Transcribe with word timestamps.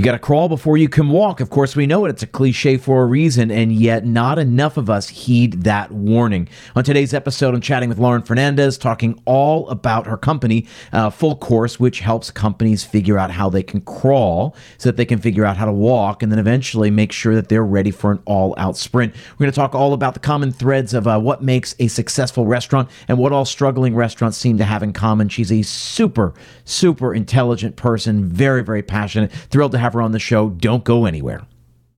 You 0.00 0.04
got 0.04 0.12
to 0.12 0.18
crawl 0.18 0.48
before 0.48 0.78
you 0.78 0.88
can 0.88 1.10
walk. 1.10 1.40
Of 1.40 1.50
course, 1.50 1.76
we 1.76 1.86
know 1.86 2.06
it. 2.06 2.08
It's 2.08 2.22
a 2.22 2.26
cliche 2.26 2.78
for 2.78 3.02
a 3.02 3.04
reason, 3.04 3.50
and 3.50 3.70
yet 3.70 4.06
not 4.06 4.38
enough 4.38 4.78
of 4.78 4.88
us 4.88 5.10
heed 5.10 5.64
that 5.64 5.92
warning. 5.92 6.48
On 6.74 6.82
today's 6.82 7.12
episode, 7.12 7.54
I'm 7.54 7.60
chatting 7.60 7.90
with 7.90 7.98
Lauren 7.98 8.22
Fernandez, 8.22 8.78
talking 8.78 9.20
all 9.26 9.68
about 9.68 10.06
her 10.06 10.16
company, 10.16 10.66
uh, 10.94 11.10
Full 11.10 11.36
Course, 11.36 11.78
which 11.78 12.00
helps 12.00 12.30
companies 12.30 12.82
figure 12.82 13.18
out 13.18 13.30
how 13.30 13.50
they 13.50 13.62
can 13.62 13.82
crawl 13.82 14.56
so 14.78 14.88
that 14.88 14.96
they 14.96 15.04
can 15.04 15.18
figure 15.18 15.44
out 15.44 15.58
how 15.58 15.66
to 15.66 15.72
walk 15.72 16.22
and 16.22 16.32
then 16.32 16.38
eventually 16.38 16.90
make 16.90 17.12
sure 17.12 17.34
that 17.34 17.50
they're 17.50 17.62
ready 17.62 17.90
for 17.90 18.10
an 18.10 18.22
all 18.24 18.54
out 18.56 18.78
sprint. 18.78 19.14
We're 19.32 19.44
going 19.44 19.52
to 19.52 19.56
talk 19.56 19.74
all 19.74 19.92
about 19.92 20.14
the 20.14 20.20
common 20.20 20.50
threads 20.50 20.94
of 20.94 21.06
uh, 21.06 21.20
what 21.20 21.42
makes 21.42 21.74
a 21.78 21.88
successful 21.88 22.46
restaurant 22.46 22.88
and 23.06 23.18
what 23.18 23.32
all 23.32 23.44
struggling 23.44 23.94
restaurants 23.94 24.38
seem 24.38 24.56
to 24.56 24.64
have 24.64 24.82
in 24.82 24.94
common. 24.94 25.28
She's 25.28 25.52
a 25.52 25.60
super, 25.60 26.32
super 26.64 27.14
intelligent 27.14 27.76
person, 27.76 28.24
very, 28.24 28.64
very 28.64 28.82
passionate. 28.82 29.30
Thrilled 29.30 29.72
to 29.72 29.78
have 29.78 29.89
her 29.92 30.02
on 30.02 30.12
the 30.12 30.18
show. 30.18 30.50
Don't 30.50 30.84
go 30.84 31.04
anywhere. 31.04 31.46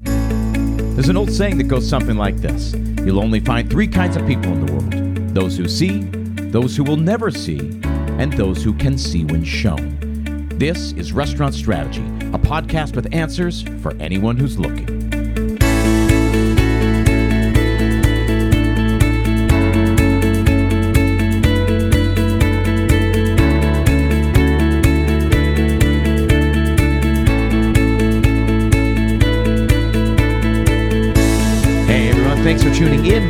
There's 0.03 1.09
an 1.09 1.17
old 1.17 1.31
saying 1.31 1.59
that 1.59 1.65
goes 1.65 1.89
something 1.89 2.17
like 2.17 2.37
this 2.37 2.75
You'll 3.05 3.21
only 3.21 3.41
find 3.41 3.69
three 3.69 3.89
kinds 3.89 4.17
of 4.17 4.27
people 4.27 4.53
in 4.53 4.67
the 4.67 4.73
world 4.73 4.93
those 5.35 5.57
who 5.57 5.67
see, 5.67 6.01
those 6.51 6.77
who 6.77 6.85
will 6.85 6.99
never 6.99 7.31
see, 7.31 7.59
and 8.19 8.33
those 8.35 8.63
who 8.63 8.75
can 8.75 8.99
see 8.99 9.25
when 9.25 9.43
shown. 9.43 10.49
This 10.59 10.93
is 10.93 11.13
Restaurant 11.13 11.55
Strategy, 11.55 12.03
a 12.03 12.39
podcast 12.39 12.95
with 12.95 13.13
answers 13.15 13.63
for 13.81 13.97
anyone 13.99 14.37
who's 14.37 14.59
looking. 14.59 15.12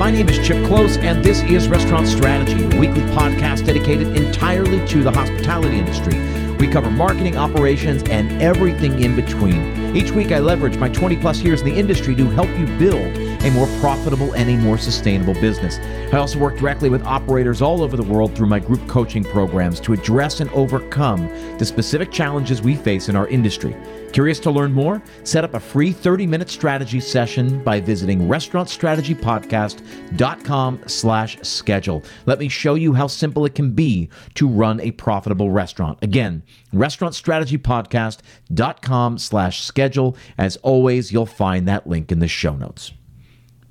My 0.03 0.11
name 0.11 0.29
is 0.29 0.45
Chip 0.45 0.57
Klose, 0.67 0.99
and 0.99 1.25
this 1.25 1.43
is 1.43 1.69
Restaurant 1.69 2.09
Strategy, 2.09 2.65
a 2.65 2.81
weekly 2.81 3.03
podcast 3.13 3.65
dedicated 3.65 4.17
entirely 4.17 4.85
to 4.89 5.01
the 5.05 5.13
hospitality 5.13 5.79
industry. 5.79 6.19
We 6.57 6.67
cover 6.67 6.91
marketing, 6.91 7.37
operations, 7.37 8.03
and 8.11 8.43
everything 8.43 9.01
in 9.01 9.15
between. 9.15 9.95
Each 9.97 10.11
week, 10.11 10.33
I 10.33 10.41
leverage 10.41 10.77
my 10.77 10.89
20 10.89 11.19
plus 11.19 11.43
years 11.43 11.61
in 11.61 11.69
the 11.69 11.79
industry 11.79 12.17
to 12.17 12.27
help 12.31 12.49
you 12.59 12.67
build 12.79 13.17
a 13.45 13.51
more 13.53 13.69
profitable 13.79 14.33
and 14.33 14.51
a 14.51 14.57
more 14.57 14.77
sustainable 14.77 15.35
business. 15.35 15.79
I 16.13 16.19
also 16.19 16.41
work 16.41 16.59
directly 16.59 16.91
with 16.91 17.05
operators 17.05 17.63
all 17.63 17.81
over 17.81 17.97
the 17.97 18.03
world 18.03 18.35
through 18.35 18.49
my 18.49 18.59
group 18.59 18.85
coaching 18.89 19.23
programs 19.23 19.79
to 19.83 19.93
address 19.93 20.41
and 20.41 20.51
overcome 20.51 21.29
the 21.59 21.65
specific 21.65 22.11
challenges 22.11 22.61
we 22.61 22.75
face 22.75 23.09
in 23.09 23.15
our 23.15 23.29
industry. 23.29 23.77
Curious 24.13 24.39
to 24.41 24.51
learn 24.51 24.73
more? 24.73 25.01
Set 25.25 25.45
up 25.45 25.55
a 25.55 25.61
free 25.61 25.93
30-minute 25.93 26.49
strategy 26.51 27.01
session 27.01 27.65
by 27.65 27.81
visiting 27.81 28.29
restaurantstrategypodcast.com 28.29 30.81
slash 30.87 31.39
schedule. 31.41 32.05
Let 32.27 32.39
me 32.39 32.49
show 32.49 32.75
you 32.75 32.93
how 32.93 33.07
simple 33.07 33.47
it 33.47 33.55
can 33.55 33.73
be 33.73 34.11
to 34.35 34.47
run 34.47 34.81
a 34.81 34.91
profitable 34.91 35.51
restaurant. 35.51 35.99
Again, 36.03 36.43
restaurantstrategypodcast.com 36.75 39.19
slash 39.19 39.65
schedule. 39.65 40.17
As 40.37 40.57
always, 40.59 41.11
you'll 41.11 41.25
find 41.27 41.67
that 41.69 41.87
link 41.87 42.13
in 42.13 42.19
the 42.19 42.29
show 42.29 42.55
notes. 42.55 42.93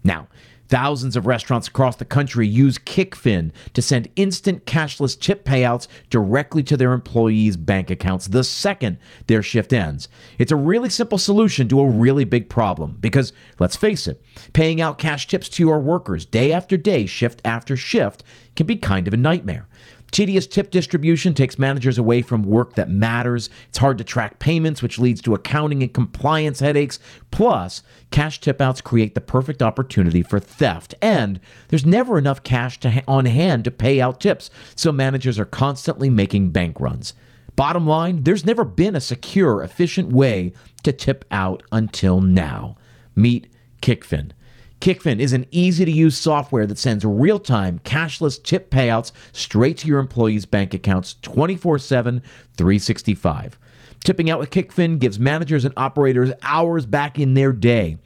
Now, 0.03 0.27
Thousands 0.71 1.17
of 1.17 1.27
restaurants 1.27 1.67
across 1.67 1.97
the 1.97 2.05
country 2.05 2.47
use 2.47 2.77
Kickfin 2.77 3.51
to 3.73 3.81
send 3.81 4.07
instant 4.15 4.65
cashless 4.65 5.19
tip 5.19 5.43
payouts 5.43 5.89
directly 6.09 6.63
to 6.63 6.77
their 6.77 6.93
employees' 6.93 7.57
bank 7.57 7.91
accounts 7.91 8.27
the 8.29 8.45
second 8.45 8.97
their 9.27 9.43
shift 9.43 9.73
ends. 9.73 10.07
It's 10.37 10.53
a 10.53 10.55
really 10.55 10.87
simple 10.87 11.17
solution 11.17 11.67
to 11.67 11.81
a 11.81 11.89
really 11.89 12.23
big 12.23 12.47
problem 12.47 12.95
because, 13.01 13.33
let's 13.59 13.75
face 13.75 14.07
it, 14.07 14.23
paying 14.53 14.79
out 14.79 14.97
cash 14.97 15.27
tips 15.27 15.49
to 15.49 15.63
your 15.63 15.81
workers 15.81 16.25
day 16.25 16.53
after 16.53 16.77
day, 16.77 17.05
shift 17.05 17.41
after 17.43 17.75
shift, 17.75 18.23
can 18.55 18.65
be 18.65 18.77
kind 18.77 19.09
of 19.09 19.13
a 19.13 19.17
nightmare. 19.17 19.67
Tedious 20.11 20.45
tip 20.45 20.71
distribution 20.71 21.33
takes 21.33 21.57
managers 21.57 21.97
away 21.97 22.21
from 22.21 22.43
work 22.43 22.75
that 22.75 22.89
matters. 22.89 23.49
It's 23.69 23.77
hard 23.77 23.97
to 23.97 24.03
track 24.03 24.39
payments, 24.39 24.81
which 24.81 24.99
leads 24.99 25.21
to 25.21 25.33
accounting 25.33 25.81
and 25.81 25.93
compliance 25.93 26.59
headaches. 26.59 26.99
Plus, 27.31 27.81
cash 28.11 28.41
tip 28.41 28.59
outs 28.59 28.81
create 28.81 29.15
the 29.15 29.21
perfect 29.21 29.61
opportunity 29.61 30.21
for 30.21 30.39
theft. 30.39 30.95
And 31.01 31.39
there's 31.69 31.85
never 31.85 32.17
enough 32.17 32.43
cash 32.43 32.77
ha- 32.83 33.03
on 33.07 33.25
hand 33.25 33.63
to 33.63 33.71
pay 33.71 34.01
out 34.01 34.19
tips, 34.19 34.49
so 34.75 34.91
managers 34.91 35.39
are 35.39 35.45
constantly 35.45 36.09
making 36.09 36.51
bank 36.51 36.81
runs. 36.81 37.13
Bottom 37.55 37.87
line, 37.87 38.23
there's 38.23 38.45
never 38.45 38.65
been 38.65 38.95
a 38.95 39.01
secure, 39.01 39.63
efficient 39.63 40.11
way 40.11 40.51
to 40.83 40.91
tip 40.91 41.23
out 41.31 41.63
until 41.71 42.19
now. 42.19 42.75
Meet 43.15 43.47
Kickfin. 43.81 44.31
Kickfin 44.81 45.19
is 45.19 45.31
an 45.31 45.45
easy 45.51 45.85
to 45.85 45.91
use 45.91 46.17
software 46.17 46.65
that 46.65 46.79
sends 46.79 47.05
real 47.05 47.37
time 47.37 47.79
cashless 47.85 48.41
tip 48.41 48.71
payouts 48.71 49.11
straight 49.31 49.77
to 49.77 49.87
your 49.87 49.99
employees' 49.99 50.47
bank 50.47 50.73
accounts 50.73 51.17
24 51.21 51.77
7, 51.77 52.21
365. 52.57 53.59
Tipping 54.03 54.31
out 54.31 54.39
with 54.39 54.49
Kickfin 54.49 54.97
gives 54.97 55.19
managers 55.19 55.65
and 55.65 55.73
operators 55.77 56.31
hours 56.41 56.87
back 56.87 57.19
in 57.19 57.35
their 57.35 57.53
day. 57.53 57.99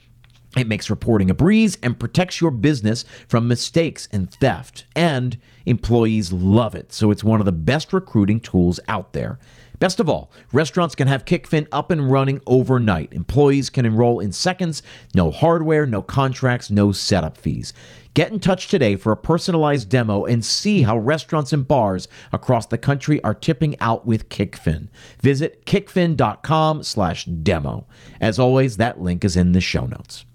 It 0.58 0.68
makes 0.68 0.90
reporting 0.90 1.30
a 1.30 1.34
breeze 1.34 1.78
and 1.82 1.98
protects 1.98 2.42
your 2.42 2.52
business 2.52 3.06
from 3.30 3.48
mistakes 3.48 4.10
and 4.12 4.30
theft. 4.30 4.86
And 4.98 5.38
employees 5.66 6.34
love 6.34 6.76
it, 6.76 6.92
so 6.92 7.10
it's 7.10 7.24
one 7.24 7.40
of 7.40 7.46
the 7.46 7.54
best 7.54 7.94
recruiting 7.94 8.42
tools 8.42 8.82
out 8.90 9.14
there. 9.14 9.40
Best 9.86 10.00
of 10.00 10.10
all, 10.10 10.32
restaurants 10.52 10.96
can 10.96 11.08
have 11.08 11.26
Kickfin 11.26 11.68
up 11.72 11.92
and 11.92 12.12
running 12.12 12.42
overnight. 12.48 13.14
Employees 13.14 13.70
can 13.70 13.86
enroll 13.86 14.20
in 14.20 14.32
seconds, 14.32 14.82
no 15.14 15.30
hardware, 15.30 15.86
no 15.86 16.02
contracts, 16.02 16.72
no 16.72 16.92
setup 16.92 17.38
fees. 17.38 17.72
Get 18.16 18.32
in 18.32 18.40
touch 18.40 18.68
today 18.68 18.96
for 18.96 19.12
a 19.12 19.16
personalized 19.16 19.88
demo 19.88 20.26
and 20.26 20.44
see 20.44 20.82
how 20.82 20.98
restaurants 20.98 21.54
and 21.54 21.68
bars 21.68 22.08
across 22.34 22.66
the 22.66 22.80
country 22.80 23.24
are 23.24 23.36
tipping 23.36 23.80
out 23.80 24.08
with 24.08 24.28
Kickfin. 24.28 24.88
Visit 25.22 25.68
kickfin.com/demo. 25.68 27.88
As 28.20 28.40
always, 28.40 28.78
that 28.78 29.00
link 29.00 29.24
is 29.24 29.38
in 29.38 29.52
the 29.52 29.62
show 29.62 29.86
notes. 29.86 30.26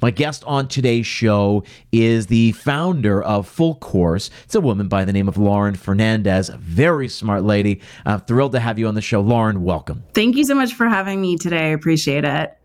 My 0.00 0.10
guest 0.12 0.44
on 0.46 0.68
today's 0.68 1.06
show 1.06 1.64
is 1.90 2.28
the 2.28 2.52
founder 2.52 3.20
of 3.22 3.48
Full 3.48 3.74
Course. 3.76 4.30
It's 4.44 4.54
a 4.54 4.60
woman 4.60 4.86
by 4.86 5.04
the 5.04 5.12
name 5.12 5.28
of 5.28 5.36
Lauren 5.36 5.74
Fernandez, 5.74 6.48
a 6.48 6.56
very 6.56 7.08
smart 7.08 7.42
lady. 7.42 7.80
I'm 8.06 8.20
thrilled 8.20 8.52
to 8.52 8.60
have 8.60 8.78
you 8.78 8.86
on 8.86 8.94
the 8.94 9.00
show. 9.00 9.20
Lauren, 9.20 9.64
welcome. 9.64 10.04
Thank 10.14 10.36
you 10.36 10.44
so 10.44 10.54
much 10.54 10.74
for 10.74 10.88
having 10.88 11.20
me 11.20 11.36
today. 11.36 11.66
I 11.66 11.68
appreciate 11.70 12.24
it. 12.24 12.57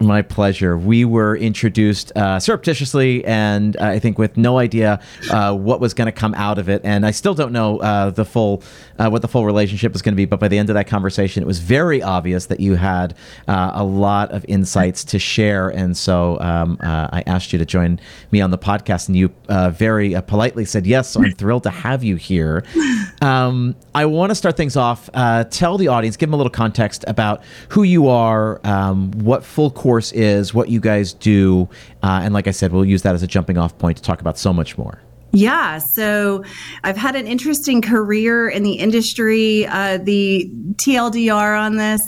My 0.00 0.22
pleasure. 0.22 0.78
We 0.78 1.04
were 1.04 1.36
introduced 1.36 2.12
uh, 2.14 2.38
surreptitiously, 2.38 3.24
and 3.24 3.76
uh, 3.76 3.86
I 3.86 3.98
think 3.98 4.16
with 4.16 4.36
no 4.36 4.58
idea 4.58 5.00
uh, 5.28 5.56
what 5.56 5.80
was 5.80 5.92
going 5.92 6.06
to 6.06 6.12
come 6.12 6.34
out 6.34 6.58
of 6.58 6.68
it. 6.68 6.82
And 6.84 7.04
I 7.04 7.10
still 7.10 7.34
don't 7.34 7.50
know 7.50 7.78
uh, 7.80 8.10
the 8.10 8.24
full 8.24 8.62
uh, 8.96 9.08
what 9.08 9.22
the 9.22 9.28
full 9.28 9.44
relationship 9.44 9.96
is 9.96 10.02
going 10.02 10.12
to 10.12 10.16
be. 10.16 10.24
But 10.24 10.38
by 10.38 10.46
the 10.46 10.56
end 10.56 10.70
of 10.70 10.74
that 10.74 10.86
conversation, 10.86 11.42
it 11.42 11.46
was 11.46 11.58
very 11.58 12.00
obvious 12.00 12.46
that 12.46 12.60
you 12.60 12.76
had 12.76 13.16
uh, 13.48 13.72
a 13.74 13.82
lot 13.82 14.30
of 14.30 14.44
insights 14.46 15.02
to 15.06 15.18
share. 15.18 15.68
And 15.68 15.96
so 15.96 16.38
um, 16.40 16.78
I 16.80 17.24
asked 17.26 17.52
you 17.52 17.58
to 17.58 17.66
join 17.66 17.98
me 18.30 18.40
on 18.40 18.52
the 18.52 18.58
podcast, 18.58 19.08
and 19.08 19.16
you 19.16 19.32
very 19.48 20.14
politely 20.28 20.64
said 20.64 20.86
yes. 20.86 21.10
So 21.10 21.24
I'm 21.24 21.32
thrilled 21.32 21.64
to 21.64 21.70
have 21.70 22.04
you 22.04 22.14
here. 22.14 22.64
Um, 23.20 23.74
I 23.96 24.06
want 24.06 24.30
to 24.30 24.36
start 24.36 24.56
things 24.56 24.76
off. 24.76 25.10
tell 25.50 25.76
the 25.76 25.88
audience, 25.88 26.16
give 26.16 26.28
them 26.28 26.34
a 26.34 26.36
little 26.36 26.50
context 26.50 27.04
about 27.08 27.42
who 27.70 27.82
you 27.82 28.06
are, 28.06 28.60
um, 28.64 29.10
what 29.10 29.44
full 29.44 29.72
course 29.72 29.87
is, 29.96 30.52
what 30.52 30.68
you 30.68 30.80
guys 30.80 31.12
do, 31.12 31.68
uh, 32.02 32.20
and 32.22 32.34
like 32.34 32.46
I 32.46 32.52
said, 32.52 32.72
we'll 32.72 32.84
use 32.84 33.02
that 33.02 33.14
as 33.14 33.22
a 33.22 33.26
jumping 33.26 33.58
off 33.58 33.76
point 33.78 33.96
to 33.96 34.02
talk 34.02 34.20
about 34.20 34.38
so 34.38 34.52
much 34.52 34.76
more. 34.76 35.00
Yeah, 35.32 35.78
so 35.78 36.42
I've 36.84 36.96
had 36.96 37.14
an 37.14 37.26
interesting 37.26 37.82
career 37.82 38.48
in 38.48 38.62
the 38.62 38.72
industry. 38.72 39.66
Uh, 39.66 39.98
the 39.98 40.50
TLDR 40.76 41.60
on 41.60 41.76
this 41.76 42.00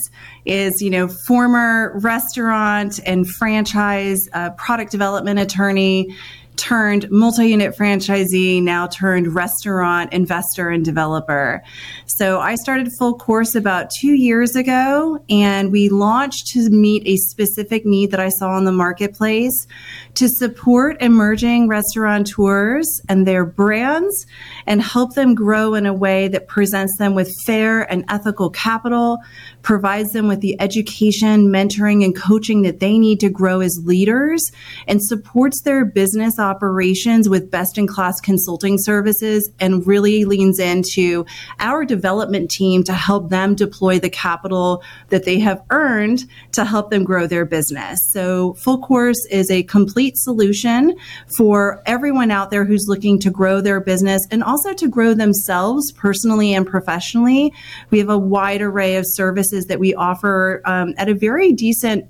is, 0.47 0.80
you 0.80 0.88
know, 0.88 1.06
former 1.06 1.98
restaurant 2.00 2.98
and 3.04 3.28
franchise 3.28 4.26
uh, 4.33 4.50
product 4.50 4.91
development 4.91 5.38
attorney 5.38 6.16
turned 6.60 7.10
multi 7.10 7.48
unit 7.48 7.74
franchisee, 7.74 8.62
now 8.62 8.86
turned 8.86 9.34
restaurant 9.34 10.12
investor 10.12 10.68
and 10.68 10.84
developer. 10.84 11.62
So 12.04 12.39
I 12.39 12.54
started 12.57 12.92
full 12.98 13.16
course 13.16 13.54
about 13.54 13.91
two 13.91 14.12
years 14.12 14.54
ago, 14.54 15.18
and 15.30 15.72
we 15.72 15.89
launched 15.89 16.48
to 16.48 16.68
meet 16.68 17.03
a 17.07 17.16
specific 17.16 17.86
need 17.86 18.10
that 18.10 18.21
I 18.21 18.28
saw 18.28 18.59
in 18.59 18.66
the 18.66 18.72
marketplace 18.72 19.66
to 20.15 20.28
support 20.28 21.01
emerging 21.01 21.68
restaurateurs 21.68 23.01
and 23.09 23.27
their 23.27 23.47
brands 23.47 24.27
and 24.66 24.83
help 24.83 25.15
them 25.15 25.34
grow 25.34 25.72
in 25.74 25.86
a 25.86 25.95
way 25.95 26.28
that 26.28 26.47
presents 26.47 26.98
them 26.98 27.15
with 27.15 27.34
fair 27.47 27.91
and 27.91 28.04
ethical 28.09 28.51
capital, 28.51 29.18
provides 29.62 30.12
them 30.12 30.28
with 30.28 30.41
the 30.41 30.60
education, 30.60 31.48
mentoring, 31.48 32.04
and 32.04 32.16
coaching 32.16 32.62
that 32.62 32.80
they 32.80 32.98
need 32.98 33.21
to 33.21 33.28
grow 33.28 33.60
as 33.60 33.80
leaders, 33.84 34.51
and 34.86 35.03
supports 35.03 35.62
their 35.62 35.84
business 35.84 36.39
operations 36.39 37.28
with 37.28 37.51
best 37.51 37.78
in 37.78 37.86
class 37.86 38.21
consulting 38.21 38.78
services 38.78 39.51
and 39.60 39.86
really 39.86 40.24
leans 40.24 40.59
into 40.59 41.24
our 41.59 41.84
development 41.84 42.51
team 42.51 42.83
to 42.84 42.92
help 42.92 43.28
them 43.28 43.54
deploy 43.54 43.98
the 43.98 44.10
capital 44.10 44.83
that 45.09 45.24
they 45.24 45.39
have 45.39 45.62
earned 45.71 46.24
to 46.53 46.65
help 46.65 46.91
them 46.91 47.04
grow 47.04 47.27
their 47.27 47.45
business. 47.45 48.04
So, 48.12 48.54
Full 48.54 48.78
Course 48.78 49.27
is 49.30 49.51
a 49.51 49.62
complete 49.65 50.16
solution 50.16 50.97
for 51.36 51.83
everyone 51.86 52.30
out 52.30 52.51
there 52.51 52.65
who's 52.65 52.86
looking 52.89 53.18
to 53.21 53.30
grow 53.30 53.60
their 53.60 53.80
business 53.80 54.27
and 54.30 54.42
also 54.42 54.72
to 54.74 54.89
grow 54.89 55.15
themselves 55.15 55.92
personally 55.92 56.54
and 56.54 56.66
professionally. 56.66 57.53
We 57.91 57.98
have 57.98 58.09
a 58.09 58.18
wide 58.18 58.62
array 58.62 58.97
of 58.97 59.04
services 59.07 59.49
that 59.50 59.78
we 59.78 59.94
offer 59.94 60.62
um, 60.64 60.94
at 60.97 61.08
a 61.08 61.14
very 61.14 61.52
decent 61.52 62.06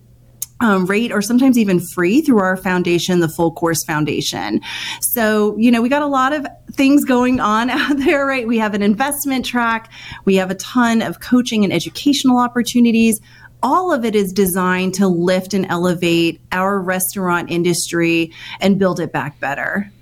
um, 0.61 0.87
rate 0.87 1.11
or 1.11 1.23
sometimes 1.23 1.59
even 1.59 1.81
free 1.95 2.21
through 2.21 2.39
our 2.39 2.57
foundation, 2.57 3.21
the 3.21 3.29
Full 3.29 3.53
Course 3.53 3.83
Foundation. 3.85 4.61
So, 5.01 5.57
you 5.57 5.71
know, 5.71 5.81
we 5.83 5.89
got 5.89 6.03
a 6.03 6.07
lot 6.07 6.33
of 6.33 6.47
things 6.73 7.05
going 7.05 7.41
on 7.41 7.71
out 7.71 7.97
there, 7.99 8.27
right? 8.27 8.47
We 8.47 8.59
have 8.59 8.75
an 8.75 8.83
investment 8.83 9.45
track, 9.45 9.91
we 10.25 10.37
have 10.37 10.51
a 10.51 10.57
ton 10.57 11.03
of 11.03 11.21
coaching 11.21 11.65
and 11.65 11.73
educational 11.73 12.39
opportunities. 12.39 13.21
All 13.63 13.93
of 13.93 14.07
it 14.07 14.15
is 14.15 14.33
designed 14.33 14.95
to 14.95 15.07
lift 15.07 15.53
and 15.53 15.67
elevate 15.67 16.41
our 16.51 16.81
restaurant 16.81 17.51
industry 17.51 18.33
and 18.59 18.79
build 18.79 19.01
it 19.01 19.13
back 19.13 19.39
better. 19.39 19.93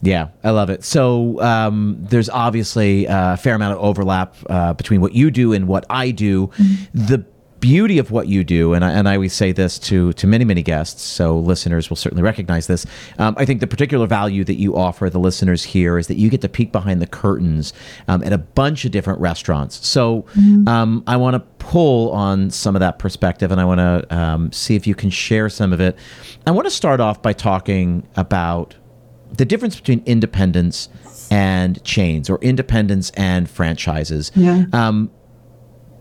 Yeah, 0.00 0.28
I 0.44 0.50
love 0.50 0.70
it. 0.70 0.84
So 0.84 1.40
um, 1.40 1.96
there's 2.00 2.28
obviously 2.28 3.06
a 3.08 3.36
fair 3.36 3.54
amount 3.54 3.78
of 3.78 3.84
overlap 3.84 4.36
uh, 4.48 4.72
between 4.74 5.00
what 5.00 5.12
you 5.12 5.30
do 5.30 5.52
and 5.52 5.66
what 5.66 5.84
I 5.90 6.12
do. 6.12 6.48
Mm-hmm. 6.48 7.06
The 7.06 7.24
beauty 7.60 7.98
of 7.98 8.12
what 8.12 8.28
you 8.28 8.44
do, 8.44 8.74
and 8.74 8.84
I, 8.84 8.92
and 8.92 9.08
I 9.08 9.14
always 9.14 9.32
say 9.32 9.50
this 9.50 9.78
to 9.80 10.12
to 10.14 10.26
many 10.26 10.44
many 10.44 10.62
guests, 10.62 11.02
so 11.02 11.38
listeners 11.38 11.90
will 11.90 11.96
certainly 11.96 12.22
recognize 12.22 12.66
this. 12.66 12.86
Um, 13.18 13.34
I 13.36 13.44
think 13.44 13.60
the 13.60 13.66
particular 13.66 14.06
value 14.06 14.44
that 14.44 14.54
you 14.54 14.76
offer 14.76 15.10
the 15.10 15.18
listeners 15.18 15.64
here 15.64 15.98
is 15.98 16.06
that 16.06 16.16
you 16.16 16.30
get 16.30 16.40
to 16.42 16.48
peek 16.48 16.72
behind 16.72 17.02
the 17.02 17.06
curtains 17.06 17.72
um, 18.06 18.22
at 18.22 18.32
a 18.32 18.38
bunch 18.38 18.84
of 18.84 18.92
different 18.92 19.20
restaurants. 19.20 19.86
So 19.86 20.22
mm-hmm. 20.34 20.68
um, 20.68 21.02
I 21.06 21.16
want 21.16 21.34
to 21.34 21.40
pull 21.64 22.12
on 22.12 22.50
some 22.50 22.76
of 22.76 22.80
that 22.80 22.98
perspective, 22.98 23.50
and 23.50 23.60
I 23.60 23.64
want 23.64 23.78
to 23.78 24.16
um, 24.16 24.52
see 24.52 24.76
if 24.76 24.86
you 24.86 24.94
can 24.94 25.10
share 25.10 25.48
some 25.48 25.72
of 25.72 25.80
it. 25.80 25.96
I 26.46 26.50
want 26.52 26.66
to 26.66 26.70
start 26.70 27.00
off 27.00 27.20
by 27.20 27.32
talking 27.32 28.06
about 28.16 28.74
the 29.32 29.44
difference 29.44 29.76
between 29.76 30.02
independence 30.06 30.88
and 31.30 31.82
chains, 31.84 32.30
or 32.30 32.38
independence 32.40 33.10
and 33.10 33.48
franchises. 33.48 34.32
Yeah. 34.34 34.64
Um, 34.72 35.10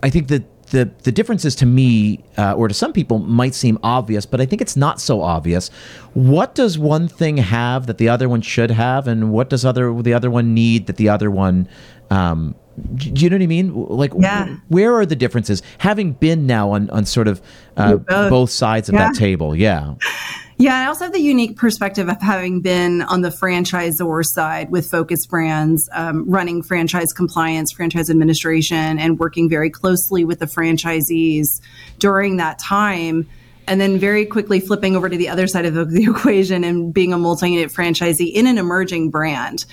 I 0.03 0.09
think 0.09 0.27
that 0.29 0.43
the 0.69 0.91
the 1.03 1.11
differences 1.11 1.55
to 1.55 1.65
me 1.65 2.23
uh, 2.37 2.53
or 2.53 2.67
to 2.67 2.73
some 2.73 2.93
people 2.93 3.19
might 3.19 3.55
seem 3.55 3.77
obvious, 3.83 4.25
but 4.25 4.41
I 4.41 4.45
think 4.45 4.61
it's 4.61 4.75
not 4.75 4.99
so 4.99 5.21
obvious. 5.21 5.69
What 6.13 6.55
does 6.55 6.77
one 6.77 7.07
thing 7.07 7.37
have 7.37 7.87
that 7.87 7.97
the 7.97 8.09
other 8.09 8.29
one 8.29 8.41
should 8.41 8.71
have, 8.71 9.07
and 9.07 9.31
what 9.31 9.49
does 9.49 9.65
other 9.65 9.93
the 10.01 10.13
other 10.13 10.29
one 10.29 10.53
need 10.53 10.87
that 10.87 10.97
the 10.97 11.09
other 11.09 11.31
one? 11.31 11.67
Um, 12.09 12.55
do 12.95 13.09
you 13.23 13.29
know 13.29 13.37
what 13.37 13.43
I 13.43 13.47
mean? 13.47 13.73
Like, 13.73 14.11
yeah. 14.17 14.55
where 14.67 14.93
are 14.95 15.05
the 15.05 15.15
differences? 15.15 15.63
Having 15.79 16.13
been 16.13 16.45
now 16.45 16.71
on 16.71 16.89
on 16.91 17.05
sort 17.05 17.27
of 17.27 17.41
uh, 17.75 17.95
both. 17.95 18.29
both. 18.29 18.49
sides 18.49 18.89
of 18.89 18.95
yeah. 18.95 19.07
that 19.07 19.15
table, 19.15 19.55
yeah. 19.55 19.95
Yeah, 20.59 20.75
I 20.75 20.87
also 20.87 21.05
have 21.05 21.13
the 21.13 21.21
unique 21.21 21.55
perspective 21.55 22.09
of 22.09 22.19
having 22.19 22.61
been 22.61 23.03
on 23.03 23.21
the 23.21 23.29
franchisor 23.29 24.25
side 24.25 24.71
with 24.71 24.89
Focus 24.89 25.27
Brands, 25.27 25.87
um, 25.93 26.27
running 26.27 26.63
franchise 26.63 27.13
compliance, 27.13 27.71
franchise 27.71 28.09
administration, 28.09 28.97
and 28.97 29.19
working 29.19 29.49
very 29.49 29.69
closely 29.69 30.25
with 30.25 30.39
the 30.39 30.47
franchisees 30.47 31.61
during 31.99 32.37
that 32.37 32.57
time. 32.57 33.29
And 33.67 33.79
then 33.79 33.99
very 33.99 34.25
quickly 34.25 34.59
flipping 34.59 34.95
over 34.95 35.09
to 35.09 35.17
the 35.17 35.29
other 35.29 35.45
side 35.45 35.65
of 35.65 35.75
the, 35.75 35.85
the 35.85 36.03
equation 36.09 36.63
and 36.63 36.91
being 36.91 37.13
a 37.13 37.19
multi 37.19 37.51
unit 37.51 37.71
franchisee 37.71 38.33
in 38.33 38.47
an 38.47 38.57
emerging 38.57 39.11
brand. 39.11 39.65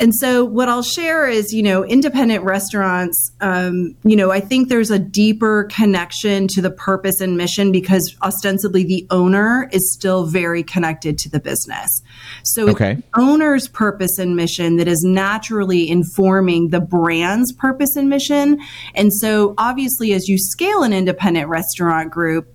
And 0.00 0.14
so, 0.14 0.44
what 0.44 0.68
I'll 0.68 0.82
share 0.82 1.26
is, 1.26 1.52
you 1.52 1.62
know, 1.62 1.84
independent 1.84 2.44
restaurants, 2.44 3.32
um, 3.40 3.96
you 4.04 4.14
know, 4.14 4.30
I 4.30 4.40
think 4.40 4.68
there's 4.68 4.90
a 4.90 4.98
deeper 4.98 5.64
connection 5.64 6.46
to 6.48 6.62
the 6.62 6.70
purpose 6.70 7.20
and 7.20 7.36
mission 7.36 7.72
because 7.72 8.14
ostensibly 8.22 8.84
the 8.84 9.06
owner 9.10 9.68
is 9.72 9.92
still 9.92 10.26
very 10.26 10.62
connected 10.62 11.18
to 11.18 11.30
the 11.30 11.40
business. 11.40 12.02
So, 12.44 12.68
okay. 12.68 13.02
owner's 13.16 13.66
purpose 13.66 14.18
and 14.18 14.36
mission 14.36 14.76
that 14.76 14.88
is 14.88 15.02
naturally 15.02 15.88
informing 15.90 16.68
the 16.68 16.80
brand's 16.80 17.52
purpose 17.52 17.96
and 17.96 18.08
mission. 18.08 18.60
And 18.94 19.12
so, 19.12 19.54
obviously, 19.58 20.12
as 20.12 20.28
you 20.28 20.38
scale 20.38 20.82
an 20.82 20.92
independent 20.92 21.48
restaurant 21.48 22.12
group, 22.12 22.54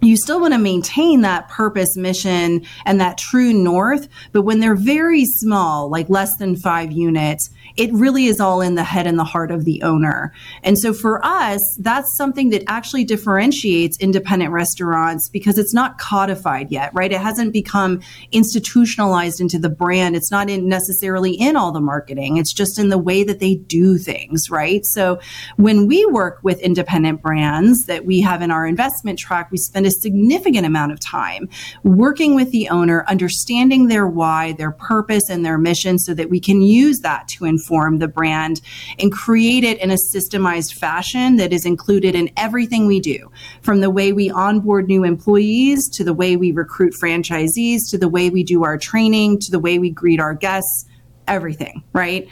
you 0.00 0.16
still 0.16 0.40
want 0.40 0.54
to 0.54 0.58
maintain 0.58 1.22
that 1.22 1.48
purpose, 1.48 1.96
mission, 1.96 2.64
and 2.84 3.00
that 3.00 3.18
true 3.18 3.52
north. 3.52 4.08
But 4.32 4.42
when 4.42 4.60
they're 4.60 4.74
very 4.74 5.24
small, 5.24 5.90
like 5.90 6.08
less 6.08 6.36
than 6.36 6.56
five 6.56 6.92
units, 6.92 7.50
it 7.76 7.92
really 7.92 8.26
is 8.26 8.40
all 8.40 8.60
in 8.60 8.74
the 8.74 8.84
head 8.84 9.06
and 9.06 9.18
the 9.18 9.24
heart 9.24 9.50
of 9.50 9.64
the 9.64 9.82
owner. 9.82 10.32
And 10.62 10.78
so 10.78 10.92
for 10.92 11.24
us, 11.24 11.76
that's 11.80 12.16
something 12.16 12.50
that 12.50 12.62
actually 12.68 13.04
differentiates 13.04 13.98
independent 13.98 14.52
restaurants 14.52 15.28
because 15.28 15.58
it's 15.58 15.74
not 15.74 15.98
codified 15.98 16.70
yet, 16.70 16.90
right? 16.94 17.12
It 17.12 17.20
hasn't 17.20 17.52
become 17.52 18.00
institutionalized 18.32 19.40
into 19.40 19.58
the 19.58 19.68
brand. 19.68 20.16
It's 20.16 20.30
not 20.30 20.48
in 20.48 20.68
necessarily 20.68 21.32
in 21.32 21.56
all 21.56 21.72
the 21.72 21.80
marketing. 21.80 22.36
It's 22.36 22.52
just 22.52 22.78
in 22.78 22.88
the 22.88 22.98
way 22.98 23.24
that 23.24 23.40
they 23.40 23.56
do 23.56 23.98
things, 23.98 24.50
right? 24.50 24.84
So 24.84 25.20
when 25.56 25.86
we 25.86 26.04
work 26.06 26.40
with 26.42 26.60
independent 26.60 27.22
brands 27.22 27.86
that 27.86 28.04
we 28.04 28.20
have 28.20 28.42
in 28.42 28.50
our 28.50 28.66
investment 28.66 29.18
track, 29.18 29.50
we 29.50 29.58
spend 29.58 29.86
a 29.86 29.90
significant 29.90 30.66
amount 30.66 30.92
of 30.92 31.00
time 31.00 31.48
working 31.82 32.34
with 32.34 32.50
the 32.50 32.68
owner, 32.68 33.04
understanding 33.08 33.88
their 33.88 34.06
why, 34.06 34.52
their 34.52 34.72
purpose, 34.72 35.28
and 35.28 35.44
their 35.44 35.58
mission 35.58 35.98
so 35.98 36.14
that 36.14 36.30
we 36.30 36.40
can 36.40 36.60
use 36.60 37.00
that 37.00 37.28
to 37.28 37.44
inform 37.56 37.98
the 37.98 38.08
brand 38.08 38.60
and 38.98 39.10
create 39.10 39.64
it 39.64 39.80
in 39.80 39.90
a 39.90 39.96
systemized 40.14 40.74
fashion 40.74 41.36
that 41.36 41.52
is 41.52 41.64
included 41.64 42.14
in 42.14 42.30
everything 42.36 42.86
we 42.86 43.00
do 43.00 43.30
from 43.62 43.80
the 43.80 43.90
way 43.90 44.12
we 44.12 44.30
onboard 44.30 44.88
new 44.88 45.04
employees 45.04 45.88
to 45.88 46.04
the 46.04 46.12
way 46.12 46.36
we 46.36 46.52
recruit 46.52 46.92
franchisees 47.02 47.90
to 47.90 47.98
the 47.98 48.08
way 48.08 48.30
we 48.30 48.42
do 48.42 48.64
our 48.64 48.78
training 48.78 49.38
to 49.38 49.50
the 49.50 49.58
way 49.58 49.78
we 49.78 49.90
greet 49.90 50.20
our 50.20 50.34
guests, 50.34 50.84
everything, 51.26 51.82
right? 51.92 52.28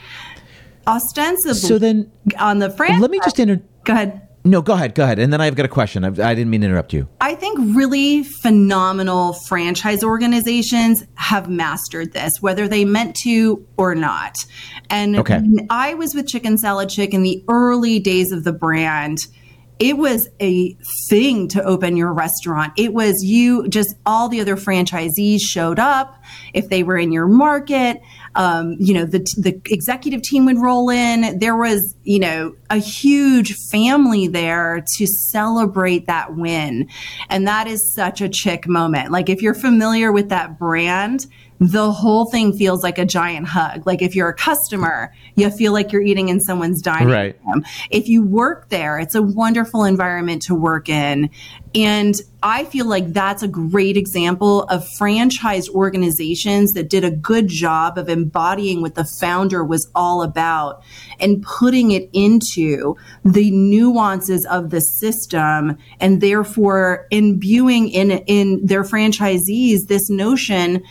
Ostensibly, 0.87 1.55
so 1.55 1.79
then 1.79 2.11
on 2.39 2.59
the 2.59 2.69
franchise. 2.69 3.01
Let 3.01 3.11
me 3.11 3.19
just 3.23 3.39
inter- 3.39 3.61
Go 3.83 3.93
ahead. 3.93 4.24
No, 4.45 4.61
go 4.61 4.73
ahead, 4.73 4.93
go 4.93 5.03
ahead. 5.03 5.17
And 5.17 5.33
then 5.33 5.41
I've 5.41 5.55
got 5.55 5.65
a 5.65 5.69
question. 5.69 6.03
I've, 6.03 6.19
I 6.19 6.35
did 6.35 6.45
not 6.45 6.51
mean 6.51 6.61
to 6.61 6.67
interrupt 6.67 6.93
you. 6.93 7.07
I 7.19 7.33
think 7.33 7.57
really 7.75 8.23
phenomenal 8.23 9.33
franchise 9.47 10.03
organizations 10.03 11.03
have 11.15 11.49
mastered 11.49 12.13
this, 12.13 12.33
whether 12.41 12.67
they 12.67 12.85
meant 12.85 13.15
to 13.23 13.65
or 13.75 13.95
not. 13.95 14.37
And 14.91 15.17
okay. 15.17 15.41
I 15.71 15.95
was 15.95 16.13
with 16.13 16.27
Chicken 16.27 16.59
Salad 16.59 16.89
Chick 16.89 17.13
in 17.15 17.23
the 17.23 17.43
early 17.49 17.99
days 17.99 18.31
of 18.31 18.43
the 18.43 18.53
brand 18.53 19.25
it 19.79 19.97
was 19.97 20.29
a 20.39 20.73
thing 21.09 21.49
to 21.49 21.63
open 21.63 21.97
your 21.97 22.13
restaurant. 22.13 22.73
It 22.77 22.93
was 22.93 23.23
you, 23.23 23.67
just 23.67 23.95
all 24.05 24.29
the 24.29 24.39
other 24.39 24.55
franchisees 24.55 25.41
showed 25.41 25.79
up 25.79 26.15
if 26.53 26.69
they 26.69 26.83
were 26.83 26.97
in 26.97 27.11
your 27.11 27.27
market. 27.27 28.01
Um, 28.35 28.75
you 28.79 28.93
know, 28.93 29.05
the, 29.05 29.19
the 29.37 29.61
executive 29.73 30.21
team 30.21 30.45
would 30.45 30.57
roll 30.57 30.89
in. 30.89 31.39
There 31.39 31.55
was, 31.55 31.95
you 32.03 32.19
know, 32.19 32.55
a 32.69 32.77
huge 32.77 33.55
family 33.55 34.27
there 34.27 34.83
to 34.95 35.07
celebrate 35.07 36.07
that 36.07 36.35
win. 36.35 36.89
And 37.29 37.47
that 37.47 37.67
is 37.67 37.93
such 37.93 38.21
a 38.21 38.27
chick 38.27 38.67
moment. 38.67 39.11
Like, 39.11 39.29
if 39.29 39.41
you're 39.41 39.53
familiar 39.53 40.11
with 40.11 40.29
that 40.29 40.59
brand, 40.59 41.27
the 41.59 41.91
whole 41.91 42.25
thing 42.25 42.51
feels 42.53 42.83
like 42.83 42.97
a 42.97 43.05
giant 43.05 43.47
hug. 43.47 43.87
Like 43.87 44.01
if 44.01 44.15
you're 44.15 44.29
a 44.29 44.33
customer, 44.33 45.13
you 45.35 45.49
feel 45.49 45.71
like 45.71 45.91
you're 45.91 46.01
eating 46.01 46.29
in 46.29 46.39
someone's 46.39 46.81
dining 46.81 47.07
right. 47.07 47.39
room. 47.45 47.63
If 47.89 48.09
you 48.09 48.25
work 48.25 48.69
there, 48.69 48.99
it's 48.99 49.15
a 49.15 49.21
wonderful 49.21 49.85
environment 49.85 50.41
to 50.43 50.55
work 50.55 50.89
in. 50.89 51.29
And 51.75 52.15
I 52.41 52.63
feel 52.63 52.85
like 52.85 53.11
that's 53.11 53.43
a 53.43 53.49
great 53.49 53.97
example 53.97 54.63
of 54.63 54.87
franchise 54.87 55.67
organizations 55.67 56.71
that 56.71 56.89
did 56.89 57.03
a 57.03 57.11
good 57.11 57.49
job 57.49 57.97
of 57.97 58.07
embodying 58.07 58.81
what 58.81 58.95
the 58.95 59.03
founder 59.03 59.61
was 59.61 59.89
all 59.93 60.21
about 60.21 60.81
and 61.19 61.43
putting 61.43 61.91
it 61.91 62.09
into 62.13 62.95
the 63.25 63.51
nuances 63.51 64.45
of 64.45 64.69
the 64.69 64.79
system 64.79 65.77
and 65.99 66.21
therefore 66.21 67.07
imbuing 67.11 67.89
in 67.89 68.11
in 68.11 68.65
their 68.65 68.83
franchisees 68.83 69.87
this 69.87 70.09
notion 70.09 70.81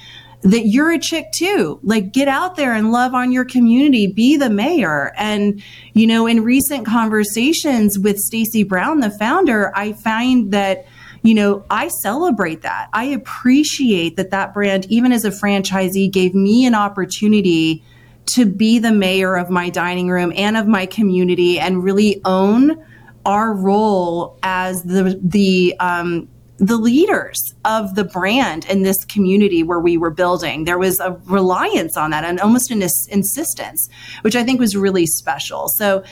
that 0.45 0.67
you're 0.67 0.93
a 0.93 0.99
chick 0.99 1.33
too. 1.35 1.81
Like 1.83 2.13
get 2.13 2.29
out 2.29 2.57
there 2.57 2.75
and 2.75 2.93
love 2.93 3.15
on 3.15 3.33
your 3.33 3.47
community, 3.47 4.07
be 4.07 4.37
the 4.37 4.51
mayor. 4.51 5.13
And, 5.17 5.63
you 5.95 6.07
know, 6.07 6.27
in 6.27 6.45
recent 6.45 6.87
conversations 6.87 7.99
with 7.99 8.19
Stacy 8.19 8.63
Brown, 8.63 9.01
the 9.01 9.11
founder, 9.11 9.73
I 9.75 9.95
find 9.95 10.53
that 10.53 10.87
you 11.23 11.33
know, 11.33 11.65
I 11.71 11.89
celebrate 11.89 12.61
that. 12.63 12.91
I 12.93 13.05
appreciate 13.05 14.17
that 14.17 14.31
that 14.33 14.53
brand, 14.53 14.85
even 14.91 15.11
as 15.11 15.25
a 15.25 15.31
franchisee, 15.31 16.13
gave 16.13 16.35
me 16.35 16.67
an 16.67 16.75
opportunity 16.75 17.83
to 18.27 18.45
be 18.45 18.79
the 18.79 18.93
mayor 18.93 19.35
of 19.35 19.49
my 19.49 19.71
dining 19.71 20.11
room 20.11 20.35
and 20.37 20.55
of 20.55 20.67
my 20.67 20.85
community 20.85 21.59
and 21.59 21.83
really 21.83 22.21
own 22.27 22.85
our 23.25 23.55
role 23.55 24.39
as 24.43 24.83
the 24.83 25.19
the 25.23 25.75
um, 25.81 26.29
the 26.59 26.77
leaders 26.77 27.55
of 27.65 27.95
the 27.95 28.05
brand 28.05 28.65
in 28.67 28.83
this 28.83 29.05
community 29.05 29.63
where 29.63 29.81
we 29.81 29.97
were 29.97 30.11
building. 30.11 30.65
There 30.65 30.79
was 30.79 31.01
a 31.01 31.13
reliance 31.25 31.97
on 31.97 32.11
that 32.11 32.25
and 32.25 32.39
almost 32.41 32.71
an 32.71 32.81
insistence, 32.83 33.89
which 34.23 34.37
I 34.37 34.45
think 34.45 34.61
was 34.61 34.77
really 34.77 35.07
special. 35.07 35.69
So 35.69 36.05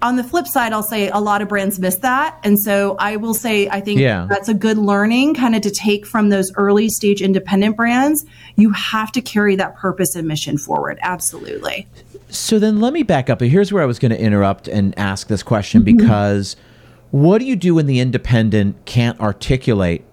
on 0.00 0.16
the 0.16 0.22
flip 0.22 0.46
side, 0.46 0.72
I'll 0.72 0.82
say 0.82 1.08
a 1.08 1.18
lot 1.18 1.42
of 1.42 1.48
brands 1.48 1.78
miss 1.80 1.96
that. 1.96 2.38
And 2.44 2.58
so 2.58 2.96
I 3.00 3.16
will 3.16 3.34
say, 3.34 3.68
I 3.68 3.80
think 3.80 3.98
yeah. 3.98 4.26
that's 4.28 4.48
a 4.48 4.54
good 4.54 4.78
learning 4.78 5.34
kind 5.34 5.56
of 5.56 5.62
to 5.62 5.70
take 5.70 6.06
from 6.06 6.28
those 6.28 6.52
early 6.54 6.88
stage 6.88 7.20
independent 7.20 7.76
brands. 7.76 8.24
You 8.56 8.70
have 8.70 9.10
to 9.12 9.20
carry 9.20 9.56
that 9.56 9.74
purpose 9.76 10.14
and 10.14 10.28
mission 10.28 10.56
forward. 10.56 10.98
Absolutely. 11.02 11.88
So 12.28 12.58
then 12.58 12.80
let 12.80 12.92
me 12.92 13.02
back 13.02 13.28
up. 13.30 13.40
Here's 13.40 13.72
where 13.72 13.82
I 13.82 13.86
was 13.86 13.98
going 13.98 14.12
to 14.12 14.20
interrupt 14.20 14.68
and 14.68 14.96
ask 14.98 15.28
this 15.28 15.42
question 15.42 15.82
mm-hmm. 15.82 15.96
What 17.10 17.38
do 17.38 17.46
you 17.46 17.56
do 17.56 17.74
when 17.74 17.86
the 17.86 18.00
independent 18.00 18.84
can't 18.84 19.18
articulate 19.20 20.04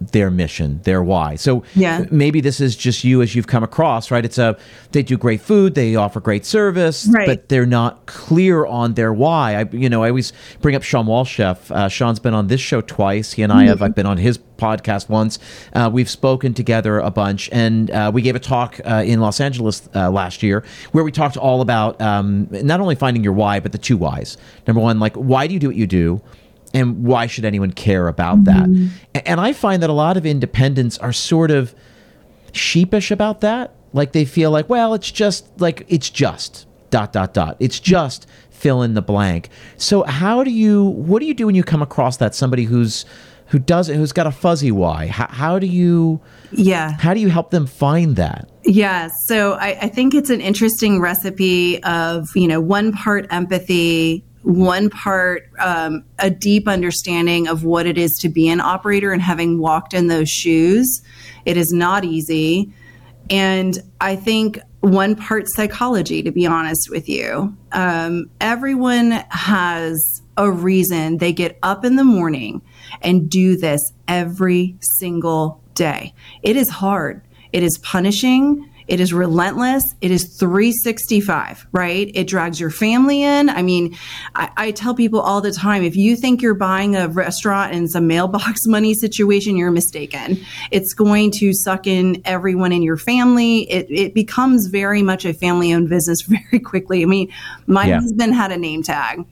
their 0.00 0.30
mission, 0.30 0.80
their 0.82 1.02
why. 1.02 1.36
So 1.36 1.64
yeah. 1.74 2.04
maybe 2.10 2.40
this 2.40 2.60
is 2.60 2.76
just 2.76 3.04
you 3.04 3.22
as 3.22 3.34
you've 3.34 3.46
come 3.46 3.62
across, 3.62 4.10
right? 4.10 4.24
It's 4.24 4.38
a 4.38 4.56
they 4.92 5.02
do 5.02 5.16
great 5.16 5.40
food, 5.40 5.74
they 5.74 5.96
offer 5.96 6.20
great 6.20 6.44
service, 6.44 7.06
right. 7.10 7.26
but 7.26 7.48
they're 7.48 7.66
not 7.66 8.06
clear 8.06 8.66
on 8.66 8.94
their 8.94 9.12
why. 9.12 9.56
I 9.56 9.68
you 9.72 9.88
know 9.88 10.02
I 10.02 10.08
always 10.08 10.32
bring 10.60 10.74
up 10.74 10.82
Shawn 10.82 11.06
Walchef. 11.06 11.70
Uh, 11.70 11.88
Shawn's 11.88 12.18
been 12.18 12.34
on 12.34 12.48
this 12.48 12.60
show 12.60 12.80
twice. 12.80 13.32
He 13.32 13.42
and 13.42 13.52
I 13.52 13.60
mm-hmm. 13.60 13.68
have 13.68 13.82
I've 13.82 13.94
been 13.94 14.06
on 14.06 14.18
his 14.18 14.38
podcast 14.56 15.08
once. 15.08 15.38
Uh, 15.72 15.90
we've 15.92 16.10
spoken 16.10 16.54
together 16.54 16.98
a 16.98 17.10
bunch, 17.10 17.48
and 17.52 17.90
uh, 17.90 18.10
we 18.12 18.22
gave 18.22 18.36
a 18.36 18.40
talk 18.40 18.80
uh, 18.84 19.02
in 19.04 19.20
Los 19.20 19.40
Angeles 19.40 19.88
uh, 19.94 20.10
last 20.10 20.42
year 20.42 20.64
where 20.92 21.04
we 21.04 21.12
talked 21.12 21.36
all 21.36 21.60
about 21.60 22.00
um, 22.00 22.48
not 22.50 22.80
only 22.80 22.94
finding 22.94 23.24
your 23.24 23.32
why, 23.32 23.60
but 23.60 23.72
the 23.72 23.78
two 23.78 23.96
whys. 23.96 24.36
Number 24.66 24.80
one, 24.80 24.98
like 24.98 25.14
why 25.14 25.46
do 25.46 25.54
you 25.54 25.60
do 25.60 25.68
what 25.68 25.76
you 25.76 25.86
do? 25.86 26.20
And 26.74 27.04
why 27.04 27.26
should 27.26 27.44
anyone 27.44 27.70
care 27.70 28.08
about 28.08 28.44
that? 28.44 28.64
Mm-hmm. 28.64 29.18
And 29.24 29.40
I 29.40 29.52
find 29.52 29.82
that 29.82 29.90
a 29.90 29.94
lot 29.94 30.16
of 30.16 30.26
independents 30.26 30.98
are 30.98 31.12
sort 31.12 31.50
of 31.50 31.74
sheepish 32.52 33.10
about 33.10 33.40
that. 33.40 33.74
Like 33.92 34.12
they 34.12 34.24
feel 34.24 34.50
like, 34.50 34.68
well, 34.68 34.92
it's 34.92 35.10
just 35.10 35.60
like 35.60 35.86
it's 35.88 36.10
just 36.10 36.66
dot 36.90 37.12
dot 37.12 37.32
dot. 37.32 37.56
It's 37.60 37.78
just 37.78 38.26
fill 38.50 38.82
in 38.82 38.94
the 38.94 39.02
blank. 39.02 39.48
So 39.76 40.02
how 40.02 40.42
do 40.42 40.50
you 40.50 40.84
what 40.84 41.20
do 41.20 41.26
you 41.26 41.34
do 41.34 41.46
when 41.46 41.54
you 41.54 41.62
come 41.62 41.82
across 41.82 42.16
that 42.18 42.34
somebody 42.34 42.64
who's 42.64 43.04
who 43.48 43.58
does 43.58 43.88
it 43.88 43.96
who's 43.96 44.12
got 44.12 44.26
a 44.26 44.32
fuzzy 44.32 44.72
why? 44.72 45.06
How, 45.06 45.28
how 45.28 45.58
do 45.58 45.66
you 45.66 46.20
yeah 46.50 46.92
how 46.98 47.14
do 47.14 47.20
you 47.20 47.28
help 47.28 47.50
them 47.50 47.66
find 47.66 48.16
that? 48.16 48.48
Yeah, 48.64 49.10
so 49.26 49.52
I, 49.54 49.78
I 49.82 49.88
think 49.88 50.14
it's 50.14 50.30
an 50.30 50.40
interesting 50.40 51.00
recipe 51.00 51.82
of 51.84 52.28
you 52.34 52.48
know 52.48 52.60
one 52.60 52.92
part 52.92 53.26
empathy, 53.30 54.24
one 54.44 54.90
part 54.90 55.48
um, 55.58 56.04
a 56.18 56.30
deep 56.30 56.68
understanding 56.68 57.48
of 57.48 57.64
what 57.64 57.86
it 57.86 57.98
is 57.98 58.12
to 58.18 58.28
be 58.28 58.48
an 58.48 58.60
operator 58.60 59.12
and 59.12 59.22
having 59.22 59.58
walked 59.58 59.94
in 59.94 60.08
those 60.08 60.28
shoes 60.28 61.02
it 61.44 61.56
is 61.56 61.72
not 61.72 62.04
easy. 62.04 62.72
And 63.30 63.78
i 64.00 64.16
think 64.16 64.58
one 64.80 65.16
part 65.16 65.46
psychology 65.48 66.22
to 66.22 66.30
be 66.30 66.46
honest 66.46 66.90
with 66.90 67.08
you. 67.08 67.56
Um, 67.72 68.30
everyone 68.40 69.12
has 69.30 70.22
a 70.36 70.50
reason. 70.50 71.18
They 71.18 71.32
get 71.32 71.58
up 71.62 71.84
in 71.84 71.96
the 71.96 72.04
morning 72.04 72.60
and 73.00 73.30
do 73.30 73.56
this 73.56 73.92
every 74.08 74.76
single 74.80 75.62
day. 75.74 76.12
It 76.42 76.56
is 76.56 76.68
hard. 76.68 77.22
It 77.52 77.62
is 77.62 77.78
punishing 77.78 78.68
it 78.86 79.00
is 79.00 79.12
relentless. 79.12 79.94
It 80.00 80.10
is 80.10 80.24
365, 80.38 81.66
right? 81.72 82.10
It 82.14 82.26
drags 82.26 82.60
your 82.60 82.70
family 82.70 83.22
in. 83.22 83.48
I 83.48 83.62
mean, 83.62 83.96
I, 84.34 84.50
I, 84.56 84.70
tell 84.72 84.94
people 84.94 85.20
all 85.20 85.40
the 85.40 85.52
time 85.52 85.82
if 85.82 85.96
you 85.96 86.16
think 86.16 86.42
you're 86.42 86.54
buying 86.54 86.96
a 86.96 87.08
restaurant 87.08 87.72
and 87.72 87.84
it's 87.84 87.94
a 87.94 88.00
mailbox 88.00 88.62
money 88.66 88.94
situation, 88.94 89.56
you're 89.56 89.70
mistaken. 89.70 90.38
It's 90.70 90.92
going 90.92 91.30
to 91.32 91.52
suck 91.52 91.86
in 91.86 92.20
everyone 92.24 92.72
in 92.72 92.82
your 92.82 92.96
family. 92.96 93.70
It, 93.70 93.86
it 93.90 94.14
becomes 94.14 94.66
very 94.66 95.02
much 95.02 95.24
a 95.24 95.32
family 95.32 95.72
owned 95.72 95.88
business 95.88 96.22
very 96.22 96.60
quickly. 96.60 97.02
I 97.02 97.06
mean, 97.06 97.32
my 97.66 97.86
yeah. 97.86 98.00
husband 98.00 98.34
had 98.34 98.52
a 98.52 98.56
name 98.56 98.82
tag 98.82 99.24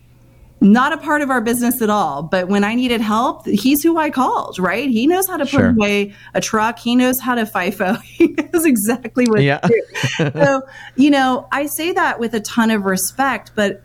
not 0.62 0.92
a 0.92 0.96
part 0.96 1.22
of 1.22 1.30
our 1.30 1.40
business 1.40 1.82
at 1.82 1.90
all. 1.90 2.22
But 2.22 2.48
when 2.48 2.62
I 2.62 2.74
needed 2.74 3.00
help, 3.00 3.46
he's 3.46 3.82
who 3.82 3.98
I 3.98 4.10
called, 4.10 4.58
right? 4.58 4.88
He 4.88 5.06
knows 5.06 5.26
how 5.26 5.36
to 5.36 5.44
put 5.44 5.64
away 5.64 6.14
a 6.34 6.40
truck. 6.40 6.78
He 6.78 6.94
knows 6.94 7.20
how 7.20 7.34
to 7.34 7.42
FIFO. 7.42 8.00
He 8.12 8.28
knows 8.28 8.64
exactly 8.64 9.26
what 9.26 9.42
yeah. 9.42 9.58
to 9.58 9.68
do. 9.68 10.30
so, 10.44 10.62
you 10.96 11.10
know, 11.10 11.48
I 11.50 11.66
say 11.66 11.92
that 11.92 12.20
with 12.20 12.34
a 12.34 12.40
ton 12.40 12.70
of 12.70 12.84
respect, 12.84 13.52
but, 13.56 13.82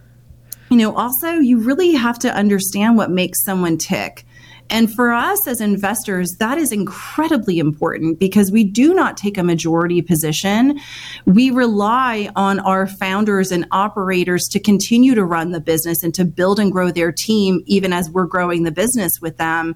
you 0.70 0.78
know, 0.78 0.96
also 0.96 1.32
you 1.32 1.60
really 1.60 1.94
have 1.94 2.20
to 2.20 2.32
understand 2.32 2.98
what 2.98 3.10
makes 3.10 3.44
someone 3.44 3.78
tick. 3.78 4.26
And 4.70 4.94
for 4.94 5.14
us 5.14 5.48
as 5.48 5.62
investors, 5.62 6.36
that 6.40 6.58
is 6.58 6.72
incredibly 6.72 7.60
important 7.60 8.20
because 8.20 8.52
we 8.52 8.64
do 8.64 8.94
not 8.94 9.18
take 9.18 9.38
a 9.38 9.44
majority 9.44 10.02
position. 10.02 10.80
We 11.26 11.52
rely 11.52 12.30
on 12.36 12.60
our 12.60 12.88
founders 12.88 13.52
and 13.52 13.66
operators 13.72 14.48
to 14.50 14.60
continue 14.60 15.16
to 15.16 15.24
run 15.24 15.52
the 15.52 15.60
business 15.60 16.04
and 16.04 16.14
to 16.16 16.26
build 16.26 16.60
and 16.60 16.72
grow 16.72 16.92
their 16.92 17.12
team, 17.12 17.64
even 17.66 17.94
as 17.94 18.10
we're 18.10 18.26
growing 18.26 18.64
the 18.64 18.72
business 18.72 19.22
with 19.22 19.38
them. 19.38 19.76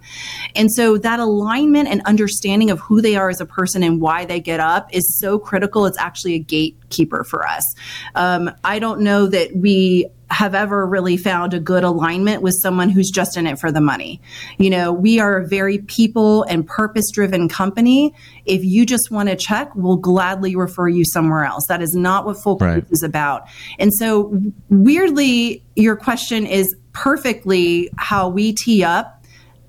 And 0.56 0.72
so 0.72 0.98
that 0.98 1.20
alignment 1.20 1.88
and 1.88 2.02
understanding 2.06 2.70
of 2.70 2.80
who 2.80 3.02
they 3.02 3.16
are 3.16 3.30
as 3.30 3.42
a 3.42 3.46
person 3.46 3.84
and 3.84 4.02
why 4.02 4.26
they 4.26 4.40
get 4.40 4.60
up 4.60 4.94
is 4.94 5.18
so 5.18 5.40
critical. 5.40 5.86
It's 5.86 5.98
actually 5.98 6.36
a 6.36 6.40
gatekeeper 6.40 7.24
for 7.24 7.48
us. 7.48 7.76
Um, 8.16 8.52
I 8.64 8.80
don't 8.80 9.02
know 9.02 9.28
that 9.28 9.56
we 9.56 10.08
have 10.32 10.56
ever 10.56 10.88
really 10.88 11.18
found 11.18 11.54
a 11.54 11.60
good 11.60 11.84
alignment 11.84 12.42
with 12.42 12.56
someone 12.56 12.90
who's 12.90 13.10
just 13.10 13.36
in 13.36 13.46
it 13.46 13.60
for 13.60 13.72
the 13.72 13.82
money. 13.82 14.22
You 14.58 14.70
know, 14.70 14.94
we 14.94 15.20
are 15.20 15.38
a 15.38 15.48
very 15.48 15.80
people 15.80 16.44
and 16.44 16.66
purpose 16.66 17.12
driven 17.12 17.50
company. 17.50 18.16
If 18.46 18.64
you 18.64 18.86
just 18.86 19.12
want 19.12 19.28
to 19.30 19.36
check, 19.36 19.76
we'll 19.76 19.98
gladly 19.98 20.56
refer 20.56 20.88
you 20.88 21.04
somewhere 21.04 21.44
else. 21.44 21.66
That 21.68 21.82
is 21.82 21.94
not 21.94 22.26
what 22.26 22.42
Full 22.42 22.58
right. 22.58 22.86
is 22.90 23.04
about. 23.04 23.48
And 23.78 23.94
so, 23.94 24.34
weirdly, 24.70 25.64
your 25.76 25.98
question 25.98 26.46
is 26.48 26.76
perfectly 26.94 27.90
how 27.98 28.30
we 28.30 28.54
tee 28.54 28.84
up 28.84 29.21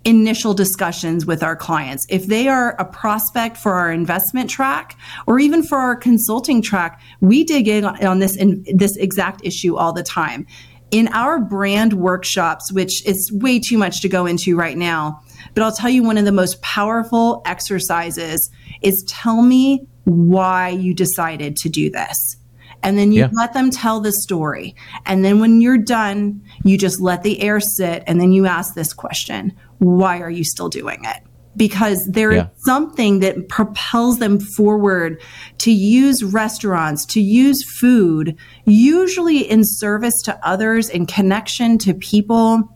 initial 0.04 0.54
discussions 0.54 1.26
with 1.26 1.42
our 1.42 1.56
clients. 1.56 2.06
If 2.08 2.26
they 2.26 2.48
are 2.48 2.74
a 2.78 2.84
prospect 2.84 3.56
for 3.56 3.74
our 3.74 3.92
investment 3.92 4.50
track 4.50 4.96
or 5.26 5.38
even 5.38 5.62
for 5.62 5.78
our 5.78 5.96
consulting 5.96 6.62
track, 6.62 7.00
we 7.20 7.44
dig 7.44 7.68
in 7.68 7.84
on 7.84 8.18
this 8.18 8.36
in 8.36 8.64
this 8.74 8.96
exact 8.96 9.40
issue 9.44 9.76
all 9.76 9.92
the 9.92 10.02
time. 10.02 10.46
In 10.90 11.08
our 11.08 11.40
brand 11.40 11.94
workshops, 11.94 12.70
which 12.70 13.06
is 13.06 13.32
way 13.32 13.58
too 13.58 13.78
much 13.78 14.02
to 14.02 14.08
go 14.08 14.26
into 14.26 14.56
right 14.56 14.76
now, 14.76 15.22
but 15.54 15.62
I'll 15.62 15.72
tell 15.72 15.88
you 15.88 16.02
one 16.02 16.18
of 16.18 16.26
the 16.26 16.32
most 16.32 16.60
powerful 16.60 17.40
exercises 17.46 18.50
is 18.82 19.02
tell 19.08 19.40
me 19.40 19.86
why 20.04 20.68
you 20.68 20.92
decided 20.92 21.56
to 21.56 21.68
do 21.68 21.88
this. 21.90 22.36
And 22.82 22.98
then 22.98 23.12
you 23.12 23.20
yeah. 23.20 23.28
let 23.32 23.52
them 23.52 23.70
tell 23.70 24.00
the 24.00 24.12
story. 24.12 24.74
And 25.06 25.24
then 25.24 25.40
when 25.40 25.60
you're 25.60 25.78
done, 25.78 26.42
you 26.64 26.76
just 26.76 27.00
let 27.00 27.22
the 27.22 27.40
air 27.40 27.60
sit 27.60 28.02
and 28.06 28.20
then 28.20 28.32
you 28.32 28.46
ask 28.46 28.74
this 28.74 28.92
question 28.92 29.52
why 29.78 30.20
are 30.20 30.30
you 30.30 30.44
still 30.44 30.68
doing 30.68 31.00
it? 31.04 31.22
Because 31.56 32.06
there 32.06 32.32
yeah. 32.32 32.44
is 32.44 32.64
something 32.64 33.18
that 33.18 33.48
propels 33.48 34.18
them 34.18 34.38
forward 34.38 35.20
to 35.58 35.72
use 35.72 36.22
restaurants, 36.22 37.04
to 37.06 37.20
use 37.20 37.64
food, 37.64 38.36
usually 38.64 39.38
in 39.38 39.64
service 39.64 40.22
to 40.22 40.38
others, 40.46 40.88
in 40.88 41.04
connection 41.04 41.78
to 41.78 41.94
people 41.94 42.72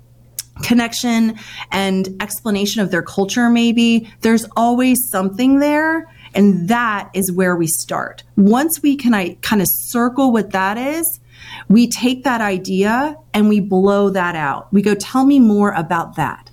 connection 0.62 1.38
and 1.70 2.08
explanation 2.20 2.80
of 2.80 2.90
their 2.90 3.02
culture, 3.02 3.50
maybe, 3.50 4.10
there's 4.22 4.46
always 4.56 5.08
something 5.10 5.58
there. 5.58 6.06
And 6.36 6.68
that 6.68 7.10
is 7.14 7.32
where 7.32 7.56
we 7.56 7.66
start. 7.66 8.22
Once 8.36 8.82
we 8.82 8.94
can 8.94 9.14
I 9.14 9.38
kind 9.42 9.62
of 9.62 9.68
circle 9.68 10.32
what 10.32 10.50
that 10.50 10.76
is, 10.76 11.18
we 11.68 11.88
take 11.88 12.24
that 12.24 12.40
idea 12.40 13.16
and 13.32 13.48
we 13.48 13.60
blow 13.60 14.10
that 14.10 14.36
out. 14.36 14.72
We 14.72 14.82
go, 14.82 14.94
tell 14.94 15.24
me 15.24 15.40
more 15.40 15.72
about 15.72 16.16
that. 16.16 16.50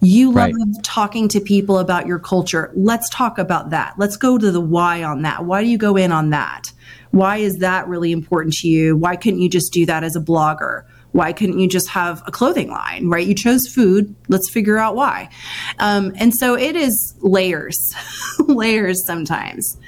You 0.00 0.32
love 0.32 0.52
right. 0.52 0.84
talking 0.84 1.28
to 1.28 1.40
people 1.40 1.78
about 1.78 2.06
your 2.06 2.20
culture. 2.20 2.70
Let's 2.74 3.10
talk 3.10 3.36
about 3.38 3.70
that. 3.70 3.94
Let's 3.98 4.16
go 4.16 4.38
to 4.38 4.50
the 4.50 4.60
why 4.60 5.02
on 5.02 5.22
that. 5.22 5.44
Why 5.44 5.62
do 5.62 5.68
you 5.68 5.78
go 5.78 5.96
in 5.96 6.12
on 6.12 6.30
that? 6.30 6.72
Why 7.10 7.38
is 7.38 7.58
that 7.58 7.88
really 7.88 8.12
important 8.12 8.54
to 8.58 8.68
you? 8.68 8.96
Why 8.96 9.16
couldn't 9.16 9.40
you 9.40 9.48
just 9.48 9.72
do 9.72 9.84
that 9.86 10.04
as 10.04 10.14
a 10.14 10.20
blogger? 10.20 10.84
Why 11.12 11.32
couldn't 11.32 11.58
you 11.58 11.68
just 11.68 11.88
have 11.88 12.22
a 12.26 12.30
clothing 12.30 12.70
line, 12.70 13.08
right? 13.08 13.26
You 13.26 13.34
chose 13.34 13.66
food. 13.66 14.14
Let's 14.28 14.50
figure 14.50 14.78
out 14.78 14.94
why. 14.94 15.30
Um, 15.78 16.12
and 16.16 16.34
so 16.34 16.54
it 16.54 16.76
is 16.76 17.14
layers, 17.20 17.94
layers 18.40 19.04
sometimes. 19.04 19.78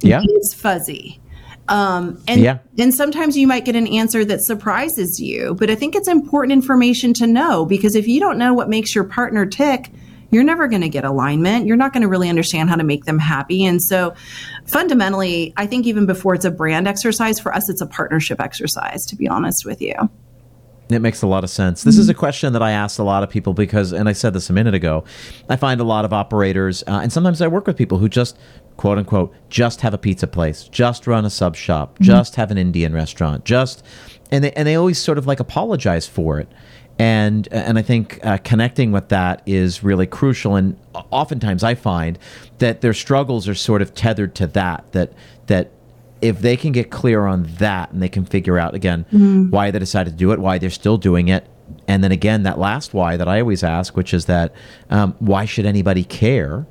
Yeah. 0.00 0.22
It's 0.24 0.54
fuzzy. 0.54 1.20
Um, 1.68 2.20
and 2.26 2.40
yeah. 2.40 2.58
and 2.78 2.92
sometimes 2.92 3.36
you 3.36 3.46
might 3.46 3.64
get 3.64 3.76
an 3.76 3.86
answer 3.86 4.24
that 4.24 4.42
surprises 4.42 5.20
you, 5.20 5.54
but 5.54 5.70
I 5.70 5.76
think 5.76 5.94
it's 5.94 6.08
important 6.08 6.52
information 6.52 7.14
to 7.14 7.28
know 7.28 7.64
because 7.64 7.94
if 7.94 8.08
you 8.08 8.18
don't 8.18 8.38
know 8.38 8.52
what 8.52 8.68
makes 8.68 8.92
your 8.92 9.04
partner 9.04 9.46
tick, 9.46 9.92
you're 10.30 10.44
never 10.44 10.66
going 10.66 10.82
to 10.82 10.88
get 10.88 11.04
alignment. 11.04 11.66
You're 11.66 11.76
not 11.76 11.92
going 11.92 12.02
to 12.02 12.08
really 12.08 12.28
understand 12.28 12.70
how 12.70 12.76
to 12.76 12.84
make 12.84 13.04
them 13.04 13.18
happy. 13.18 13.64
And 13.64 13.82
so, 13.82 14.14
fundamentally, 14.66 15.52
I 15.56 15.66
think 15.66 15.86
even 15.86 16.06
before 16.06 16.34
it's 16.34 16.44
a 16.44 16.50
brand 16.50 16.88
exercise, 16.88 17.38
for 17.38 17.54
us, 17.54 17.68
it's 17.68 17.80
a 17.80 17.86
partnership 17.86 18.40
exercise, 18.40 19.04
to 19.06 19.16
be 19.16 19.28
honest 19.28 19.64
with 19.64 19.80
you. 19.80 19.94
It 20.90 21.00
makes 21.00 21.22
a 21.22 21.26
lot 21.26 21.44
of 21.44 21.50
sense. 21.50 21.84
This 21.84 21.98
is 21.98 22.08
a 22.08 22.14
question 22.14 22.52
that 22.52 22.62
I 22.62 22.72
asked 22.72 22.98
a 22.98 23.04
lot 23.04 23.22
of 23.22 23.30
people 23.30 23.54
because, 23.54 23.92
and 23.92 24.08
I 24.08 24.12
said 24.12 24.32
this 24.32 24.50
a 24.50 24.52
minute 24.52 24.74
ago, 24.74 25.04
I 25.48 25.56
find 25.56 25.80
a 25.80 25.84
lot 25.84 26.04
of 26.04 26.12
operators, 26.12 26.82
uh, 26.86 27.00
and 27.02 27.12
sometimes 27.12 27.40
I 27.40 27.46
work 27.46 27.66
with 27.66 27.76
people 27.76 27.98
who 27.98 28.08
just, 28.08 28.38
quote 28.76 28.98
unquote, 28.98 29.32
just 29.48 29.82
have 29.82 29.94
a 29.94 29.98
pizza 29.98 30.26
place, 30.26 30.64
just 30.64 31.06
run 31.06 31.24
a 31.24 31.30
sub 31.30 31.54
shop, 31.56 31.98
just 32.00 32.36
have 32.36 32.50
an 32.50 32.58
Indian 32.58 32.92
restaurant, 32.92 33.44
just, 33.44 33.84
and 34.30 34.42
they 34.44 34.52
and 34.52 34.66
they 34.66 34.74
always 34.74 34.98
sort 34.98 35.18
of 35.18 35.26
like 35.26 35.40
apologize 35.40 36.06
for 36.06 36.40
it. 36.40 36.48
And, 36.98 37.48
and 37.50 37.78
I 37.78 37.82
think 37.82 38.20
uh, 38.22 38.36
connecting 38.44 38.92
with 38.92 39.08
that 39.08 39.42
is 39.46 39.82
really 39.82 40.06
crucial. 40.06 40.56
And 40.56 40.76
oftentimes 40.92 41.64
I 41.64 41.74
find 41.74 42.18
that 42.58 42.82
their 42.82 42.92
struggles 42.92 43.48
are 43.48 43.54
sort 43.54 43.80
of 43.80 43.94
tethered 43.94 44.34
to 44.34 44.46
that, 44.48 44.92
that, 44.92 45.14
that 45.46 45.70
if 46.22 46.40
they 46.40 46.56
can 46.56 46.72
get 46.72 46.90
clear 46.90 47.26
on 47.26 47.44
that 47.58 47.90
and 47.92 48.02
they 48.02 48.08
can 48.08 48.24
figure 48.24 48.58
out 48.58 48.74
again 48.74 49.04
mm-hmm. 49.04 49.50
why 49.50 49.70
they 49.70 49.78
decided 49.78 50.10
to 50.10 50.16
do 50.16 50.32
it, 50.32 50.38
why 50.38 50.58
they're 50.58 50.70
still 50.70 50.98
doing 50.98 51.28
it, 51.28 51.46
and 51.88 52.02
then 52.02 52.12
again 52.12 52.42
that 52.42 52.58
last 52.58 52.94
why 52.94 53.16
that 53.16 53.28
I 53.28 53.40
always 53.40 53.62
ask, 53.62 53.96
which 53.96 54.12
is 54.12 54.26
that 54.26 54.52
um, 54.90 55.14
why 55.18 55.44
should 55.44 55.66
anybody 55.66 56.04
care? 56.04 56.66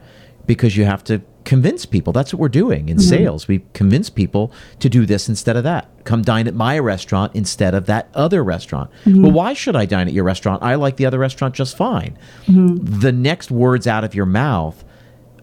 Because 0.45 0.75
you 0.75 0.85
have 0.85 1.03
to 1.05 1.21
convince 1.45 1.85
people. 1.85 2.13
That's 2.13 2.33
what 2.33 2.39
we're 2.39 2.49
doing 2.49 2.89
in 2.89 2.97
mm-hmm. 2.97 3.07
sales. 3.07 3.47
We 3.47 3.63
convince 3.73 4.09
people 4.09 4.51
to 4.79 4.89
do 4.89 5.05
this 5.05 5.29
instead 5.29 5.55
of 5.55 5.63
that. 5.63 5.87
Come 6.03 6.21
dine 6.21 6.47
at 6.47 6.53
my 6.53 6.77
restaurant 6.79 7.35
instead 7.35 7.73
of 7.73 7.85
that 7.87 8.09
other 8.13 8.43
restaurant. 8.43 8.91
Mm-hmm. 9.05 9.23
Well, 9.23 9.31
why 9.31 9.53
should 9.53 9.75
I 9.75 9.85
dine 9.85 10.07
at 10.07 10.13
your 10.13 10.23
restaurant? 10.23 10.61
I 10.61 10.75
like 10.75 10.97
the 10.97 11.05
other 11.05 11.19
restaurant 11.19 11.55
just 11.55 11.77
fine. 11.77 12.17
The 12.47 13.11
next 13.11 13.51
words 13.51 13.87
out 13.87 14.03
of 14.03 14.13
your 14.13 14.25
mouth 14.25 14.83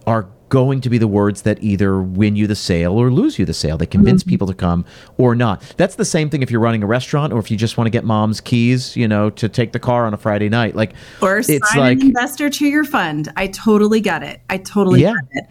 are 0.06 0.28
going 0.48 0.80
to 0.80 0.90
be 0.90 0.98
the 0.98 1.08
words 1.08 1.42
that 1.42 1.62
either 1.62 2.00
win 2.00 2.36
you 2.36 2.46
the 2.46 2.54
sale 2.54 2.92
or 2.92 3.10
lose 3.10 3.38
you 3.38 3.44
the 3.44 3.54
sale. 3.54 3.76
They 3.76 3.86
convince 3.86 4.22
people 4.22 4.46
to 4.46 4.54
come 4.54 4.84
or 5.18 5.34
not. 5.34 5.62
That's 5.76 5.96
the 5.96 6.04
same 6.04 6.30
thing 6.30 6.42
if 6.42 6.50
you're 6.50 6.60
running 6.60 6.82
a 6.82 6.86
restaurant 6.86 7.32
or 7.32 7.38
if 7.38 7.50
you 7.50 7.56
just 7.56 7.76
want 7.76 7.86
to 7.86 7.90
get 7.90 8.04
mom's 8.04 8.40
keys, 8.40 8.96
you 8.96 9.08
know, 9.08 9.30
to 9.30 9.48
take 9.48 9.72
the 9.72 9.80
car 9.80 10.06
on 10.06 10.14
a 10.14 10.16
Friday 10.16 10.48
night. 10.48 10.76
Like 10.76 10.94
Or 11.20 11.42
sign 11.42 11.56
it's 11.56 11.76
like 11.76 11.98
an 11.98 12.06
investor 12.06 12.48
to 12.48 12.66
your 12.66 12.84
fund. 12.84 13.28
I 13.36 13.48
totally 13.48 14.00
get 14.00 14.22
it. 14.22 14.40
I 14.48 14.58
totally 14.58 15.02
Yeah. 15.02 15.14
get 15.32 15.44
it. 15.44 15.50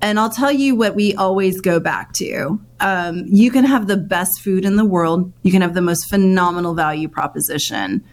And 0.00 0.20
I'll 0.20 0.30
tell 0.30 0.52
you 0.52 0.76
what 0.76 0.94
we 0.94 1.14
always 1.14 1.60
go 1.60 1.80
back 1.80 2.12
to. 2.14 2.60
Um, 2.80 3.24
you 3.26 3.50
can 3.50 3.64
have 3.64 3.88
the 3.88 3.96
best 3.96 4.40
food 4.42 4.64
in 4.64 4.76
the 4.76 4.84
world. 4.84 5.32
You 5.42 5.50
can 5.50 5.62
have 5.62 5.74
the 5.74 5.82
most 5.82 6.08
phenomenal 6.08 6.74
value 6.74 7.08
proposition. 7.08 8.04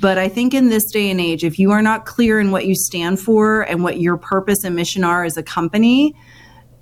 But 0.00 0.16
I 0.16 0.28
think 0.28 0.54
in 0.54 0.68
this 0.68 0.90
day 0.90 1.10
and 1.10 1.20
age, 1.20 1.44
if 1.44 1.58
you 1.58 1.70
are 1.72 1.82
not 1.82 2.06
clear 2.06 2.40
in 2.40 2.50
what 2.50 2.66
you 2.66 2.74
stand 2.74 3.20
for 3.20 3.62
and 3.62 3.82
what 3.82 4.00
your 4.00 4.16
purpose 4.16 4.64
and 4.64 4.74
mission 4.74 5.04
are 5.04 5.24
as 5.24 5.36
a 5.36 5.42
company, 5.42 6.14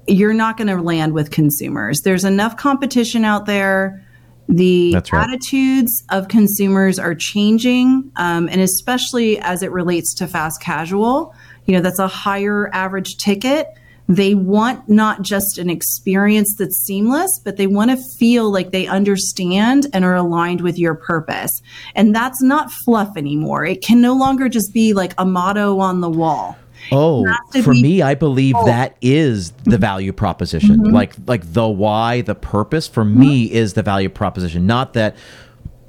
you're 0.07 0.35
not 0.35 0.57
going 0.57 0.69
to 0.69 0.81
land 0.81 1.13
with 1.13 1.31
consumers. 1.31 2.03
There's 2.03 2.25
enough 2.25 2.57
competition 2.57 3.25
out 3.25 3.47
there. 3.47 4.07
The 4.49 4.95
right. 4.95 5.13
attitudes 5.13 6.05
of 6.11 6.29
consumers 6.29 6.99
are 6.99 7.15
changing, 7.15 8.11
um, 8.17 8.49
and 8.49 8.61
especially 8.61 9.39
as 9.39 9.63
it 9.63 9.71
relates 9.71 10.15
to 10.15 10.27
fast 10.27 10.61
casual. 10.61 11.35
You 11.67 11.77
know, 11.77 11.83
that's 11.83 12.01
a 12.01 12.09
higher 12.09 12.69
average 12.73 13.17
ticket. 13.17 13.69
They 14.11 14.35
want 14.35 14.89
not 14.89 15.23
just 15.23 15.57
an 15.57 15.71
experience 15.71 16.57
that's 16.57 16.77
seamless, 16.77 17.41
but 17.45 17.57
they 17.57 17.69
want 17.69 17.93
to 17.93 17.97
feel 18.19 18.51
like 18.51 18.73
they 18.73 18.89
understand 18.89 19.87
and 19.93 20.05
are 20.05 20.17
aligned 20.17 20.63
with 20.63 20.81
your 20.81 20.97
purpose. 20.97 21.63
And 21.95 22.13
that's 22.13 22.43
not 22.43 22.73
fluff 22.73 23.17
anymore. 23.17 23.65
It 23.65 23.83
can 23.83 24.01
no 24.01 24.15
longer 24.15 24.49
just 24.49 24.75
be 24.75 24.95
like 24.95 25.15
a 25.17 25.25
motto 25.25 25.79
on 25.79 26.01
the 26.01 26.11
wall. 26.11 26.59
Oh, 26.91 27.25
for 27.63 27.73
be- 27.73 27.83
me, 27.83 28.03
I 28.03 28.17
believe 28.17 28.57
that 28.65 28.97
is 29.01 29.53
the 29.63 29.79
value 29.79 30.13
proposition. 30.13 30.79
Mm-hmm. 30.79 30.93
Like, 30.93 31.15
like 31.27 31.53
the 31.53 31.69
why, 31.69 32.23
the 32.23 32.35
purpose. 32.35 32.89
For 32.89 33.05
me, 33.05 33.47
mm-hmm. 33.47 33.57
is 33.57 33.75
the 33.75 33.85
value 33.85 34.09
proposition. 34.09 34.67
Not 34.67 34.95
that, 34.95 35.15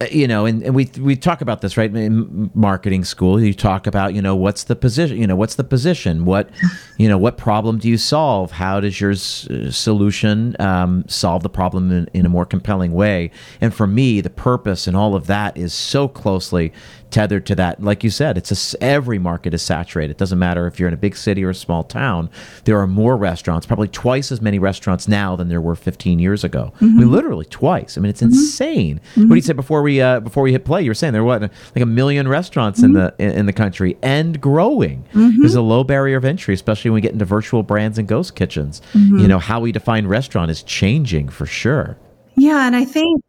you 0.10 0.27
know, 0.27 0.46
and, 0.46 0.63
and 0.63 0.74
we 0.74 0.89
we 1.00 1.15
talk 1.15 1.41
about 1.41 1.62
this 1.62 1.77
right 1.77 1.93
in 1.93 2.50
marketing 2.53 3.03
school. 3.03 3.41
You 3.41 3.53
talk 3.53 3.86
about, 3.88 4.13
you 4.13 4.22
know, 4.22 4.36
what's 4.36 4.63
the 4.63 4.75
position? 4.75 5.17
You 5.17 5.27
know, 5.27 5.36
what's 5.36 5.55
the 5.55 5.63
position? 5.63 6.25
What, 6.25 6.50
you 6.98 7.08
know, 7.10 7.17
what 7.17 7.38
problem 7.38 7.77
do 7.77 7.88
you 7.89 7.98
solve? 7.98 8.51
How 8.51 8.79
does 8.79 9.00
your 9.00 9.12
s- 9.12 9.48
uh, 9.50 9.72
solution 9.72 10.55
um, 10.60 11.03
solve 11.08 11.43
the 11.43 11.50
problem 11.50 11.91
in, 11.91 12.08
in 12.13 12.25
a 12.25 12.29
more 12.29 12.46
compelling 12.46 12.93
way? 12.93 13.31
And 13.60 13.74
for 13.74 13.88
me, 13.88 14.22
the 14.22 14.29
purpose 14.29 14.88
and 14.88 14.96
all 14.96 15.15
of 15.15 15.27
that 15.27 15.58
is 15.58 15.74
so 15.74 16.08
closely 16.08 16.72
tethered 17.12 17.46
to 17.48 17.56
that. 17.56 17.82
Like 17.82 18.03
you 18.03 18.10
said, 18.10 18.38
it's 18.38 18.74
a 18.74 18.84
every 18.84 19.20
market 19.20 19.53
is 19.53 19.62
saturated. 19.62 20.12
It 20.12 20.18
doesn't 20.18 20.39
matter 20.39 20.68
if 20.68 20.80
you're 20.80 20.88
in 20.88 20.94
a 20.94 20.98
big 20.98 21.15
city 21.15 21.44
or 21.44 21.50
a 21.50 21.56
small 21.56 21.84
town. 21.84 22.30
There 22.66 22.79
are 22.79 22.88
more 22.88 23.18
restaurants, 23.18 23.66
probably 23.66 23.88
twice 23.90 24.31
as 24.31 24.42
many 24.42 24.59
restaurants 24.59 25.07
now 25.07 25.35
than 25.35 25.50
there 25.50 25.62
were 25.62 25.75
15 25.75 26.20
years 26.20 26.44
ago. 26.44 26.74
I 26.79 26.85
mean, 26.85 26.98
mm-hmm. 26.98 27.09
literally 27.09 27.46
twice. 27.46 27.98
I 27.98 28.01
mean, 28.01 28.09
it's 28.09 28.22
mm-hmm. 28.22 28.33
insane. 28.33 28.96
What 28.98 29.16
do 29.16 29.22
you 29.22 29.27
mm-hmm. 29.27 29.40
say 29.40 29.53
before 29.53 29.81
we 29.81 30.01
uh, 30.01 30.20
before 30.22 30.44
we 30.44 30.51
hit 30.51 30.66
play? 30.66 30.81
You 30.81 30.90
were 30.90 30.96
saying 30.96 31.14
there 31.14 31.24
were 31.24 31.40
what 31.40 31.42
like 31.42 31.81
a 31.81 31.85
million 31.85 32.27
restaurants 32.27 32.81
in 32.81 32.94
the 32.94 33.14
in, 33.20 33.31
in 33.31 33.46
the 33.46 33.53
country 33.53 33.98
and 34.01 34.40
growing. 34.40 35.05
There's 35.14 35.55
a 35.55 35.62
low 35.62 35.83
barrier 35.83 36.18
of 36.18 36.25
entry, 36.25 36.53
especially 36.53 36.92
when 36.92 36.96
we 36.96 37.01
get 37.01 37.14
into 37.14 37.25
virtual 37.25 37.64
brands 37.64 37.98
and 37.98 38.07
ghost 38.07 38.35
kitchens. 38.35 38.81
You 38.94 39.27
know 39.27 39.40
how 39.40 39.59
we 39.59 39.72
define 39.72 40.07
restaurant 40.07 40.51
is 40.51 40.64
changing 40.64 41.29
for 41.29 41.46
sure. 41.46 41.98
Yeah, 42.35 42.66
and 42.66 42.75
I 42.75 42.85
think 42.85 43.24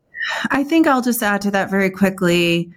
I 0.50 0.64
think 0.64 0.86
I'll 0.86 1.02
just 1.02 1.22
add 1.22 1.40
to 1.42 1.50
that 1.50 1.70
very 1.70 1.90
quickly. 1.90 2.72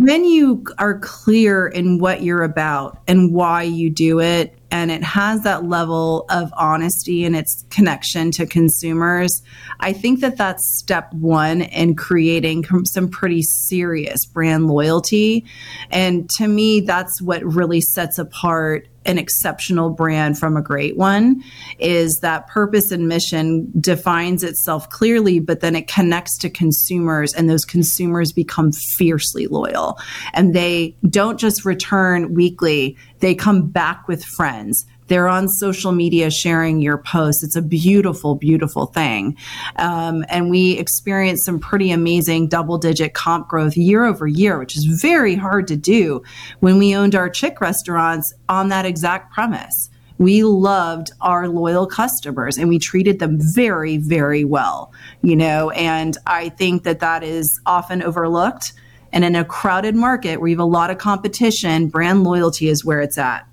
When 0.00 0.24
you 0.24 0.64
are 0.78 0.98
clear 0.98 1.66
in 1.66 1.98
what 1.98 2.22
you're 2.22 2.42
about 2.42 3.02
and 3.06 3.34
why 3.34 3.64
you 3.64 3.90
do 3.90 4.18
it, 4.18 4.58
and 4.70 4.90
it 4.90 5.02
has 5.02 5.42
that 5.42 5.64
level 5.64 6.24
of 6.30 6.50
honesty 6.56 7.26
and 7.26 7.36
its 7.36 7.66
connection 7.68 8.30
to 8.30 8.46
consumers, 8.46 9.42
I 9.78 9.92
think 9.92 10.20
that 10.20 10.38
that's 10.38 10.66
step 10.78 11.12
one 11.12 11.60
in 11.60 11.96
creating 11.96 12.64
some 12.86 13.10
pretty 13.10 13.42
serious 13.42 14.24
brand 14.24 14.68
loyalty. 14.68 15.44
And 15.90 16.30
to 16.30 16.48
me, 16.48 16.80
that's 16.80 17.20
what 17.20 17.44
really 17.44 17.82
sets 17.82 18.18
apart 18.18 18.88
an 19.06 19.18
exceptional 19.18 19.90
brand 19.90 20.38
from 20.38 20.56
a 20.56 20.62
great 20.62 20.96
one 20.96 21.42
is 21.78 22.16
that 22.16 22.46
purpose 22.48 22.90
and 22.90 23.08
mission 23.08 23.70
defines 23.80 24.44
itself 24.44 24.88
clearly 24.90 25.40
but 25.40 25.60
then 25.60 25.74
it 25.74 25.88
connects 25.88 26.36
to 26.36 26.50
consumers 26.50 27.32
and 27.32 27.48
those 27.48 27.64
consumers 27.64 28.32
become 28.32 28.72
fiercely 28.72 29.46
loyal. 29.46 29.98
And 30.34 30.54
they 30.54 30.94
don't 31.08 31.38
just 31.38 31.64
return 31.64 32.34
weekly 32.34 32.96
they 33.20 33.34
come 33.34 33.68
back 33.68 34.08
with 34.08 34.24
friends 34.24 34.86
they're 35.10 35.28
on 35.28 35.48
social 35.48 35.90
media 35.90 36.30
sharing 36.30 36.80
your 36.80 36.96
posts. 36.96 37.42
It's 37.42 37.56
a 37.56 37.62
beautiful, 37.62 38.36
beautiful 38.36 38.86
thing. 38.86 39.36
Um, 39.74 40.24
and 40.28 40.48
we 40.48 40.78
experienced 40.78 41.44
some 41.44 41.58
pretty 41.58 41.90
amazing 41.90 42.46
double 42.46 42.78
digit 42.78 43.12
comp 43.12 43.48
growth 43.48 43.76
year 43.76 44.04
over 44.04 44.28
year, 44.28 44.60
which 44.60 44.76
is 44.76 44.84
very 44.84 45.34
hard 45.34 45.66
to 45.66 45.76
do 45.76 46.22
when 46.60 46.78
we 46.78 46.94
owned 46.94 47.16
our 47.16 47.28
chick 47.28 47.60
restaurants 47.60 48.32
on 48.48 48.68
that 48.68 48.86
exact 48.86 49.32
premise. 49.34 49.90
We 50.18 50.44
loved 50.44 51.10
our 51.20 51.48
loyal 51.48 51.88
customers 51.88 52.56
and 52.56 52.68
we 52.68 52.78
treated 52.78 53.18
them 53.18 53.38
very, 53.40 53.96
very 53.96 54.44
well, 54.44 54.92
you 55.22 55.34
know, 55.34 55.70
and 55.70 56.16
I 56.28 56.50
think 56.50 56.84
that 56.84 57.00
that 57.00 57.24
is 57.24 57.60
often 57.66 58.00
overlooked. 58.00 58.74
And 59.12 59.24
in 59.24 59.34
a 59.34 59.44
crowded 59.44 59.96
market 59.96 60.38
where 60.38 60.46
you 60.46 60.54
have 60.54 60.60
a 60.60 60.64
lot 60.64 60.90
of 60.90 60.98
competition, 60.98 61.88
brand 61.88 62.22
loyalty 62.22 62.68
is 62.68 62.84
where 62.84 63.00
it's 63.00 63.18
at. 63.18 63.49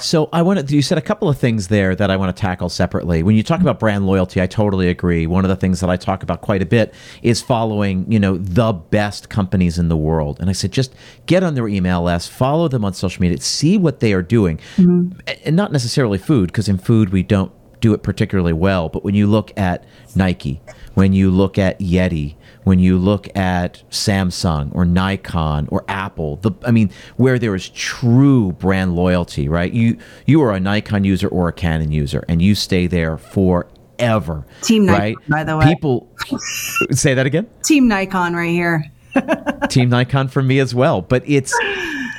So 0.00 0.28
I 0.32 0.42
want 0.42 0.66
to. 0.66 0.74
You 0.74 0.82
said 0.82 0.96
a 0.96 1.02
couple 1.02 1.28
of 1.28 1.38
things 1.38 1.68
there 1.68 1.94
that 1.96 2.10
I 2.10 2.16
want 2.16 2.34
to 2.34 2.40
tackle 2.40 2.68
separately. 2.68 3.22
When 3.22 3.34
you 3.34 3.42
talk 3.42 3.60
about 3.60 3.80
brand 3.80 4.06
loyalty, 4.06 4.40
I 4.40 4.46
totally 4.46 4.88
agree. 4.88 5.26
One 5.26 5.44
of 5.44 5.48
the 5.48 5.56
things 5.56 5.80
that 5.80 5.90
I 5.90 5.96
talk 5.96 6.22
about 6.22 6.40
quite 6.40 6.62
a 6.62 6.66
bit 6.66 6.94
is 7.22 7.42
following, 7.42 8.10
you 8.10 8.20
know, 8.20 8.36
the 8.36 8.72
best 8.72 9.28
companies 9.28 9.78
in 9.78 9.88
the 9.88 9.96
world. 9.96 10.38
And 10.40 10.48
I 10.48 10.52
said, 10.52 10.72
just 10.72 10.94
get 11.26 11.42
on 11.42 11.54
their 11.54 11.66
email 11.66 12.02
list, 12.02 12.30
follow 12.30 12.68
them 12.68 12.84
on 12.84 12.94
social 12.94 13.20
media, 13.20 13.40
see 13.40 13.76
what 13.76 14.00
they 14.00 14.12
are 14.12 14.22
doing, 14.22 14.58
mm-hmm. 14.76 15.18
and 15.44 15.56
not 15.56 15.72
necessarily 15.72 16.18
food, 16.18 16.46
because 16.48 16.68
in 16.68 16.78
food 16.78 17.10
we 17.10 17.22
don't 17.22 17.52
do 17.80 17.92
it 17.92 18.02
particularly 18.02 18.52
well. 18.52 18.88
But 18.88 19.04
when 19.04 19.14
you 19.14 19.26
look 19.26 19.52
at 19.58 19.84
Nike, 20.14 20.60
when 20.94 21.12
you 21.12 21.30
look 21.30 21.58
at 21.58 21.78
Yeti, 21.80 22.36
when 22.68 22.78
you 22.78 22.98
look 22.98 23.34
at 23.34 23.82
Samsung 23.90 24.68
or 24.74 24.84
Nikon 24.84 25.68
or 25.70 25.86
Apple, 25.88 26.36
the 26.36 26.52
I 26.66 26.70
mean, 26.70 26.90
where 27.16 27.38
there 27.38 27.54
is 27.54 27.70
true 27.70 28.52
brand 28.52 28.94
loyalty, 28.94 29.48
right? 29.48 29.72
You 29.72 29.96
you 30.26 30.42
are 30.42 30.52
a 30.52 30.60
Nikon 30.60 31.02
user 31.02 31.28
or 31.28 31.48
a 31.48 31.52
Canon 31.52 31.92
user, 31.92 32.26
and 32.28 32.42
you 32.42 32.54
stay 32.54 32.86
there 32.86 33.16
forever. 33.16 34.46
Team 34.60 34.84
Nikon, 34.84 35.00
right? 35.00 35.16
by 35.28 35.44
the 35.44 35.56
way. 35.56 35.64
People 35.64 36.14
say 36.90 37.14
that 37.14 37.24
again. 37.24 37.48
Team 37.62 37.88
Nikon 37.88 38.36
right 38.36 38.50
here. 38.50 38.84
Team 39.70 39.88
Nikon 39.88 40.28
for 40.28 40.42
me 40.42 40.58
as 40.58 40.74
well. 40.74 41.00
But 41.00 41.22
it's 41.26 41.58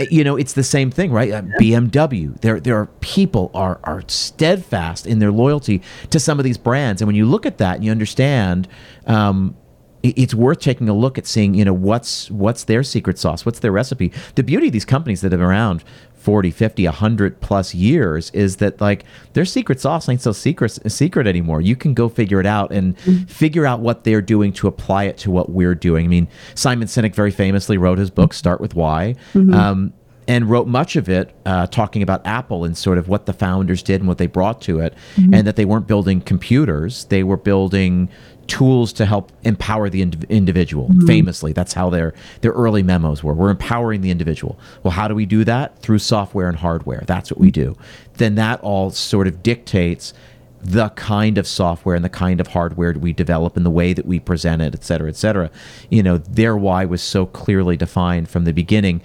you 0.09 0.23
know 0.23 0.35
it's 0.35 0.53
the 0.53 0.63
same 0.63 0.89
thing, 0.89 1.11
right? 1.11 1.31
Uh, 1.31 1.43
BMW. 1.61 2.41
There 2.41 2.59
there 2.59 2.75
are 2.75 2.87
people 3.01 3.51
are 3.53 3.79
are 3.83 4.03
steadfast 4.07 5.05
in 5.05 5.19
their 5.19 5.31
loyalty 5.31 5.83
to 6.09 6.19
some 6.19 6.39
of 6.39 6.43
these 6.43 6.57
brands, 6.57 7.03
and 7.03 7.07
when 7.07 7.15
you 7.15 7.27
look 7.27 7.45
at 7.45 7.59
that, 7.59 7.75
and 7.75 7.85
you 7.85 7.91
understand. 7.91 8.67
Um, 9.05 9.55
it's 10.03 10.33
worth 10.33 10.59
taking 10.59 10.87
a 10.87 10.93
look 10.93 11.17
at 11.17 11.27
seeing 11.27 11.53
you 11.53 11.65
know 11.65 11.73
what's 11.73 12.31
what's 12.31 12.63
their 12.65 12.83
secret 12.83 13.17
sauce 13.17 13.45
what's 13.45 13.59
their 13.59 13.71
recipe 13.71 14.11
the 14.35 14.43
beauty 14.43 14.67
of 14.67 14.73
these 14.73 14.85
companies 14.85 15.21
that 15.21 15.31
have 15.31 15.39
been 15.39 15.47
around 15.47 15.83
40 16.15 16.51
50 16.51 16.85
100 16.85 17.41
plus 17.41 17.73
years 17.73 18.29
is 18.31 18.57
that 18.57 18.79
like 18.79 19.05
their 19.33 19.45
secret 19.45 19.79
sauce 19.79 20.07
ain't 20.07 20.21
so 20.21 20.31
secret 20.31 20.77
secret 20.91 21.27
anymore 21.27 21.61
you 21.61 21.75
can 21.75 21.93
go 21.93 22.09
figure 22.09 22.39
it 22.39 22.45
out 22.45 22.71
and 22.71 22.97
mm-hmm. 22.97 23.23
figure 23.25 23.65
out 23.65 23.79
what 23.79 24.03
they're 24.03 24.21
doing 24.21 24.53
to 24.53 24.67
apply 24.67 25.05
it 25.05 25.17
to 25.17 25.31
what 25.31 25.49
we're 25.49 25.75
doing 25.75 26.05
i 26.05 26.07
mean 26.07 26.27
simon 26.55 26.87
sinek 26.87 27.15
very 27.15 27.31
famously 27.31 27.77
wrote 27.77 27.97
his 27.97 28.09
book 28.09 28.33
start 28.33 28.61
with 28.61 28.75
why 28.75 29.15
mm-hmm. 29.33 29.53
um, 29.53 29.93
and 30.29 30.47
wrote 30.47 30.67
much 30.67 30.95
of 30.95 31.09
it 31.09 31.35
uh, 31.47 31.65
talking 31.65 32.03
about 32.03 32.23
Apple 32.23 32.63
and 32.63 32.77
sort 32.77 32.99
of 32.99 33.09
what 33.09 33.25
the 33.25 33.33
founders 33.33 33.81
did 33.81 33.99
and 33.99 34.07
what 34.07 34.19
they 34.19 34.27
brought 34.27 34.61
to 34.61 34.79
it, 34.79 34.93
mm-hmm. 35.15 35.33
and 35.33 35.47
that 35.47 35.55
they 35.55 35.65
weren't 35.65 35.87
building 35.87 36.21
computers; 36.21 37.05
they 37.05 37.23
were 37.23 37.35
building 37.35 38.07
tools 38.49 38.91
to 38.93 39.05
help 39.05 39.31
empower 39.43 39.89
the 39.89 40.01
ind- 40.01 40.25
individual. 40.27 40.89
Mm-hmm. 40.89 41.07
Famously, 41.07 41.53
that's 41.53 41.73
how 41.73 41.89
their 41.89 42.13
their 42.41 42.51
early 42.51 42.83
memos 42.83 43.23
were. 43.23 43.33
We're 43.33 43.51
empowering 43.51 44.01
the 44.01 44.11
individual. 44.11 44.59
Well, 44.83 44.91
how 44.91 45.07
do 45.07 45.15
we 45.15 45.25
do 45.25 45.43
that? 45.45 45.79
Through 45.79 45.99
software 45.99 46.49
and 46.49 46.57
hardware. 46.57 47.03
That's 47.05 47.31
what 47.31 47.39
we 47.39 47.51
do. 47.51 47.77
Then 48.15 48.35
that 48.35 48.59
all 48.61 48.91
sort 48.91 49.27
of 49.27 49.41
dictates 49.41 50.13
the 50.61 50.89
kind 50.89 51.37
of 51.37 51.47
software 51.47 51.95
and 51.95 52.03
the 52.03 52.09
kind 52.09 52.41
of 52.41 52.47
hardware 52.47 52.93
we 52.93 53.13
develop 53.13 53.55
and 53.55 53.65
the 53.65 53.69
way 53.69 53.93
that 53.93 54.05
we 54.05 54.19
present 54.19 54.61
it, 54.61 54.73
et 54.75 54.83
cetera, 54.83 55.07
et 55.07 55.15
cetera. 55.15 55.49
You 55.89 56.03
know, 56.03 56.17
their 56.17 56.57
why 56.57 56.83
was 56.85 57.01
so 57.01 57.25
clearly 57.25 57.77
defined 57.77 58.29
from 58.29 58.43
the 58.43 58.51
beginning. 58.51 59.01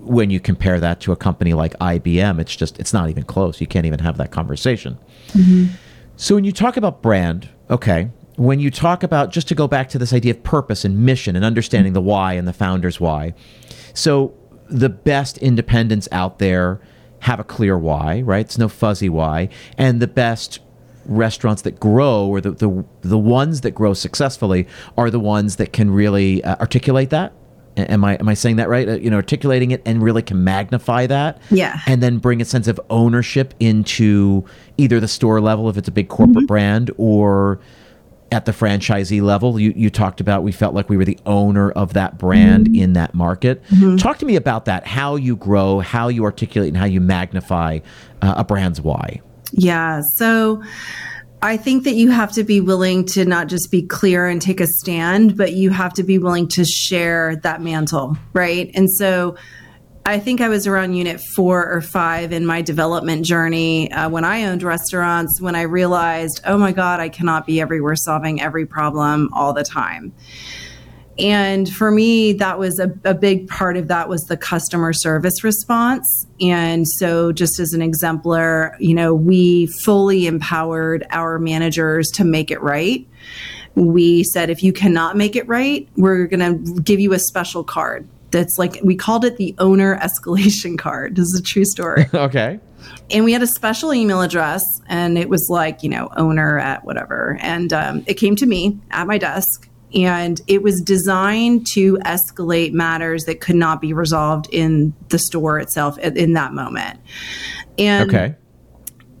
When 0.00 0.30
you 0.30 0.40
compare 0.40 0.80
that 0.80 1.00
to 1.02 1.12
a 1.12 1.16
company 1.16 1.54
like 1.54 1.78
IBM, 1.78 2.40
it's 2.40 2.54
just 2.54 2.78
it's 2.78 2.92
not 2.92 3.08
even 3.08 3.22
close. 3.22 3.60
You 3.60 3.66
can't 3.66 3.86
even 3.86 4.00
have 4.00 4.18
that 4.18 4.32
conversation. 4.32 4.98
Mm-hmm. 5.28 5.74
So 6.16 6.34
when 6.34 6.44
you 6.44 6.52
talk 6.52 6.76
about 6.76 7.00
brand, 7.02 7.48
okay, 7.70 8.10
when 8.36 8.60
you 8.60 8.70
talk 8.70 9.02
about 9.02 9.30
just 9.30 9.48
to 9.48 9.54
go 9.54 9.68
back 9.68 9.88
to 9.90 9.98
this 9.98 10.12
idea 10.12 10.32
of 10.32 10.42
purpose 10.42 10.84
and 10.84 11.04
mission 11.04 11.36
and 11.36 11.44
understanding 11.44 11.92
the 11.92 12.00
why 12.00 12.34
and 12.34 12.48
the 12.48 12.52
founders 12.52 13.00
why 13.00 13.34
so 13.94 14.34
the 14.68 14.88
best 14.88 15.38
independents 15.38 16.08
out 16.12 16.38
there 16.38 16.80
have 17.20 17.38
a 17.38 17.44
clear 17.44 17.78
why 17.78 18.20
right 18.22 18.46
it's 18.46 18.58
no 18.58 18.68
fuzzy 18.68 19.08
why 19.08 19.48
and 19.76 20.00
the 20.00 20.06
best 20.06 20.60
restaurants 21.04 21.62
that 21.62 21.78
grow 21.80 22.26
or 22.26 22.40
the 22.40 22.52
the, 22.52 22.84
the 23.02 23.18
ones 23.18 23.62
that 23.62 23.72
grow 23.72 23.92
successfully 23.92 24.66
are 24.96 25.10
the 25.10 25.20
ones 25.20 25.56
that 25.56 25.72
can 25.72 25.90
really 25.90 26.42
uh, 26.44 26.56
articulate 26.56 27.10
that 27.10 27.32
am 27.76 28.04
I 28.04 28.14
am 28.16 28.28
I 28.28 28.34
saying 28.34 28.56
that 28.56 28.68
right? 28.68 28.88
Uh, 28.88 28.94
you 28.94 29.10
know, 29.10 29.16
articulating 29.16 29.70
it 29.70 29.82
and 29.86 30.02
really 30.02 30.22
can 30.22 30.44
magnify 30.44 31.06
that. 31.06 31.40
Yeah. 31.50 31.78
And 31.86 32.02
then 32.02 32.18
bring 32.18 32.40
a 32.40 32.44
sense 32.44 32.68
of 32.68 32.80
ownership 32.90 33.54
into 33.60 34.44
either 34.76 35.00
the 35.00 35.08
store 35.08 35.40
level 35.40 35.68
if 35.68 35.76
it's 35.76 35.88
a 35.88 35.92
big 35.92 36.08
corporate 36.08 36.38
mm-hmm. 36.38 36.46
brand 36.46 36.90
or 36.98 37.60
at 38.32 38.46
the 38.46 38.52
franchisee 38.52 39.22
level 39.22 39.60
you, 39.60 39.72
you 39.76 39.90
talked 39.90 40.20
about 40.20 40.42
we 40.42 40.52
felt 40.52 40.74
like 40.74 40.88
we 40.88 40.96
were 40.96 41.04
the 41.04 41.18
owner 41.26 41.70
of 41.72 41.92
that 41.92 42.18
brand 42.18 42.66
mm-hmm. 42.66 42.82
in 42.82 42.92
that 42.94 43.14
market 43.14 43.62
mm-hmm. 43.66 43.96
talk 43.96 44.18
to 44.18 44.26
me 44.26 44.36
about 44.36 44.64
that 44.64 44.86
how 44.86 45.16
you 45.16 45.36
grow 45.36 45.80
how 45.80 46.08
you 46.08 46.24
articulate 46.24 46.68
and 46.68 46.76
how 46.76 46.86
you 46.86 47.00
magnify 47.00 47.78
uh, 48.22 48.34
a 48.38 48.44
brand's 48.44 48.80
why 48.80 49.20
yeah 49.52 50.00
so 50.14 50.62
I 51.44 51.56
think 51.56 51.82
that 51.84 51.94
you 51.94 52.08
have 52.10 52.30
to 52.32 52.44
be 52.44 52.60
willing 52.60 53.04
to 53.06 53.24
not 53.24 53.48
just 53.48 53.72
be 53.72 53.82
clear 53.82 54.28
and 54.28 54.40
take 54.40 54.60
a 54.60 54.66
stand, 54.68 55.36
but 55.36 55.54
you 55.54 55.70
have 55.70 55.92
to 55.94 56.04
be 56.04 56.16
willing 56.16 56.46
to 56.50 56.64
share 56.64 57.34
that 57.42 57.60
mantle, 57.60 58.16
right? 58.32 58.70
And 58.74 58.88
so 58.88 59.34
I 60.04 60.18
think 60.18 60.40
I 60.40 60.48
was 60.48 60.66
around 60.66 60.94
unit 60.94 61.20
four 61.20 61.64
or 61.64 61.80
five 61.80 62.32
in 62.32 62.44
my 62.44 62.60
development 62.60 63.24
journey 63.24 63.90
uh, 63.92 64.08
when 64.08 64.24
I 64.24 64.44
owned 64.44 64.64
restaurants, 64.64 65.40
when 65.40 65.54
I 65.54 65.62
realized, 65.62 66.40
oh 66.44 66.58
my 66.58 66.72
God, 66.72 66.98
I 66.98 67.08
cannot 67.08 67.46
be 67.46 67.60
everywhere 67.60 67.94
solving 67.94 68.40
every 68.40 68.66
problem 68.66 69.32
all 69.32 69.52
the 69.52 69.62
time. 69.62 70.12
And 71.18 71.68
for 71.68 71.92
me, 71.92 72.32
that 72.32 72.58
was 72.58 72.80
a, 72.80 72.92
a 73.04 73.14
big 73.14 73.46
part 73.46 73.76
of 73.76 73.86
that 73.88 74.08
was 74.08 74.24
the 74.24 74.36
customer 74.36 74.92
service 74.92 75.44
response. 75.44 76.26
And 76.40 76.88
so, 76.88 77.30
just 77.30 77.60
as 77.60 77.72
an 77.72 77.82
exemplar, 77.82 78.74
you 78.80 78.94
know, 78.94 79.14
we 79.14 79.66
fully 79.66 80.26
empowered 80.26 81.06
our 81.10 81.38
managers 81.38 82.10
to 82.12 82.24
make 82.24 82.50
it 82.50 82.60
right 82.60 83.06
we 83.74 84.22
said 84.22 84.50
if 84.50 84.62
you 84.62 84.70
cannot 84.70 85.16
make 85.16 85.34
it 85.34 85.48
right, 85.48 85.88
we're 85.96 86.26
going 86.26 86.40
to 86.40 86.82
give 86.82 87.00
you 87.00 87.14
a 87.14 87.18
special 87.18 87.64
card 87.64 88.06
that's 88.32 88.58
like 88.58 88.78
we 88.82 88.96
called 88.96 89.24
it 89.24 89.36
the 89.36 89.54
owner 89.58 89.96
escalation 90.02 90.78
card. 90.78 91.16
This 91.16 91.28
is 91.28 91.38
a 91.38 91.42
true 91.42 91.64
story. 91.64 92.06
okay. 92.14 92.58
And 93.10 93.24
we 93.24 93.32
had 93.32 93.42
a 93.42 93.46
special 93.46 93.94
email 93.94 94.22
address, 94.22 94.62
and 94.88 95.16
it 95.16 95.28
was 95.28 95.48
like 95.48 95.82
you 95.82 95.88
know 95.88 96.08
owner 96.16 96.58
at 96.58 96.84
whatever, 96.84 97.38
and 97.40 97.72
um, 97.72 98.02
it 98.06 98.14
came 98.14 98.34
to 98.36 98.46
me 98.46 98.80
at 98.90 99.06
my 99.06 99.18
desk, 99.18 99.68
and 99.94 100.40
it 100.48 100.62
was 100.62 100.80
designed 100.80 101.66
to 101.68 101.98
escalate 101.98 102.72
matters 102.72 103.24
that 103.26 103.40
could 103.40 103.54
not 103.54 103.80
be 103.80 103.92
resolved 103.92 104.48
in 104.50 104.92
the 105.10 105.18
store 105.18 105.60
itself 105.60 105.96
in 105.98 106.32
that 106.32 106.52
moment. 106.52 106.98
And 107.78 108.10
okay 108.10 108.36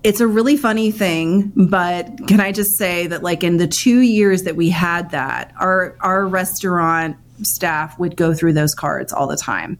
it's 0.02 0.20
a 0.20 0.26
really 0.26 0.56
funny 0.56 0.90
thing, 0.90 1.52
but 1.54 2.26
can 2.26 2.40
I 2.40 2.52
just 2.52 2.76
say 2.76 3.06
that 3.06 3.22
like 3.22 3.44
in 3.44 3.58
the 3.58 3.68
2 3.68 4.00
years 4.00 4.42
that 4.42 4.56
we 4.56 4.68
had 4.68 5.10
that, 5.10 5.52
our 5.58 5.96
our 6.00 6.26
restaurant 6.26 7.16
staff 7.44 7.98
would 7.98 8.16
go 8.16 8.34
through 8.34 8.52
those 8.52 8.74
cards 8.74 9.12
all 9.12 9.26
the 9.26 9.36
time. 9.36 9.78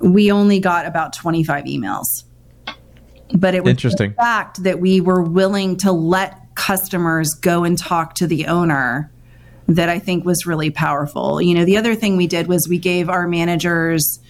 We 0.00 0.30
only 0.30 0.60
got 0.60 0.86
about 0.86 1.12
25 1.12 1.64
emails. 1.64 2.24
But 3.34 3.54
it 3.54 3.64
was 3.64 3.70
Interesting. 3.70 4.10
the 4.10 4.16
fact 4.16 4.62
that 4.62 4.80
we 4.80 5.00
were 5.00 5.22
willing 5.22 5.76
to 5.78 5.92
let 5.92 6.54
customers 6.54 7.34
go 7.34 7.64
and 7.64 7.76
talk 7.76 8.14
to 8.16 8.26
the 8.26 8.46
owner 8.46 9.10
that 9.66 9.88
I 9.88 9.98
think 9.98 10.24
was 10.24 10.46
really 10.46 10.70
powerful. 10.70 11.40
You 11.40 11.54
know, 11.54 11.64
the 11.64 11.78
other 11.78 11.94
thing 11.94 12.16
we 12.16 12.26
did 12.26 12.46
was 12.46 12.68
we 12.68 12.78
gave 12.78 13.08
our 13.08 13.26
managers 13.26 14.20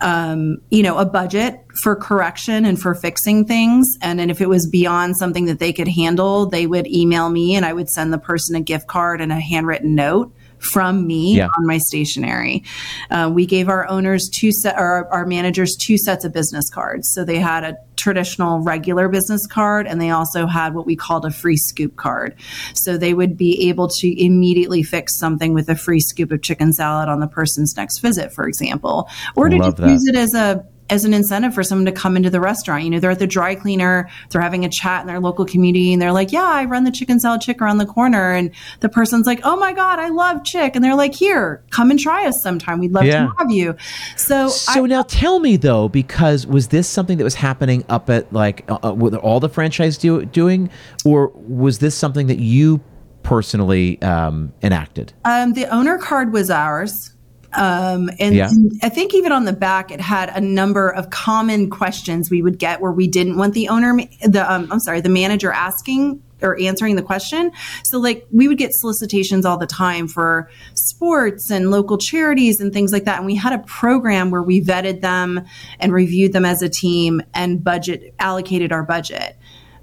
um, 0.00 0.58
you 0.70 0.82
know, 0.82 0.98
a 0.98 1.04
budget 1.04 1.64
for 1.82 1.96
correction 1.96 2.64
and 2.64 2.80
for 2.80 2.94
fixing 2.94 3.44
things. 3.44 3.98
And 4.00 4.18
then 4.18 4.30
if 4.30 4.40
it 4.40 4.48
was 4.48 4.66
beyond 4.66 5.16
something 5.16 5.46
that 5.46 5.58
they 5.58 5.72
could 5.72 5.88
handle, 5.88 6.46
they 6.46 6.66
would 6.66 6.86
email 6.86 7.28
me 7.28 7.56
and 7.56 7.64
I 7.64 7.72
would 7.72 7.88
send 7.88 8.12
the 8.12 8.18
person 8.18 8.54
a 8.54 8.60
gift 8.60 8.86
card 8.86 9.20
and 9.20 9.32
a 9.32 9.40
handwritten 9.40 9.94
note 9.94 10.32
from 10.60 11.06
me 11.06 11.36
yeah. 11.36 11.48
on 11.58 11.66
my 11.66 11.78
stationery. 11.78 12.64
Uh, 13.10 13.30
we 13.32 13.46
gave 13.46 13.68
our 13.68 13.88
owners 13.88 14.28
two 14.28 14.52
set, 14.52 14.78
or 14.78 15.12
our 15.12 15.26
managers 15.26 15.76
two 15.76 15.98
sets 15.98 16.24
of 16.24 16.32
business 16.32 16.70
cards. 16.70 17.08
So 17.08 17.24
they 17.24 17.38
had 17.38 17.64
a 17.64 17.76
traditional 17.96 18.60
regular 18.60 19.08
business 19.08 19.46
card 19.46 19.86
and 19.86 20.00
they 20.00 20.10
also 20.10 20.46
had 20.46 20.72
what 20.74 20.86
we 20.86 20.96
called 20.96 21.24
a 21.24 21.30
free 21.30 21.56
scoop 21.56 21.96
card. 21.96 22.34
So 22.72 22.96
they 22.96 23.12
would 23.12 23.36
be 23.36 23.68
able 23.68 23.88
to 23.88 24.24
immediately 24.24 24.82
fix 24.82 25.16
something 25.16 25.52
with 25.52 25.68
a 25.68 25.74
free 25.74 26.00
scoop 26.00 26.30
of 26.30 26.42
chicken 26.42 26.72
salad 26.72 27.08
on 27.08 27.20
the 27.20 27.26
person's 27.26 27.76
next 27.76 27.98
visit, 27.98 28.32
for 28.32 28.46
example, 28.46 29.08
or 29.34 29.48
to 29.48 29.58
just 29.58 29.78
use 29.78 30.06
it 30.06 30.14
as 30.14 30.34
a 30.34 30.64
as 30.90 31.04
an 31.04 31.12
incentive 31.12 31.54
for 31.54 31.62
someone 31.62 31.86
to 31.86 31.92
come 31.92 32.16
into 32.16 32.30
the 32.30 32.40
restaurant. 32.40 32.84
You 32.84 32.90
know, 32.90 33.00
they're 33.00 33.10
at 33.10 33.18
the 33.18 33.26
dry 33.26 33.54
cleaner, 33.54 34.08
they're 34.30 34.40
having 34.40 34.64
a 34.64 34.68
chat 34.68 35.02
in 35.02 35.06
their 35.06 35.20
local 35.20 35.44
community, 35.44 35.92
and 35.92 36.00
they're 36.00 36.12
like, 36.12 36.32
Yeah, 36.32 36.44
I 36.44 36.64
run 36.64 36.84
the 36.84 36.90
chicken 36.90 37.20
salad 37.20 37.40
chick 37.40 37.60
around 37.60 37.78
the 37.78 37.86
corner. 37.86 38.32
And 38.32 38.50
the 38.80 38.88
person's 38.88 39.26
like, 39.26 39.40
Oh 39.44 39.56
my 39.56 39.72
God, 39.72 39.98
I 39.98 40.08
love 40.08 40.44
chick. 40.44 40.74
And 40.74 40.84
they're 40.84 40.94
like, 40.94 41.14
Here, 41.14 41.62
come 41.70 41.90
and 41.90 41.98
try 41.98 42.26
us 42.26 42.42
sometime. 42.42 42.80
We'd 42.80 42.92
love 42.92 43.04
yeah. 43.04 43.26
to 43.26 43.34
have 43.38 43.50
you. 43.50 43.76
So, 44.16 44.48
so 44.48 44.84
I, 44.84 44.86
now 44.86 45.02
tell 45.02 45.40
me 45.40 45.56
though, 45.56 45.88
because 45.88 46.46
was 46.46 46.68
this 46.68 46.88
something 46.88 47.18
that 47.18 47.24
was 47.24 47.34
happening 47.34 47.84
up 47.88 48.10
at 48.10 48.32
like 48.32 48.64
uh, 48.70 48.78
uh 48.82 48.94
with 48.94 49.14
all 49.14 49.40
the 49.40 49.48
franchise 49.48 49.98
do, 49.98 50.24
doing, 50.24 50.70
or 51.04 51.28
was 51.34 51.78
this 51.78 51.94
something 51.94 52.26
that 52.28 52.38
you 52.38 52.80
personally 53.22 54.00
um, 54.02 54.52
enacted? 54.62 55.12
Um, 55.24 55.52
the 55.52 55.66
owner 55.66 55.98
card 55.98 56.32
was 56.32 56.50
ours. 56.50 57.12
Um, 57.54 58.10
and, 58.18 58.34
yeah. 58.34 58.50
I 58.82 58.88
think 58.88 59.14
even 59.14 59.32
on 59.32 59.44
the 59.44 59.52
back, 59.52 59.90
it 59.90 60.00
had 60.00 60.28
a 60.28 60.40
number 60.40 60.90
of 60.90 61.10
common 61.10 61.70
questions 61.70 62.30
we 62.30 62.42
would 62.42 62.58
get 62.58 62.80
where 62.80 62.92
we 62.92 63.08
didn't 63.08 63.36
want 63.36 63.54
the 63.54 63.68
owner, 63.68 63.98
the 64.22 64.50
um, 64.50 64.68
I'm 64.70 64.80
sorry, 64.80 65.00
the 65.00 65.08
manager 65.08 65.50
asking 65.50 66.22
or 66.42 66.58
answering 66.60 66.96
the 66.96 67.02
question. 67.02 67.50
So 67.82 67.98
like 67.98 68.26
we 68.30 68.48
would 68.48 68.58
get 68.58 68.74
solicitations 68.74 69.44
all 69.44 69.58
the 69.58 69.66
time 69.66 70.08
for 70.08 70.50
sports 70.74 71.50
and 71.50 71.70
local 71.70 71.98
charities 71.98 72.60
and 72.60 72.72
things 72.72 72.92
like 72.92 73.04
that. 73.04 73.18
And 73.18 73.26
we 73.26 73.34
had 73.34 73.52
a 73.52 73.58
program 73.60 74.30
where 74.30 74.42
we 74.42 74.62
vetted 74.62 75.00
them 75.00 75.44
and 75.80 75.92
reviewed 75.92 76.32
them 76.32 76.44
as 76.44 76.62
a 76.62 76.68
team 76.68 77.22
and 77.34 77.62
budget 77.62 78.14
allocated 78.18 78.72
our 78.72 78.82
budget 78.82 79.36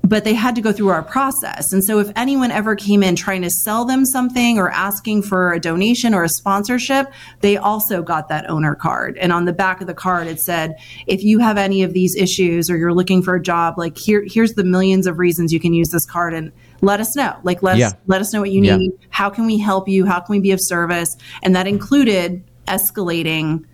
but 0.05 0.23
they 0.23 0.33
had 0.33 0.55
to 0.55 0.61
go 0.61 0.71
through 0.71 0.89
our 0.89 1.03
process. 1.03 1.73
And 1.73 1.83
so 1.83 1.99
if 1.99 2.11
anyone 2.15 2.51
ever 2.51 2.75
came 2.75 3.01
in 3.01 3.15
trying 3.15 3.41
to 3.41 3.49
sell 3.49 3.85
them 3.85 4.05
something 4.05 4.59
or 4.59 4.69
asking 4.69 5.23
for 5.23 5.51
a 5.51 5.59
donation 5.59 6.13
or 6.13 6.23
a 6.23 6.29
sponsorship, 6.29 7.11
they 7.41 7.57
also 7.57 8.03
got 8.03 8.29
that 8.29 8.49
owner 8.49 8.75
card. 8.75 9.17
And 9.17 9.31
on 9.31 9.45
the 9.45 9.53
back 9.53 9.81
of 9.81 9.87
the 9.87 9.93
card 9.93 10.27
it 10.27 10.39
said, 10.39 10.75
if 11.07 11.23
you 11.23 11.39
have 11.39 11.57
any 11.57 11.83
of 11.83 11.93
these 11.93 12.15
issues 12.15 12.69
or 12.69 12.77
you're 12.77 12.93
looking 12.93 13.23
for 13.23 13.35
a 13.35 13.41
job, 13.41 13.77
like 13.77 13.97
here 13.97 14.23
here's 14.27 14.53
the 14.53 14.63
millions 14.63 15.07
of 15.07 15.17
reasons 15.17 15.51
you 15.51 15.59
can 15.59 15.73
use 15.73 15.89
this 15.89 16.05
card 16.05 16.33
and 16.33 16.51
let 16.81 16.99
us 16.99 17.15
know. 17.15 17.35
Like 17.43 17.63
let 17.63 17.77
yeah. 17.77 17.87
us 17.87 17.93
let 18.05 18.21
us 18.21 18.33
know 18.33 18.41
what 18.41 18.51
you 18.51 18.61
need. 18.61 18.91
How 19.09 19.29
can 19.29 19.45
we 19.45 19.57
help 19.57 19.87
you? 19.87 20.05
How 20.05 20.19
can 20.19 20.33
we 20.33 20.39
be 20.39 20.51
of 20.51 20.59
service? 20.61 21.17
And 21.41 21.55
that 21.55 21.67
included 21.67 22.43
escalating 22.67 23.65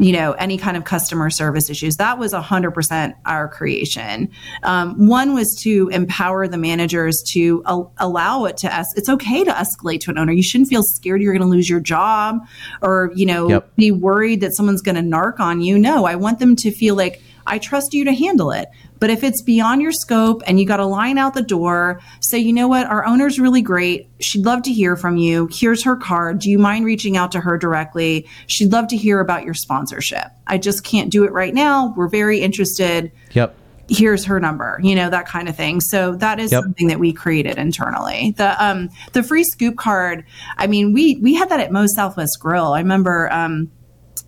you 0.00 0.12
know, 0.12 0.32
any 0.32 0.56
kind 0.56 0.78
of 0.78 0.84
customer 0.84 1.28
service 1.28 1.68
issues. 1.68 1.98
That 1.98 2.18
was 2.18 2.32
100% 2.32 3.14
our 3.26 3.48
creation. 3.48 4.30
Um, 4.62 5.08
one 5.08 5.34
was 5.34 5.54
to 5.62 5.88
empower 5.88 6.48
the 6.48 6.56
managers 6.56 7.22
to 7.32 7.62
al- 7.66 7.92
allow 7.98 8.46
it 8.46 8.56
to 8.58 8.74
us. 8.74 8.86
It's 8.96 9.10
okay 9.10 9.44
to 9.44 9.50
escalate 9.50 10.00
to 10.00 10.10
an 10.10 10.16
owner. 10.16 10.32
You 10.32 10.42
shouldn't 10.42 10.70
feel 10.70 10.82
scared 10.82 11.20
you're 11.20 11.34
going 11.34 11.42
to 11.42 11.54
lose 11.54 11.68
your 11.68 11.80
job 11.80 12.38
or, 12.80 13.12
you 13.14 13.26
know, 13.26 13.50
yep. 13.50 13.76
be 13.76 13.92
worried 13.92 14.40
that 14.40 14.56
someone's 14.56 14.80
going 14.80 14.94
to 14.94 15.02
narc 15.02 15.38
on 15.38 15.60
you. 15.60 15.78
No, 15.78 16.06
I 16.06 16.14
want 16.14 16.38
them 16.38 16.56
to 16.56 16.70
feel 16.70 16.94
like, 16.94 17.22
I 17.46 17.58
trust 17.58 17.94
you 17.94 18.04
to 18.04 18.12
handle 18.12 18.50
it. 18.50 18.68
But 18.98 19.10
if 19.10 19.24
it's 19.24 19.40
beyond 19.40 19.80
your 19.80 19.92
scope 19.92 20.42
and 20.46 20.60
you 20.60 20.66
got 20.66 20.78
a 20.78 20.86
line 20.86 21.16
out 21.16 21.34
the 21.34 21.42
door, 21.42 22.00
say, 22.20 22.38
you 22.38 22.52
know 22.52 22.68
what, 22.68 22.86
our 22.86 23.04
owner's 23.06 23.40
really 23.40 23.62
great. 23.62 24.08
She'd 24.20 24.44
love 24.44 24.62
to 24.64 24.72
hear 24.72 24.94
from 24.96 25.16
you. 25.16 25.48
Here's 25.50 25.82
her 25.84 25.96
card. 25.96 26.38
Do 26.38 26.50
you 26.50 26.58
mind 26.58 26.84
reaching 26.84 27.16
out 27.16 27.32
to 27.32 27.40
her 27.40 27.56
directly? 27.56 28.28
She'd 28.46 28.72
love 28.72 28.88
to 28.88 28.96
hear 28.96 29.20
about 29.20 29.44
your 29.44 29.54
sponsorship. 29.54 30.26
I 30.46 30.58
just 30.58 30.84
can't 30.84 31.10
do 31.10 31.24
it 31.24 31.32
right 31.32 31.54
now. 31.54 31.94
We're 31.96 32.08
very 32.08 32.40
interested. 32.40 33.10
Yep 33.32 33.56
here's 33.90 34.24
her 34.24 34.38
number 34.38 34.78
you 34.82 34.94
know 34.94 35.10
that 35.10 35.26
kind 35.26 35.48
of 35.48 35.56
thing 35.56 35.80
so 35.80 36.14
that 36.14 36.38
is 36.38 36.52
yep. 36.52 36.62
something 36.62 36.86
that 36.86 37.00
we 37.00 37.12
created 37.12 37.58
internally 37.58 38.32
the 38.36 38.64
um 38.64 38.88
the 39.14 39.22
free 39.22 39.42
scoop 39.42 39.76
card 39.76 40.24
i 40.58 40.66
mean 40.68 40.92
we 40.92 41.16
we 41.16 41.34
had 41.34 41.48
that 41.48 41.58
at 41.58 41.72
Moe's 41.72 41.92
southwest 41.96 42.38
grill 42.38 42.72
i 42.72 42.78
remember 42.78 43.28
um 43.32 43.68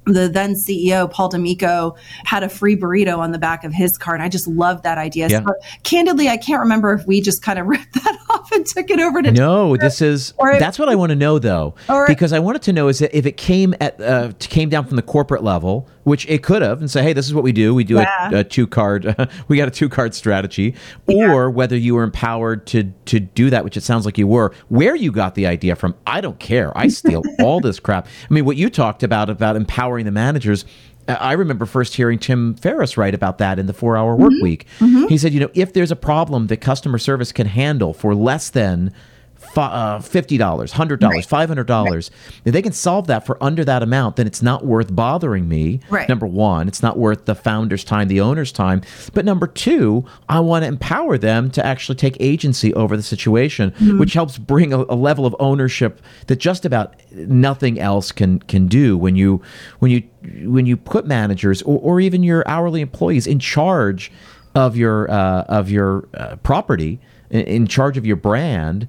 the 0.04 0.28
then 0.28 0.54
CEO 0.54 1.10
Paul 1.10 1.30
Damico 1.30 1.96
had 2.24 2.42
a 2.42 2.48
free 2.48 2.76
burrito 2.76 3.18
on 3.18 3.32
the 3.32 3.38
back 3.38 3.64
of 3.64 3.72
his 3.72 3.96
card. 3.96 4.20
I 4.20 4.28
just 4.28 4.46
love 4.48 4.82
that 4.82 4.98
idea. 4.98 5.28
Yeah. 5.28 5.42
So, 5.42 5.54
candidly, 5.84 6.28
I 6.28 6.36
can't 6.36 6.60
remember 6.60 6.92
if 6.92 7.06
we 7.06 7.20
just 7.20 7.42
kind 7.42 7.58
of 7.58 7.66
ripped 7.72 7.94
that 7.94 8.18
off 8.30 8.50
and 8.52 8.66
took 8.66 8.90
it 8.90 9.00
over 9.00 9.22
to. 9.22 9.30
No, 9.30 9.68
Twitter, 9.68 9.84
this 9.84 10.02
is 10.02 10.34
that's 10.58 10.78
what 10.78 10.88
I 10.88 10.94
want 10.94 11.10
to 11.10 11.16
know 11.16 11.38
though, 11.38 11.74
because 12.06 12.32
I 12.32 12.38
wanted 12.38 12.62
to 12.62 12.72
know 12.72 12.88
is 12.88 12.98
that 12.98 13.16
if 13.16 13.26
it 13.26 13.36
came 13.36 13.74
at 13.80 14.00
uh, 14.00 14.32
came 14.38 14.68
down 14.68 14.86
from 14.86 14.96
the 14.96 15.02
corporate 15.02 15.42
level, 15.42 15.88
which 16.04 16.28
it 16.28 16.42
could 16.42 16.62
have, 16.62 16.80
and 16.80 16.90
say, 16.90 17.02
hey, 17.02 17.12
this 17.12 17.26
is 17.26 17.34
what 17.34 17.44
we 17.44 17.52
do. 17.52 17.74
We 17.74 17.84
do 17.84 17.94
yeah. 17.94 18.30
a, 18.30 18.38
a, 18.38 18.44
two 18.44 18.66
card. 18.66 19.16
we 19.48 19.56
got 19.56 19.68
a 19.68 19.70
two 19.70 19.88
card 19.88 20.14
strategy, 20.14 20.74
yeah. 21.06 21.32
or 21.32 21.50
whether 21.50 21.76
you 21.76 21.94
were 21.94 22.02
empowered 22.02 22.66
to 22.68 22.92
to 23.06 23.20
do 23.20 23.50
that, 23.50 23.64
which 23.64 23.76
it 23.76 23.82
sounds 23.82 24.04
like 24.04 24.18
you 24.18 24.26
were. 24.26 24.52
Where 24.68 24.96
you 24.96 25.12
got 25.12 25.34
the 25.34 25.46
idea 25.46 25.76
from, 25.76 25.94
I 26.06 26.20
don't 26.20 26.38
care. 26.38 26.76
I 26.76 26.88
steal 26.88 27.22
all 27.40 27.60
this 27.60 27.78
crap. 27.78 28.06
I 28.06 28.34
mean, 28.34 28.44
what 28.44 28.56
you 28.56 28.70
talked 28.70 29.02
about 29.02 29.30
about 29.30 29.56
empowering 29.56 30.04
the 30.04 30.12
managers. 30.12 30.64
I 31.08 31.32
remember 31.32 31.66
first 31.66 31.96
hearing 31.96 32.20
Tim 32.20 32.54
Ferriss 32.54 32.96
write 32.96 33.12
about 33.12 33.38
that 33.38 33.58
in 33.58 33.66
the 33.66 33.72
four 33.72 33.96
hour 33.96 34.14
work 34.14 34.30
mm-hmm. 34.30 34.44
week. 34.44 34.66
Mm-hmm. 34.78 35.08
He 35.08 35.18
said, 35.18 35.32
you 35.32 35.40
know, 35.40 35.50
if 35.52 35.72
there's 35.72 35.90
a 35.90 35.96
problem 35.96 36.46
that 36.46 36.58
customer 36.58 36.96
service 36.96 37.32
can 37.32 37.48
handle 37.48 37.92
for 37.92 38.14
less 38.14 38.50
than 38.50 38.94
$50, 39.42 40.38
$100, 40.38 41.02
right. 41.02 41.48
$500. 41.48 41.84
Right. 41.84 42.10
If 42.44 42.52
they 42.52 42.62
can 42.62 42.72
solve 42.72 43.06
that 43.08 43.26
for 43.26 43.42
under 43.42 43.64
that 43.64 43.82
amount, 43.82 44.16
then 44.16 44.26
it's 44.26 44.42
not 44.42 44.64
worth 44.64 44.94
bothering 44.94 45.48
me. 45.48 45.80
Right. 45.90 46.08
Number 46.08 46.26
one, 46.26 46.68
it's 46.68 46.82
not 46.82 46.98
worth 46.98 47.26
the 47.26 47.34
founder's 47.34 47.84
time, 47.84 48.08
the 48.08 48.20
owner's 48.20 48.52
time. 48.52 48.82
But 49.12 49.24
number 49.24 49.46
two, 49.46 50.04
I 50.28 50.40
want 50.40 50.64
to 50.64 50.68
empower 50.68 51.18
them 51.18 51.50
to 51.52 51.64
actually 51.64 51.96
take 51.96 52.16
agency 52.20 52.72
over 52.74 52.96
the 52.96 53.02
situation, 53.02 53.72
mm-hmm. 53.72 53.98
which 53.98 54.14
helps 54.14 54.38
bring 54.38 54.72
a, 54.72 54.78
a, 54.88 54.96
level 55.02 55.26
of 55.26 55.34
ownership 55.40 56.00
that 56.28 56.36
just 56.36 56.64
about 56.64 56.94
nothing 57.12 57.78
else 57.80 58.12
can 58.12 58.38
can 58.40 58.68
do 58.68 58.96
when 58.96 59.16
you 59.16 59.42
when 59.80 59.90
you 59.90 60.02
when 60.48 60.64
you 60.64 60.76
put 60.76 61.06
managers 61.06 61.60
or, 61.62 61.78
or 61.80 62.00
even 62.00 62.22
your 62.22 62.46
hourly 62.48 62.80
employees 62.80 63.26
in 63.26 63.38
charge 63.38 64.12
of 64.54 64.76
your 64.76 65.10
uh, 65.10 65.42
of 65.42 65.70
your 65.70 66.08
uh, 66.14 66.36
property 66.36 67.00
in 67.30 67.66
charge 67.66 67.96
of 67.96 68.06
your 68.06 68.16
brand 68.16 68.86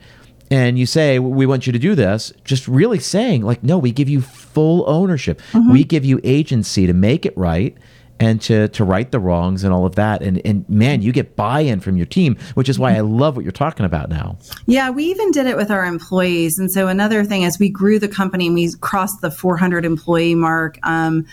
and 0.53 0.77
you 0.77 0.85
say 0.85 1.17
we 1.17 1.47
want 1.47 1.65
you 1.65 1.73
to 1.73 1.79
do 1.79 1.95
this 1.95 2.31
just 2.43 2.67
really 2.67 2.99
saying 2.99 3.41
like 3.41 3.63
no 3.63 3.77
we 3.77 3.91
give 3.91 4.07
you 4.07 4.21
full 4.21 4.87
ownership 4.87 5.41
mm-hmm. 5.51 5.71
we 5.71 5.83
give 5.83 6.05
you 6.05 6.19
agency 6.23 6.85
to 6.85 6.93
make 6.93 7.25
it 7.25 7.35
right 7.35 7.75
and 8.19 8.39
to 8.39 8.67
to 8.67 8.83
right 8.83 9.11
the 9.11 9.19
wrongs 9.19 9.63
and 9.63 9.73
all 9.73 9.83
of 9.83 9.95
that 9.95 10.21
and 10.21 10.39
and 10.45 10.69
man 10.69 11.01
you 11.01 11.11
get 11.11 11.35
buy-in 11.35 11.79
from 11.79 11.97
your 11.97 12.05
team 12.05 12.37
which 12.53 12.69
is 12.69 12.77
why 12.77 12.95
I 12.95 12.99
love 12.99 13.35
what 13.35 13.43
you're 13.43 13.51
talking 13.51 13.85
about 13.85 14.09
now. 14.09 14.37
Yeah, 14.67 14.91
we 14.91 15.05
even 15.05 15.31
did 15.31 15.47
it 15.47 15.57
with 15.57 15.71
our 15.71 15.85
employees 15.85 16.59
and 16.59 16.71
so 16.71 16.87
another 16.87 17.23
thing 17.23 17.43
as 17.43 17.57
we 17.57 17.69
grew 17.69 17.97
the 17.97 18.07
company 18.07 18.45
and 18.45 18.53
we 18.53 18.71
crossed 18.79 19.21
the 19.21 19.31
400 19.31 19.85
employee 19.85 20.35
mark 20.35 20.77
um, 20.83 21.25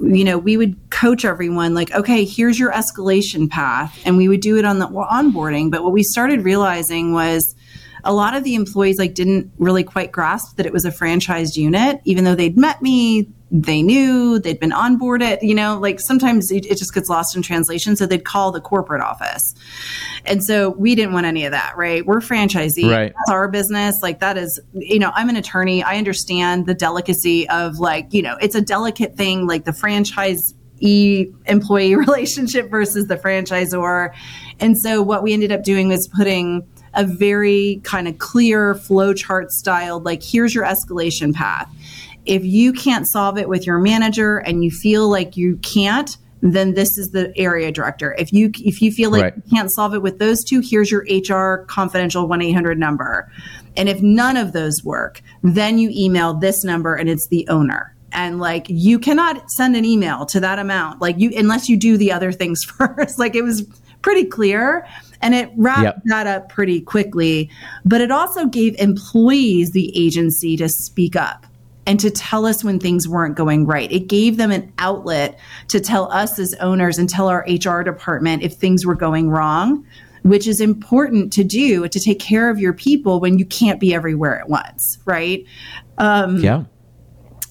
you 0.00 0.24
know, 0.24 0.36
we 0.36 0.58
would 0.58 0.76
coach 0.90 1.24
everyone 1.24 1.74
like, 1.74 1.90
okay, 1.92 2.22
here's 2.26 2.58
your 2.58 2.70
escalation 2.70 3.48
path. 3.48 3.98
And 4.04 4.18
we 4.18 4.28
would 4.28 4.40
do 4.42 4.58
it 4.58 4.66
on 4.66 4.78
the 4.78 4.88
onboarding. 4.88 5.70
But 5.70 5.84
what 5.84 5.92
we 5.94 6.02
started 6.02 6.44
realizing 6.44 7.14
was 7.14 7.55
a 8.06 8.12
lot 8.12 8.34
of 8.34 8.44
the 8.44 8.54
employees 8.54 8.98
like 8.98 9.14
didn't 9.14 9.52
really 9.58 9.84
quite 9.84 10.12
grasp 10.12 10.56
that 10.56 10.66
it 10.66 10.72
was 10.72 10.84
a 10.84 10.90
franchised 10.90 11.56
unit, 11.56 12.00
even 12.04 12.24
though 12.24 12.34
they'd 12.34 12.56
met 12.56 12.80
me, 12.80 13.28
they 13.50 13.82
knew 13.82 14.38
they'd 14.38 14.58
been 14.58 14.70
onboarded. 14.70 15.42
You 15.42 15.54
know, 15.54 15.78
like 15.78 16.00
sometimes 16.00 16.50
it, 16.50 16.66
it 16.66 16.78
just 16.78 16.94
gets 16.94 17.08
lost 17.08 17.36
in 17.36 17.42
translation, 17.42 17.96
so 17.96 18.06
they'd 18.06 18.24
call 18.24 18.52
the 18.52 18.60
corporate 18.60 19.02
office, 19.02 19.54
and 20.24 20.42
so 20.42 20.70
we 20.70 20.94
didn't 20.94 21.12
want 21.12 21.26
any 21.26 21.44
of 21.44 21.52
that. 21.52 21.76
Right? 21.76 22.04
We're 22.06 22.20
franchisee. 22.20 22.90
Right. 22.90 23.12
That's 23.12 23.30
our 23.30 23.48
business. 23.48 23.96
Like 24.02 24.20
that 24.20 24.36
is, 24.36 24.60
you 24.74 24.98
know, 24.98 25.10
I'm 25.14 25.28
an 25.28 25.36
attorney. 25.36 25.82
I 25.82 25.96
understand 25.96 26.66
the 26.66 26.74
delicacy 26.74 27.48
of 27.48 27.78
like, 27.78 28.12
you 28.12 28.22
know, 28.22 28.36
it's 28.40 28.54
a 28.54 28.62
delicate 28.62 29.16
thing, 29.16 29.46
like 29.46 29.64
the 29.64 29.72
franchise 29.72 30.54
e 30.80 31.26
employee 31.46 31.94
relationship 31.96 32.70
versus 32.70 33.06
the 33.06 33.16
franchisor. 33.16 34.14
And 34.58 34.78
so 34.78 35.02
what 35.02 35.22
we 35.22 35.32
ended 35.32 35.52
up 35.52 35.62
doing 35.62 35.88
was 35.88 36.08
putting 36.08 36.66
a 36.96 37.04
very 37.04 37.80
kind 37.84 38.08
of 38.08 38.18
clear 38.18 38.74
flowchart 38.74 39.50
styled, 39.50 40.04
like, 40.04 40.22
here's 40.22 40.54
your 40.54 40.64
escalation 40.64 41.34
path. 41.34 41.70
If 42.24 42.44
you 42.44 42.72
can't 42.72 43.06
solve 43.06 43.38
it 43.38 43.48
with 43.48 43.66
your 43.66 43.78
manager 43.78 44.38
and 44.38 44.64
you 44.64 44.70
feel 44.70 45.08
like 45.08 45.36
you 45.36 45.56
can't, 45.58 46.16
then 46.42 46.74
this 46.74 46.98
is 46.98 47.10
the 47.10 47.32
area 47.38 47.70
director. 47.70 48.14
If 48.18 48.32
you 48.32 48.50
if 48.58 48.82
you 48.82 48.92
feel 48.92 49.10
like 49.10 49.22
right. 49.22 49.34
you 49.36 49.42
can't 49.50 49.70
solve 49.70 49.94
it 49.94 50.02
with 50.02 50.18
those 50.18 50.44
two, 50.44 50.60
here's 50.60 50.90
your 50.90 51.02
HR 51.08 51.64
confidential 51.66 52.28
1-800 52.28 52.78
number. 52.78 53.30
And 53.76 53.88
if 53.88 54.02
none 54.02 54.36
of 54.36 54.52
those 54.52 54.84
work, 54.84 55.22
then 55.42 55.78
you 55.78 55.90
email 55.92 56.34
this 56.34 56.64
number 56.64 56.94
and 56.94 57.08
it's 57.08 57.28
the 57.28 57.46
owner 57.48 57.96
and 58.12 58.38
like 58.38 58.66
you 58.68 58.98
cannot 58.98 59.50
send 59.50 59.76
an 59.76 59.84
email 59.84 60.24
to 60.26 60.40
that 60.40 60.58
amount 60.58 61.00
like 61.00 61.18
you 61.18 61.32
unless 61.36 61.68
you 61.68 61.76
do 61.76 61.96
the 61.96 62.12
other 62.12 62.32
things 62.32 62.64
first 62.78 63.18
like 63.18 63.34
it 63.34 63.42
was 63.42 63.66
pretty 64.02 64.24
clear 64.24 64.86
and 65.20 65.34
it 65.34 65.50
wrapped 65.56 65.82
yep. 65.82 66.02
that 66.06 66.26
up 66.26 66.48
pretty 66.48 66.80
quickly. 66.80 67.50
But 67.84 68.00
it 68.00 68.10
also 68.10 68.46
gave 68.46 68.76
employees 68.78 69.72
the 69.72 69.92
agency 69.96 70.56
to 70.56 70.68
speak 70.68 71.16
up 71.16 71.46
and 71.86 72.00
to 72.00 72.10
tell 72.10 72.46
us 72.46 72.64
when 72.64 72.80
things 72.80 73.08
weren't 73.08 73.36
going 73.36 73.66
right. 73.66 73.90
It 73.90 74.08
gave 74.08 74.36
them 74.36 74.50
an 74.50 74.72
outlet 74.78 75.38
to 75.68 75.80
tell 75.80 76.10
us 76.10 76.38
as 76.38 76.54
owners 76.54 76.98
and 76.98 77.08
tell 77.08 77.28
our 77.28 77.46
HR 77.48 77.82
department 77.82 78.42
if 78.42 78.54
things 78.54 78.84
were 78.84 78.96
going 78.96 79.30
wrong, 79.30 79.86
which 80.22 80.48
is 80.48 80.60
important 80.60 81.32
to 81.34 81.44
do 81.44 81.86
to 81.88 82.00
take 82.00 82.18
care 82.18 82.50
of 82.50 82.58
your 82.58 82.72
people 82.72 83.20
when 83.20 83.38
you 83.38 83.46
can't 83.46 83.78
be 83.78 83.94
everywhere 83.94 84.38
at 84.38 84.48
once, 84.48 84.98
right? 85.04 85.46
Um, 85.98 86.38
yeah. 86.38 86.64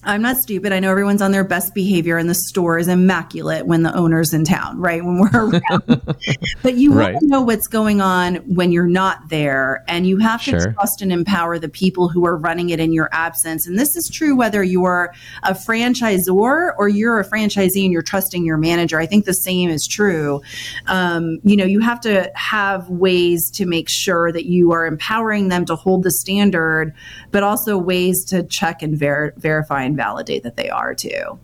I'm 0.06 0.22
not 0.22 0.36
stupid. 0.36 0.72
I 0.72 0.78
know 0.78 0.90
everyone's 0.90 1.20
on 1.20 1.32
their 1.32 1.44
best 1.44 1.74
behavior 1.74 2.16
and 2.16 2.30
the 2.30 2.34
store 2.34 2.78
is 2.78 2.86
immaculate 2.86 3.66
when 3.66 3.82
the 3.82 3.92
owner's 3.94 4.32
in 4.32 4.44
town, 4.44 4.80
right? 4.80 5.04
When 5.04 5.18
we're 5.18 5.50
around. 5.50 6.16
but 6.62 6.74
you 6.74 6.92
right. 6.92 7.12
want 7.12 7.24
to 7.24 7.26
know 7.26 7.42
what's 7.42 7.66
going 7.66 8.00
on 8.00 8.36
when 8.36 8.70
you're 8.70 8.86
not 8.86 9.28
there. 9.28 9.84
And 9.88 10.06
you 10.06 10.18
have 10.18 10.44
to 10.44 10.50
sure. 10.50 10.72
trust 10.72 11.02
and 11.02 11.12
empower 11.12 11.58
the 11.58 11.68
people 11.68 12.08
who 12.08 12.24
are 12.24 12.36
running 12.36 12.70
it 12.70 12.78
in 12.78 12.92
your 12.92 13.08
absence. 13.10 13.66
And 13.66 13.76
this 13.76 13.96
is 13.96 14.08
true 14.08 14.36
whether 14.36 14.62
you're 14.62 15.12
a 15.42 15.54
franchisor 15.54 16.72
or 16.78 16.88
you're 16.88 17.18
a 17.18 17.28
franchisee 17.28 17.82
and 17.82 17.92
you're 17.92 18.02
trusting 18.02 18.46
your 18.46 18.58
manager. 18.58 19.00
I 19.00 19.06
think 19.06 19.24
the 19.24 19.34
same 19.34 19.70
is 19.70 19.88
true. 19.88 20.40
Um, 20.86 21.40
you 21.42 21.56
know, 21.56 21.64
you 21.64 21.80
have 21.80 22.00
to 22.02 22.30
have 22.36 22.88
ways 22.88 23.50
to 23.52 23.66
make 23.66 23.88
sure 23.88 24.30
that 24.30 24.46
you 24.46 24.70
are 24.70 24.86
empowering 24.86 25.48
them 25.48 25.64
to 25.66 25.74
hold 25.74 26.04
the 26.04 26.12
standard, 26.12 26.94
but 27.32 27.42
also 27.42 27.76
ways 27.76 28.24
to 28.26 28.44
check 28.44 28.82
and 28.82 28.96
ver- 28.96 29.34
verify 29.36 29.82
and 29.82 29.95
validate 29.96 30.42
that 30.42 30.56
they 30.56 30.70
are 30.70 30.94
too. 30.94 31.38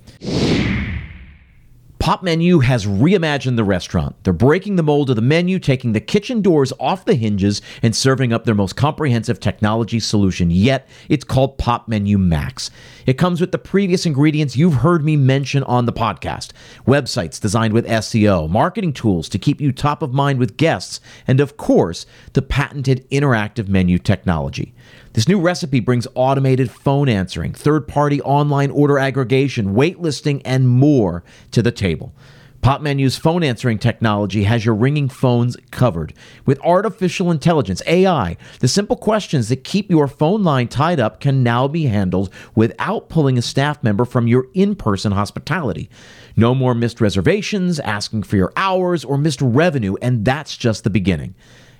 Popmenu 2.02 2.64
has 2.64 2.84
reimagined 2.84 3.54
the 3.54 3.62
restaurant. 3.62 4.16
They're 4.24 4.32
breaking 4.32 4.74
the 4.74 4.82
mold 4.82 5.08
of 5.10 5.14
the 5.14 5.22
menu, 5.22 5.60
taking 5.60 5.92
the 5.92 6.00
kitchen 6.00 6.42
doors 6.42 6.72
off 6.80 7.04
the 7.04 7.14
hinges, 7.14 7.62
and 7.80 7.94
serving 7.94 8.32
up 8.32 8.44
their 8.44 8.56
most 8.56 8.74
comprehensive 8.74 9.38
technology 9.38 10.00
solution 10.00 10.50
yet. 10.50 10.88
It's 11.08 11.22
called 11.22 11.58
Popmenu 11.58 12.18
Max. 12.18 12.72
It 13.06 13.18
comes 13.18 13.40
with 13.40 13.52
the 13.52 13.58
previous 13.58 14.04
ingredients 14.04 14.56
you've 14.56 14.74
heard 14.74 15.04
me 15.04 15.16
mention 15.16 15.62
on 15.62 15.86
the 15.86 15.92
podcast 15.92 16.50
websites 16.88 17.40
designed 17.40 17.72
with 17.72 17.86
SEO, 17.86 18.50
marketing 18.50 18.94
tools 18.94 19.28
to 19.28 19.38
keep 19.38 19.60
you 19.60 19.70
top 19.70 20.02
of 20.02 20.12
mind 20.12 20.40
with 20.40 20.56
guests, 20.56 21.00
and 21.28 21.38
of 21.38 21.56
course, 21.56 22.04
the 22.32 22.42
patented 22.42 23.08
interactive 23.10 23.68
menu 23.68 24.00
technology. 24.00 24.74
This 25.14 25.28
new 25.28 25.38
recipe 25.38 25.80
brings 25.80 26.06
automated 26.14 26.70
phone 26.70 27.08
answering, 27.08 27.52
third 27.52 27.86
party 27.86 28.22
online 28.22 28.70
order 28.70 28.98
aggregation, 28.98 29.74
waitlisting, 29.74 30.40
and 30.44 30.66
more 30.66 31.22
to 31.50 31.60
the 31.60 31.70
table. 31.70 32.14
Popmenu's 32.62 33.18
phone 33.18 33.42
answering 33.42 33.78
technology 33.78 34.44
has 34.44 34.64
your 34.64 34.74
ringing 34.76 35.08
phones 35.08 35.56
covered. 35.72 36.14
With 36.46 36.60
artificial 36.60 37.30
intelligence, 37.30 37.82
AI, 37.86 38.36
the 38.60 38.68
simple 38.68 38.96
questions 38.96 39.48
that 39.48 39.64
keep 39.64 39.90
your 39.90 40.06
phone 40.06 40.44
line 40.44 40.68
tied 40.68 41.00
up 41.00 41.20
can 41.20 41.42
now 41.42 41.66
be 41.66 41.86
handled 41.86 42.32
without 42.54 43.08
pulling 43.08 43.36
a 43.36 43.42
staff 43.42 43.82
member 43.82 44.04
from 44.04 44.28
your 44.28 44.46
in 44.54 44.76
person 44.76 45.12
hospitality. 45.12 45.90
No 46.36 46.54
more 46.54 46.72
missed 46.72 47.00
reservations, 47.00 47.80
asking 47.80 48.22
for 48.22 48.36
your 48.36 48.52
hours, 48.56 49.04
or 49.04 49.18
missed 49.18 49.42
revenue, 49.42 49.96
and 50.00 50.24
that's 50.24 50.56
just 50.56 50.84
the 50.84 50.90
beginning. 50.90 51.34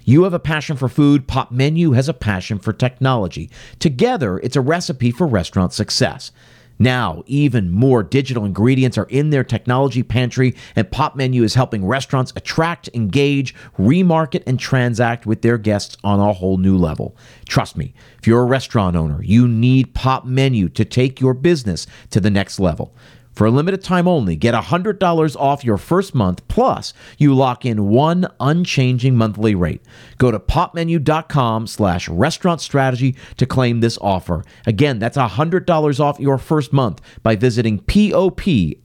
You 0.05 0.25
have 0.25 0.35
a 0.35 0.38
passion 0.38 0.77
for 0.77 0.88
food, 0.88 1.29
Popmenu 1.29 1.95
has 1.95 2.09
a 2.09 2.15
passion 2.15 2.59
for 2.59 2.73
technology. 2.73 3.51
Together, 3.79 4.38
it's 4.38 4.57
a 4.57 4.61
recipe 4.61 5.11
for 5.11 5.27
restaurant 5.27 5.73
success. 5.73 6.33
Now, 6.79 7.23
even 7.27 7.71
more 7.71 8.03
digital 8.03 8.45
ingredients 8.45 8.99
are 8.99 9.07
in 9.07 9.31
their 9.31 9.45
technology 9.45 10.03
pantry, 10.03 10.57
and 10.75 10.91
Popmenu 10.91 11.43
is 11.43 11.55
helping 11.55 11.87
restaurants 11.87 12.33
attract, 12.35 12.88
engage, 12.93 13.55
remarket, 13.79 14.43
and 14.47 14.59
transact 14.59 15.25
with 15.25 15.43
their 15.43 15.59
guests 15.59 15.97
on 16.03 16.19
a 16.19 16.33
whole 16.33 16.57
new 16.57 16.77
level. 16.77 17.17
Trust 17.47 17.77
me, 17.77 17.95
if 18.19 18.27
you're 18.27 18.43
a 18.43 18.47
restaurant 18.47 18.97
owner, 18.97 19.23
you 19.23 19.47
need 19.47 19.95
Popmenu 19.95 20.75
to 20.75 20.85
take 20.85 21.21
your 21.21 21.35
business 21.35 21.87
to 22.11 22.19
the 22.19 22.31
next 22.31 22.59
level. 22.59 22.93
For 23.33 23.47
a 23.47 23.51
limited 23.51 23.83
time 23.83 24.07
only, 24.07 24.37
get 24.37 24.55
$100 24.55 25.37
off 25.37 25.64
your 25.64 25.79
first 25.79 26.14
month, 26.14 26.47
plus 26.49 26.92
you 27.16 27.35
lock 27.35 27.64
in 27.64 27.88
one 27.88 28.29
unchanging 28.40 29.16
monthly 29.16 29.55
rate. 29.55 29.83
Go 30.18 30.31
to 30.31 30.38
popmenu.com 30.38 31.66
slash 31.66 32.09
restaurant 32.09 32.61
strategy 32.61 33.16
to 33.38 33.47
claim 33.47 33.81
this 33.81 33.97
offer. 34.01 34.45
Again, 34.66 34.99
that's 34.99 35.16
$100 35.16 36.01
off 36.01 36.21
your 36.21 36.37
first 36.38 36.73
month 36.73 37.01
by 37.23 37.37
visiting 37.37 37.81
popmenu.com 37.81 38.77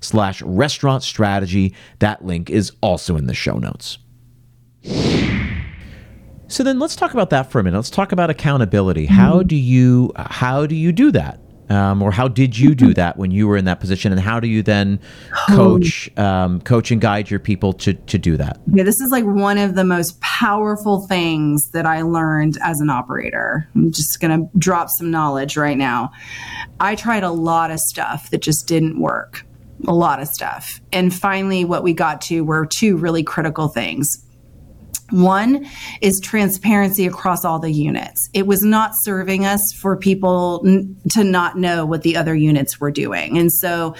slash 0.00 0.42
restaurant 0.42 1.02
strategy. 1.02 1.74
That 2.00 2.24
link 2.24 2.50
is 2.50 2.72
also 2.82 3.16
in 3.16 3.26
the 3.26 3.34
show 3.34 3.58
notes. 3.58 3.98
So 6.48 6.62
then 6.62 6.78
let's 6.78 6.96
talk 6.96 7.14
about 7.14 7.30
that 7.30 7.50
for 7.50 7.60
a 7.60 7.64
minute. 7.64 7.78
Let's 7.78 7.88
talk 7.88 8.12
about 8.12 8.28
accountability. 8.28 9.06
How 9.06 9.38
mm-hmm. 9.38 9.48
do 9.48 9.56
you 9.56 10.12
how 10.16 10.66
do 10.66 10.74
you 10.74 10.92
do 10.92 11.10
that? 11.12 11.41
Um, 11.72 12.02
or 12.02 12.12
how 12.12 12.28
did 12.28 12.58
you 12.58 12.74
do 12.74 12.92
that 12.94 13.16
when 13.16 13.30
you 13.30 13.48
were 13.48 13.56
in 13.56 13.64
that 13.64 13.80
position, 13.80 14.12
and 14.12 14.20
how 14.20 14.40
do 14.40 14.46
you 14.46 14.62
then 14.62 15.00
coach, 15.48 16.14
um, 16.18 16.60
coach 16.60 16.90
and 16.90 17.00
guide 17.00 17.30
your 17.30 17.40
people 17.40 17.72
to 17.74 17.94
to 17.94 18.18
do 18.18 18.36
that? 18.36 18.60
Yeah, 18.72 18.84
this 18.84 19.00
is 19.00 19.10
like 19.10 19.24
one 19.24 19.56
of 19.56 19.74
the 19.74 19.84
most 19.84 20.20
powerful 20.20 21.06
things 21.06 21.70
that 21.70 21.86
I 21.86 22.02
learned 22.02 22.58
as 22.62 22.80
an 22.80 22.90
operator. 22.90 23.66
I'm 23.74 23.90
just 23.90 24.20
gonna 24.20 24.46
drop 24.58 24.90
some 24.90 25.10
knowledge 25.10 25.56
right 25.56 25.78
now. 25.78 26.12
I 26.78 26.94
tried 26.94 27.22
a 27.22 27.30
lot 27.30 27.70
of 27.70 27.80
stuff 27.80 28.28
that 28.30 28.42
just 28.42 28.66
didn't 28.68 29.00
work, 29.00 29.46
a 29.86 29.94
lot 29.94 30.20
of 30.20 30.28
stuff, 30.28 30.80
and 30.92 31.14
finally, 31.14 31.64
what 31.64 31.82
we 31.82 31.94
got 31.94 32.20
to 32.22 32.42
were 32.42 32.66
two 32.66 32.98
really 32.98 33.22
critical 33.22 33.68
things. 33.68 34.22
One 35.12 35.66
is 36.00 36.20
transparency 36.20 37.06
across 37.06 37.44
all 37.44 37.58
the 37.58 37.70
units. 37.70 38.28
It 38.32 38.46
was 38.46 38.62
not 38.62 38.92
serving 38.94 39.44
us 39.44 39.72
for 39.72 39.96
people 39.96 40.62
n- 40.64 40.96
to 41.10 41.22
not 41.22 41.58
know 41.58 41.84
what 41.84 42.02
the 42.02 42.16
other 42.16 42.34
units 42.34 42.80
were 42.80 42.90
doing. 42.90 43.38
And 43.38 43.52
so 43.52 43.94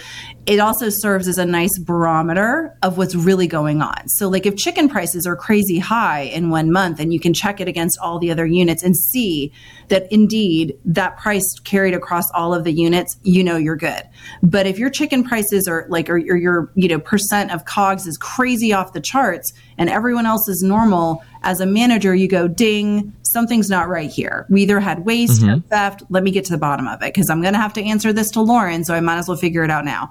it 0.46 0.58
also 0.58 0.88
serves 0.88 1.28
as 1.28 1.38
a 1.38 1.44
nice 1.44 1.78
barometer 1.78 2.76
of 2.82 2.98
what's 2.98 3.14
really 3.14 3.46
going 3.46 3.80
on. 3.80 4.08
So, 4.08 4.28
like 4.28 4.44
if 4.44 4.56
chicken 4.56 4.88
prices 4.88 5.24
are 5.26 5.36
crazy 5.36 5.78
high 5.78 6.22
in 6.22 6.50
one 6.50 6.72
month 6.72 6.98
and 6.98 7.12
you 7.12 7.20
can 7.20 7.32
check 7.32 7.60
it 7.60 7.68
against 7.68 7.98
all 8.00 8.18
the 8.18 8.30
other 8.30 8.46
units 8.46 8.82
and 8.82 8.96
see 8.96 9.52
that 9.88 10.10
indeed 10.10 10.76
that 10.84 11.16
price 11.18 11.54
carried 11.60 11.94
across 11.94 12.28
all 12.32 12.54
of 12.54 12.64
the 12.64 12.72
units, 12.72 13.18
you 13.22 13.44
know 13.44 13.56
you're 13.56 13.76
good. 13.76 14.02
But 14.42 14.66
if 14.66 14.78
your 14.78 14.90
chicken 14.90 15.22
prices 15.22 15.68
are 15.68 15.86
like, 15.88 16.08
or, 16.10 16.16
or 16.16 16.36
your, 16.36 16.72
you 16.74 16.88
know, 16.88 16.98
percent 16.98 17.52
of 17.52 17.64
COGS 17.64 18.06
is 18.06 18.16
crazy 18.16 18.72
off 18.72 18.94
the 18.94 19.00
charts 19.00 19.52
and 19.78 19.88
everyone 19.88 20.26
else 20.26 20.48
is 20.48 20.62
normal, 20.62 21.01
as 21.42 21.60
a 21.60 21.66
manager, 21.66 22.14
you 22.14 22.28
go, 22.28 22.46
ding, 22.46 23.12
something's 23.22 23.68
not 23.68 23.88
right 23.88 24.10
here. 24.10 24.46
We 24.48 24.62
either 24.62 24.78
had 24.78 25.04
waste 25.04 25.42
mm-hmm. 25.42 25.50
or 25.50 25.60
theft. 25.60 26.02
Let 26.08 26.22
me 26.22 26.30
get 26.30 26.44
to 26.46 26.52
the 26.52 26.58
bottom 26.58 26.86
of 26.86 27.02
it 27.02 27.12
because 27.12 27.30
I'm 27.30 27.40
going 27.42 27.54
to 27.54 27.60
have 27.60 27.72
to 27.74 27.82
answer 27.82 28.12
this 28.12 28.30
to 28.32 28.40
Lauren. 28.40 28.84
So 28.84 28.94
I 28.94 29.00
might 29.00 29.16
as 29.16 29.28
well 29.28 29.36
figure 29.36 29.64
it 29.64 29.70
out 29.70 29.84
now. 29.84 30.10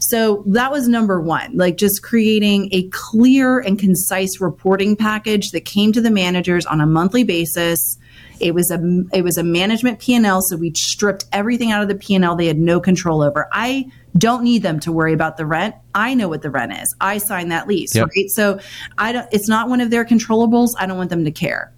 So 0.00 0.42
that 0.46 0.72
was 0.72 0.88
number 0.88 1.20
one, 1.20 1.56
like 1.56 1.76
just 1.76 2.02
creating 2.02 2.68
a 2.72 2.88
clear 2.88 3.60
and 3.60 3.78
concise 3.78 4.40
reporting 4.40 4.96
package 4.96 5.50
that 5.52 5.64
came 5.64 5.92
to 5.92 6.00
the 6.00 6.10
managers 6.10 6.66
on 6.66 6.80
a 6.80 6.86
monthly 6.86 7.24
basis. 7.24 7.98
It 8.42 8.54
was 8.54 8.70
a 8.70 8.78
it 9.12 9.22
was 9.22 9.38
a 9.38 9.42
management 9.42 10.00
P&L 10.00 10.42
so 10.42 10.56
we 10.56 10.72
stripped 10.74 11.24
everything 11.32 11.70
out 11.70 11.82
of 11.82 11.88
the 11.88 11.94
P&L 11.94 12.36
they 12.36 12.46
had 12.46 12.58
no 12.58 12.80
control 12.80 13.22
over. 13.22 13.48
I 13.52 13.90
don't 14.18 14.42
need 14.42 14.62
them 14.62 14.80
to 14.80 14.92
worry 14.92 15.12
about 15.12 15.36
the 15.36 15.46
rent. 15.46 15.74
I 15.94 16.14
know 16.14 16.28
what 16.28 16.42
the 16.42 16.50
rent 16.50 16.72
is. 16.72 16.94
I 17.00 17.18
signed 17.18 17.52
that 17.52 17.66
lease, 17.68 17.94
yep. 17.94 18.08
right? 18.14 18.28
So 18.28 18.58
I 18.98 19.12
don't 19.12 19.28
it's 19.32 19.48
not 19.48 19.68
one 19.68 19.80
of 19.80 19.90
their 19.90 20.04
controllables. 20.04 20.70
I 20.78 20.86
don't 20.86 20.98
want 20.98 21.10
them 21.10 21.24
to 21.24 21.30
care. 21.30 21.72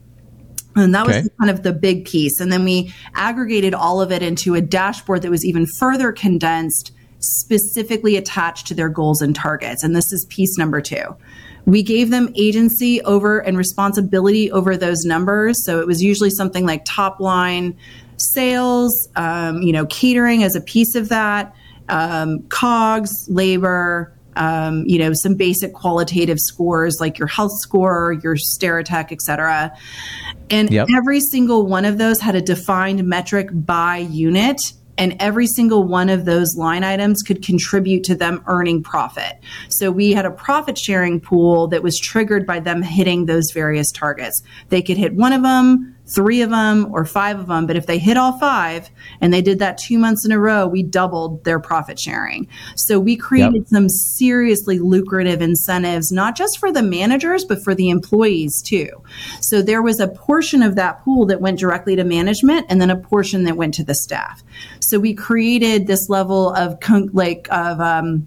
And 0.77 0.95
that 0.95 1.07
was 1.07 1.31
kind 1.39 1.51
of 1.51 1.63
the 1.63 1.73
big 1.73 2.05
piece. 2.05 2.41
And 2.41 2.51
then 2.51 2.65
we 2.65 2.93
aggregated 3.15 3.75
all 3.75 4.01
of 4.01 4.11
it 4.11 4.23
into 4.23 4.55
a 4.55 4.61
dashboard 4.61 5.23
that 5.23 5.31
was 5.31 5.45
even 5.45 5.67
further 5.67 6.11
condensed, 6.11 6.93
specifically 7.25 8.17
attached 8.17 8.67
to 8.69 8.75
their 8.75 8.89
goals 8.89 9.23
and 9.23 9.35
targets. 9.35 9.83
And 9.83 9.95
this 9.95 10.13
is 10.13 10.25
piece 10.27 10.59
number 10.59 10.81
two. 10.81 11.17
We 11.67 11.83
gave 11.83 12.11
them 12.11 12.31
agency 12.35 13.01
over 13.03 13.39
and 13.39 13.57
responsibility 13.57 14.53
over 14.53 14.77
those 14.77 15.05
numbers. 15.05 15.65
So 15.65 15.81
it 15.81 15.87
was 15.87 16.03
usually 16.03 16.31
something 16.31 16.67
like 16.67 16.85
top 16.85 17.21
line 17.21 17.77
sales, 18.17 19.09
um, 19.17 19.63
you 19.63 19.73
know, 19.73 19.87
catering 19.87 20.43
as 20.43 20.55
a 20.55 20.61
piece 20.61 20.95
of 20.95 21.09
that 21.09 21.55
um, 21.89 22.43
COGS, 22.49 23.29
labor, 23.29 24.13
um, 24.37 24.85
you 24.87 24.99
know, 24.99 25.13
some 25.13 25.35
basic 25.37 25.73
qualitative 25.73 26.41
scores 26.41 26.99
like 27.01 27.19
your 27.19 27.29
health 27.29 27.53
score, 27.61 28.13
your 28.23 28.37
Steritech, 28.37 29.13
et 29.13 29.23
cetera. 29.23 29.77
And 30.51 30.71
yep. 30.71 30.89
every 30.95 31.21
single 31.21 31.67
one 31.67 31.85
of 31.85 31.99
those 31.99 32.21
had 32.21 32.35
a 32.35 32.43
defined 32.43 33.05
metric 33.05 33.49
by 33.53 33.99
unit 33.99 34.61
and 34.99 35.17
every 35.21 35.47
single 35.47 35.85
one 35.85 36.09
of 36.09 36.25
those 36.25 36.57
line 36.57 36.85
items 36.85 37.23
could 37.23 37.43
contribute 37.43 38.05
to 38.05 38.15
them 38.15 38.43
earning 38.47 38.83
profit. 38.83 39.39
So 39.69 39.91
we 39.91 40.13
had 40.13 40.27
a 40.27 40.31
profit 40.31 40.79
sharing 40.79 41.21
pool 41.21 41.67
that 41.69 41.83
was 41.83 41.99
triggered 41.99 42.47
by 42.47 42.61
them 42.61 42.83
hitting 42.83 43.27
those 43.27 43.51
various 43.51 43.91
targets. 43.91 44.43
They 44.69 44.83
could 44.83 44.97
hit 44.97 45.15
one 45.15 45.33
of 45.33 45.43
them, 45.43 45.94
three 46.07 46.43
of 46.43 46.51
them 46.51 46.93
or 46.93 47.05
five 47.05 47.39
of 47.39 47.47
them. 47.47 47.67
But 47.67 47.77
if 47.77 47.87
they 47.87 47.99
hit 47.99 48.17
all 48.17 48.39
five 48.39 48.91
and 49.21 49.33
they 49.33 49.43
did 49.43 49.59
that 49.61 49.79
two 49.79 49.99
months 49.99 50.25
in 50.25 50.33
a 50.33 50.39
row, 50.39 50.67
we 50.67 50.83
doubled 50.83 51.45
their 51.45 51.59
profit 51.59 51.99
sharing. 51.99 52.47
So 52.77 53.01
we 53.01 53.17
created 53.17 53.63
yep. 53.63 53.69
some 53.69 53.89
seriously 53.89 54.79
lucrative 54.79 55.41
incentives, 55.41 56.13
not 56.13 56.37
just 56.37 56.59
for 56.59 56.71
the 56.71 56.83
managers, 56.83 57.45
but 57.45 57.63
for 57.63 57.75
the 57.75 57.91
employees 57.91 58.61
too. 58.61 58.89
So 59.41 59.63
there 59.63 59.83
was 59.83 60.01
a 60.01 60.09
portion 60.09 60.63
of 60.63 60.77
that 60.77 61.03
pool 61.03 61.27
that 61.27 61.41
went 61.41 61.59
directly 61.59 61.97
to 61.97 62.05
management 62.05 62.67
and 62.69 62.81
then 62.81 62.91
a 62.91 62.97
portion 62.97 63.45
that 63.45 63.57
went 63.57 63.75
to 63.75 63.85
the 63.85 63.95
staff. 63.95 64.43
So 64.81 64.99
we 64.99 65.15
created 65.15 65.87
this 65.87 66.09
level 66.09 66.53
of 66.55 66.79
like, 67.13 67.49
of, 67.51 67.81
um, 67.81 68.27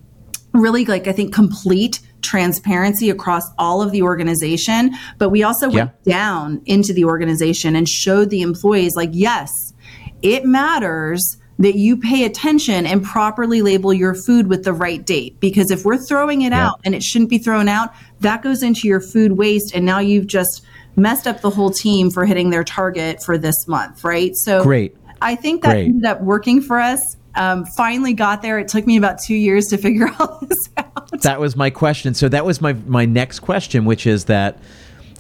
really 0.54 0.86
like 0.86 1.08
I 1.08 1.12
think 1.12 1.34
complete 1.34 2.00
transparency 2.22 3.10
across 3.10 3.44
all 3.58 3.82
of 3.82 3.92
the 3.92 4.02
organization, 4.02 4.92
but 5.18 5.30
we 5.30 5.44
also 5.44 5.70
yeah. 5.70 5.76
went 5.76 6.04
down 6.04 6.62
into 6.66 6.94
the 6.94 7.06
organization 7.06 7.76
and 7.76 7.88
showed 7.88 8.30
the 8.30 8.42
employees 8.42 8.96
like, 8.96 9.10
yes, 9.14 9.74
it 10.22 10.46
matters 10.46 11.38
that 11.60 11.76
you 11.76 11.98
pay 11.98 12.24
attention 12.24 12.86
and 12.86 13.04
properly 13.04 13.62
label 13.62 13.92
your 13.92 14.14
food 14.14 14.48
with 14.48 14.64
the 14.64 14.74
right 14.74 15.06
date. 15.06 15.40
Because 15.40 15.72
if 15.72 15.86
we're 15.86 15.98
throwing 15.98 16.44
it 16.44 16.52
yeah. 16.52 16.68
out 16.68 16.80
and 16.84 16.94
it 16.94 17.02
shouldn't 17.02 17.30
be 17.30 17.40
thrown 17.40 17.68
out, 17.68 17.92
that 18.20 18.44
goes 18.44 18.62
into 18.62 18.88
your 18.88 19.02
food 19.02 19.34
waste. 19.34 19.74
And 19.74 19.86
now 19.86 20.00
you've 20.00 20.28
just 20.28 20.64
messed 20.96 21.28
up 21.28 21.42
the 21.42 21.50
whole 21.50 21.72
team 21.72 22.12
for 22.12 22.26
hitting 22.26 22.52
their 22.52 22.64
target 22.64 23.24
for 23.24 23.38
this 23.38 23.68
month, 23.68 24.04
right? 24.04 24.36
So 24.36 24.64
great. 24.64 24.96
I 25.22 25.36
think 25.36 25.64
that 25.64 25.74
Great. 25.74 25.86
ended 25.86 26.06
up 26.06 26.22
working 26.22 26.62
for 26.62 26.80
us. 26.80 27.17
Um, 27.38 27.66
finally 27.66 28.14
got 28.14 28.42
there. 28.42 28.60
It 28.60 28.68
took 28.68 28.86
me 28.86 28.98
about 28.98 29.20
two 29.20 29.36
years 29.36 29.68
to 29.68 29.78
figure 29.88 30.10
all 30.20 30.40
this 30.42 30.70
out. 30.78 31.22
That 31.22 31.40
was 31.40 31.56
my 31.56 31.70
question. 31.70 32.14
So 32.14 32.30
that 32.30 32.46
was 32.46 32.62
my 32.62 32.74
my 32.74 33.06
next 33.06 33.40
question, 33.40 33.86
which 33.86 34.06
is 34.08 34.26
that 34.26 34.60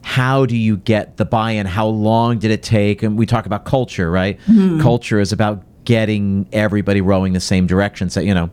how 0.01 0.45
do 0.45 0.56
you 0.56 0.77
get 0.77 1.17
the 1.17 1.25
buy-in? 1.25 1.65
How 1.65 1.88
long 1.88 2.39
did 2.39 2.51
it 2.51 2.63
take? 2.63 3.03
And 3.03 3.17
we 3.17 3.25
talk 3.25 3.45
about 3.45 3.65
culture, 3.65 4.10
right? 4.10 4.39
Mm-hmm. 4.47 4.82
Culture 4.82 5.19
is 5.19 5.32
about 5.32 5.63
getting 5.84 6.47
everybody 6.51 7.01
rowing 7.01 7.34
the 7.34 7.39
same 7.39 7.67
direction. 7.67 8.10
So 8.10 8.19
you 8.21 8.34
know, 8.34 8.49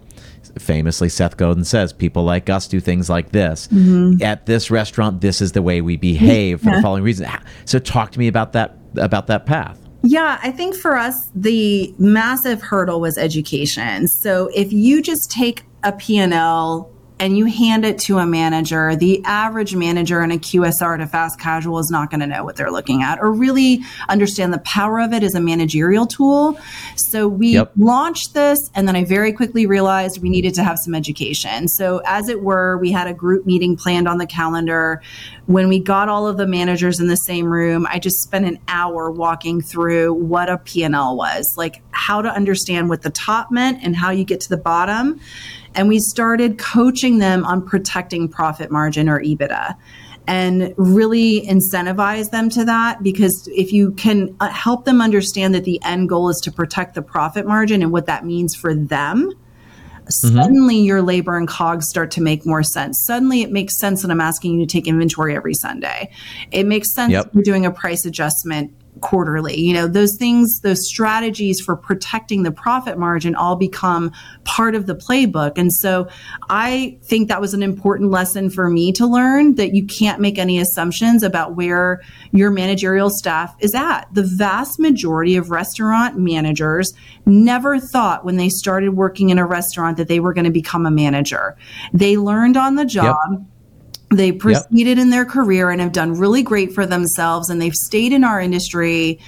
famously 0.59 1.09
Seth 1.09 1.37
Godin 1.37 1.65
says, 1.65 1.93
people 1.93 2.25
like 2.25 2.49
us 2.51 2.67
do 2.67 2.81
things 2.81 3.09
like 3.09 3.33
this. 3.33 3.69
Mm-hmm. 3.69 4.23
At 4.23 4.47
this 4.47 4.71
restaurant, 4.71 5.21
this 5.21 5.41
is 5.41 5.53
the 5.53 5.63
way 5.63 5.81
we 5.81 5.97
behave 5.97 6.61
for 6.61 6.71
yeah. 6.71 6.77
the 6.77 6.83
following 6.83 7.05
reason. 7.05 7.29
So 7.65 7.79
talk 7.79 8.13
to 8.13 8.19
me 8.19 8.29
about 8.29 8.53
that 8.53 8.77
about 8.97 9.27
that 9.27 9.47
path. 9.47 9.79
Yeah, 10.07 10.39
I 10.43 10.51
think 10.51 10.75
for 10.77 10.99
us, 10.99 11.31
the 11.35 11.95
massive 11.99 12.61
hurdle 12.61 13.01
was 13.01 13.17
education. 13.17 14.07
So 14.07 14.51
if 14.55 14.71
you 14.71 15.01
just 15.01 15.31
take 15.31 15.63
a 15.83 15.93
P&L 15.93 16.91
and 17.25 17.39
you 17.39 17.47
hand 17.47 17.87
it 17.87 17.99
to 17.99 18.19
a 18.19 18.27
manager, 18.27 18.95
the 18.95 19.25
average 19.25 19.75
manager 19.75 20.23
in 20.23 20.31
a 20.31 20.37
QSR 20.37 20.99
to 20.99 21.07
fast 21.07 21.41
casual 21.41 21.79
is 21.79 21.91
not 21.91 22.11
going 22.11 22.21
to 22.21 22.27
know 22.27 22.45
what 22.45 22.55
they're 22.55 22.71
looking 22.71 23.03
at 23.03 23.19
or 23.19 23.33
really 23.33 23.81
understand 24.11 24.53
the 24.53 24.59
power 24.59 25.01
of 25.01 25.15
it 25.15 25.23
as 25.23 25.35
a 25.35 25.41
managerial 25.41 26.07
tool. 26.07 26.59
So 26.97 27.27
we 27.27 27.55
yep. 27.55 27.73
launched 27.79 28.35
this, 28.35 28.71
and 28.75 28.87
then 28.87 28.95
I 28.95 29.05
very 29.05 29.33
quickly 29.33 29.65
realized 29.65 30.21
we 30.21 30.29
needed 30.29 30.53
to 30.57 30.65
have 30.65 30.79
some 30.79 30.95
education. 30.95 31.67
So, 31.67 32.03
as 32.05 32.29
it 32.29 32.43
were, 32.43 32.77
we 32.77 32.93
had 32.93 33.07
a 33.07 33.15
group 33.15 33.47
meeting 33.47 33.75
planned 33.75 34.07
on 34.07 34.19
the 34.19 34.27
calendar. 34.27 35.01
When 35.47 35.69
we 35.69 35.79
got 35.79 36.11
all 36.11 36.27
of 36.27 36.37
the 36.37 36.47
managers 36.47 37.01
in 37.01 37.07
the 37.07 37.17
same 37.17 37.47
room, 37.47 37.87
I 37.89 38.01
just 38.01 38.23
spent 38.23 38.45
an 38.45 38.59
hour 38.69 39.11
walking 39.11 39.63
through 39.63 40.13
what 40.13 40.51
a 40.51 40.59
P&L 40.59 41.17
was, 41.17 41.57
like 41.57 41.81
how 41.91 42.21
to 42.21 42.29
understand 42.29 42.91
what 42.91 43.01
the 43.01 43.11
top 43.11 43.51
meant 43.51 43.83
and 43.83 43.97
how 43.97 44.11
you 44.11 44.25
get 44.25 44.43
to 44.43 44.49
the 44.51 44.59
bottom. 44.59 45.21
And 45.75 45.89
we 45.89 45.99
started 45.99 46.59
coaching 46.59 47.19
them 47.19 47.45
on 47.45 47.67
protecting 47.67 48.29
profit 48.29 48.71
margin 48.71 49.09
or 49.09 49.21
EBITDA 49.21 49.77
and 50.27 50.73
really 50.77 51.43
incentivize 51.43 52.31
them 52.31 52.49
to 52.51 52.65
that 52.65 53.03
because 53.03 53.47
if 53.49 53.73
you 53.73 53.93
can 53.93 54.35
uh, 54.41 54.49
help 54.49 54.85
them 54.85 55.01
understand 55.01 55.55
that 55.55 55.65
the 55.65 55.83
end 55.85 56.09
goal 56.09 56.31
is 56.31 56.41
to 56.41 56.51
protect 56.51 56.95
the 56.95 57.03
profit 57.03 57.47
margin 57.47 57.83
and 57.83 57.93
what 57.93 58.07
that 58.07 58.25
means 58.25 58.55
for 58.55 58.75
them 58.75 59.31
mm-hmm. 59.31 60.09
suddenly 60.09 60.77
your 60.77 61.03
labor 61.03 61.37
and 61.37 61.47
cogs 61.47 61.89
start 61.89 62.11
to 62.13 62.23
make 62.23 62.47
more 62.47 62.63
sense. 62.63 62.99
Suddenly 62.99 63.43
it 63.43 63.51
makes 63.51 63.77
sense 63.77 64.03
that 64.03 64.11
I'm 64.11 64.21
asking 64.21 64.59
you 64.59 64.67
to 64.67 64.73
take 64.73 64.87
inventory 64.87 65.37
every 65.37 65.55
Sunday. 65.55 66.11
It 66.51 66.65
makes 66.65 66.93
sense 66.93 67.13
yep. 67.13 67.31
you're 67.35 67.43
doing 67.43 67.67
a 67.67 67.71
price 67.71 68.07
adjustment 68.07 68.73
quarterly. 69.01 69.61
You 69.61 69.73
know, 69.75 69.87
those 69.87 70.17
things, 70.17 70.61
those 70.61 70.87
strategies 70.87 71.61
for 71.61 71.77
protecting 71.77 72.43
the 72.43 72.53
profit 72.53 72.99
margin 72.99 73.35
all 73.35 73.57
become 73.57 74.13
part 74.45 74.75
of 74.75 74.87
the 74.87 74.95
playbook. 74.95 75.59
And 75.59 75.73
so 75.73 76.09
I 76.49 76.99
think 77.03 77.29
that 77.29 77.41
was 77.41 77.55
an 77.55 77.63
important 77.63 78.11
lesson 78.11 78.51
for 78.51 78.71
me 78.71 78.93
to 78.93 79.07
learn 79.07 79.57
that 79.57 79.75
you 79.75 79.87
can't 79.87 80.21
make 80.21 80.39
any 80.39 80.59
assumptions 80.59 81.23
about 81.23 81.55
where 81.55 82.03
your 82.33 82.51
managerial 82.51 83.11
staff 83.11 83.55
is 83.61 83.75
at. 83.75 84.07
The 84.13 84.23
vast 84.23 84.79
majority 84.79 85.37
of 85.37 85.51
restaurant 85.51 86.19
managers 86.19 86.93
never 87.27 87.79
thought 87.79 88.25
when 88.25 88.37
they 88.37 88.49
started 88.49 88.91
working 88.91 89.31
in 89.31 89.39
a 89.39 89.47
restaurant 89.47 89.97
that 89.97 90.09
they 90.09 90.21
were 90.21 90.35
going 90.35 90.45
to 90.45 90.51
become 90.51 90.87
a 90.87 90.91
manager. 90.91 91.57
They 91.93 92.17
learned 92.17 92.57
on 92.57 92.77
the 92.77 92.85
job. 92.85 93.17
Yep 93.31 93.41
they 94.19 94.33
proceeded 94.33 94.97
yep. 94.97 94.99
in 94.99 95.11
their 95.11 95.25
career 95.25 95.71
and 95.71 95.81
have 95.81 95.93
done 95.93 96.15
really 96.15 96.43
great 96.43 96.73
for 96.73 96.87
themselves, 96.87 97.51
and 97.51 97.61
they've 97.61 97.75
stayed 97.75 98.13
in 98.13 98.25
our 98.25 98.41
industry 98.41 99.19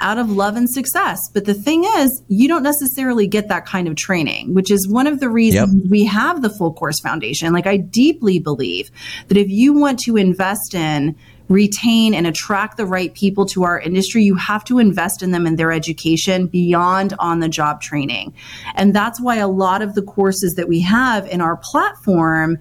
out 0.00 0.18
of 0.18 0.30
love 0.30 0.56
and 0.56 0.68
success. 0.68 1.20
But 1.32 1.44
the 1.44 1.54
thing 1.54 1.84
is, 1.84 2.22
you 2.28 2.48
don't 2.48 2.62
necessarily 2.62 3.26
get 3.26 3.48
that 3.48 3.66
kind 3.66 3.86
of 3.86 3.96
training, 3.96 4.52
which 4.52 4.70
is 4.70 4.88
one 4.88 5.06
of 5.06 5.20
the 5.20 5.28
reasons 5.28 5.74
yep. 5.74 5.90
we 5.90 6.04
have 6.06 6.42
the 6.42 6.50
full 6.50 6.72
course 6.72 7.00
foundation. 7.00 7.52
Like, 7.52 7.66
I 7.66 7.76
deeply 7.76 8.38
believe 8.38 8.90
that 9.28 9.36
if 9.36 9.48
you 9.48 9.72
want 9.72 10.00
to 10.00 10.16
invest 10.16 10.74
in 10.74 11.16
retain 11.52 12.14
and 12.14 12.26
attract 12.26 12.76
the 12.76 12.86
right 12.86 13.14
people 13.14 13.46
to 13.46 13.64
our 13.64 13.78
industry, 13.78 14.22
you 14.22 14.34
have 14.34 14.64
to 14.64 14.78
invest 14.78 15.22
in 15.22 15.30
them 15.30 15.46
in 15.46 15.56
their 15.56 15.70
education 15.70 16.46
beyond 16.46 17.14
on 17.18 17.40
the 17.40 17.48
job 17.48 17.80
training. 17.80 18.34
And 18.74 18.94
that's 18.94 19.20
why 19.20 19.36
a 19.36 19.48
lot 19.48 19.82
of 19.82 19.94
the 19.94 20.02
courses 20.02 20.54
that 20.54 20.68
we 20.68 20.80
have 20.80 21.26
in 21.26 21.40
our 21.40 21.56
platform 21.56 22.58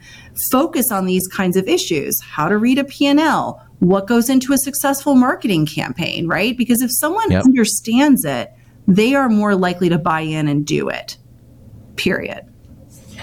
focus 0.52 0.92
on 0.92 1.06
these 1.06 1.28
kinds 1.28 1.58
of 1.58 1.68
issues 1.68 2.22
how 2.22 2.48
to 2.48 2.58
read 2.58 2.78
a 2.78 2.84
P&L, 2.84 3.66
what 3.80 4.08
goes 4.08 4.30
into 4.30 4.54
a 4.54 4.58
successful 4.58 5.16
marketing 5.16 5.66
campaign, 5.66 6.28
right? 6.28 6.58
Because 6.58 6.82
if 6.82 6.92
someone 6.92 7.32
yep. 7.32 7.46
understands 7.46 8.26
it, 8.26 8.52
they 8.88 9.16
are 9.16 9.30
more 9.30 9.56
likely 9.56 9.90
to 9.90 9.98
buy 9.98 10.22
in 10.22 10.48
and 10.48 10.66
do 10.66 10.90
it. 10.90 11.18
Period. 11.96 12.46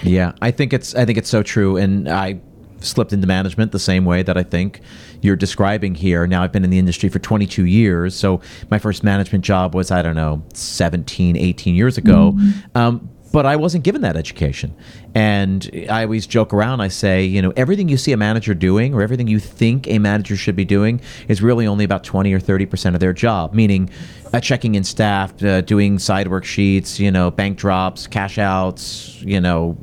Yeah, 0.02 0.32
I 0.40 0.50
think 0.50 0.72
it's 0.72 0.94
I 0.94 1.04
think 1.04 1.18
it's 1.18 1.28
so 1.28 1.42
true 1.42 1.76
and 1.76 2.08
I 2.08 2.40
slipped 2.80 3.12
into 3.12 3.26
management 3.26 3.72
the 3.72 3.78
same 3.78 4.04
way 4.04 4.22
that 4.22 4.36
I 4.36 4.42
think 4.42 4.80
you're 5.22 5.36
describing 5.36 5.94
here. 5.94 6.26
Now 6.26 6.42
I've 6.42 6.52
been 6.52 6.64
in 6.64 6.70
the 6.70 6.78
industry 6.78 7.08
for 7.08 7.18
22 7.18 7.64
years, 7.64 8.14
so 8.14 8.40
my 8.70 8.78
first 8.78 9.02
management 9.02 9.44
job 9.44 9.74
was 9.74 9.90
I 9.90 10.02
don't 10.02 10.16
know 10.16 10.42
17, 10.54 11.36
18 11.36 11.74
years 11.74 11.98
ago. 11.98 12.32
Mm-hmm. 12.32 12.78
Um, 12.78 13.10
but 13.32 13.46
I 13.46 13.56
wasn't 13.56 13.84
given 13.84 14.02
that 14.02 14.16
education. 14.16 14.74
And 15.14 15.86
I 15.90 16.04
always 16.04 16.26
joke 16.26 16.52
around. 16.52 16.80
I 16.80 16.88
say, 16.88 17.24
you 17.24 17.42
know, 17.42 17.52
everything 17.56 17.88
you 17.88 17.96
see 17.96 18.12
a 18.12 18.16
manager 18.16 18.54
doing 18.54 18.94
or 18.94 19.02
everything 19.02 19.28
you 19.28 19.38
think 19.38 19.86
a 19.86 19.98
manager 19.98 20.36
should 20.36 20.56
be 20.56 20.64
doing 20.64 21.00
is 21.28 21.42
really 21.42 21.66
only 21.66 21.84
about 21.84 22.04
20 22.04 22.32
or 22.32 22.40
30% 22.40 22.94
of 22.94 23.00
their 23.00 23.12
job, 23.12 23.52
meaning 23.52 23.90
uh, 24.32 24.40
checking 24.40 24.74
in 24.74 24.84
staff, 24.84 25.42
uh, 25.42 25.60
doing 25.62 25.98
side 25.98 26.26
worksheets, 26.26 26.98
you 26.98 27.10
know, 27.10 27.30
bank 27.30 27.58
drops, 27.58 28.06
cash 28.06 28.38
outs, 28.38 29.20
you 29.22 29.40
know, 29.40 29.76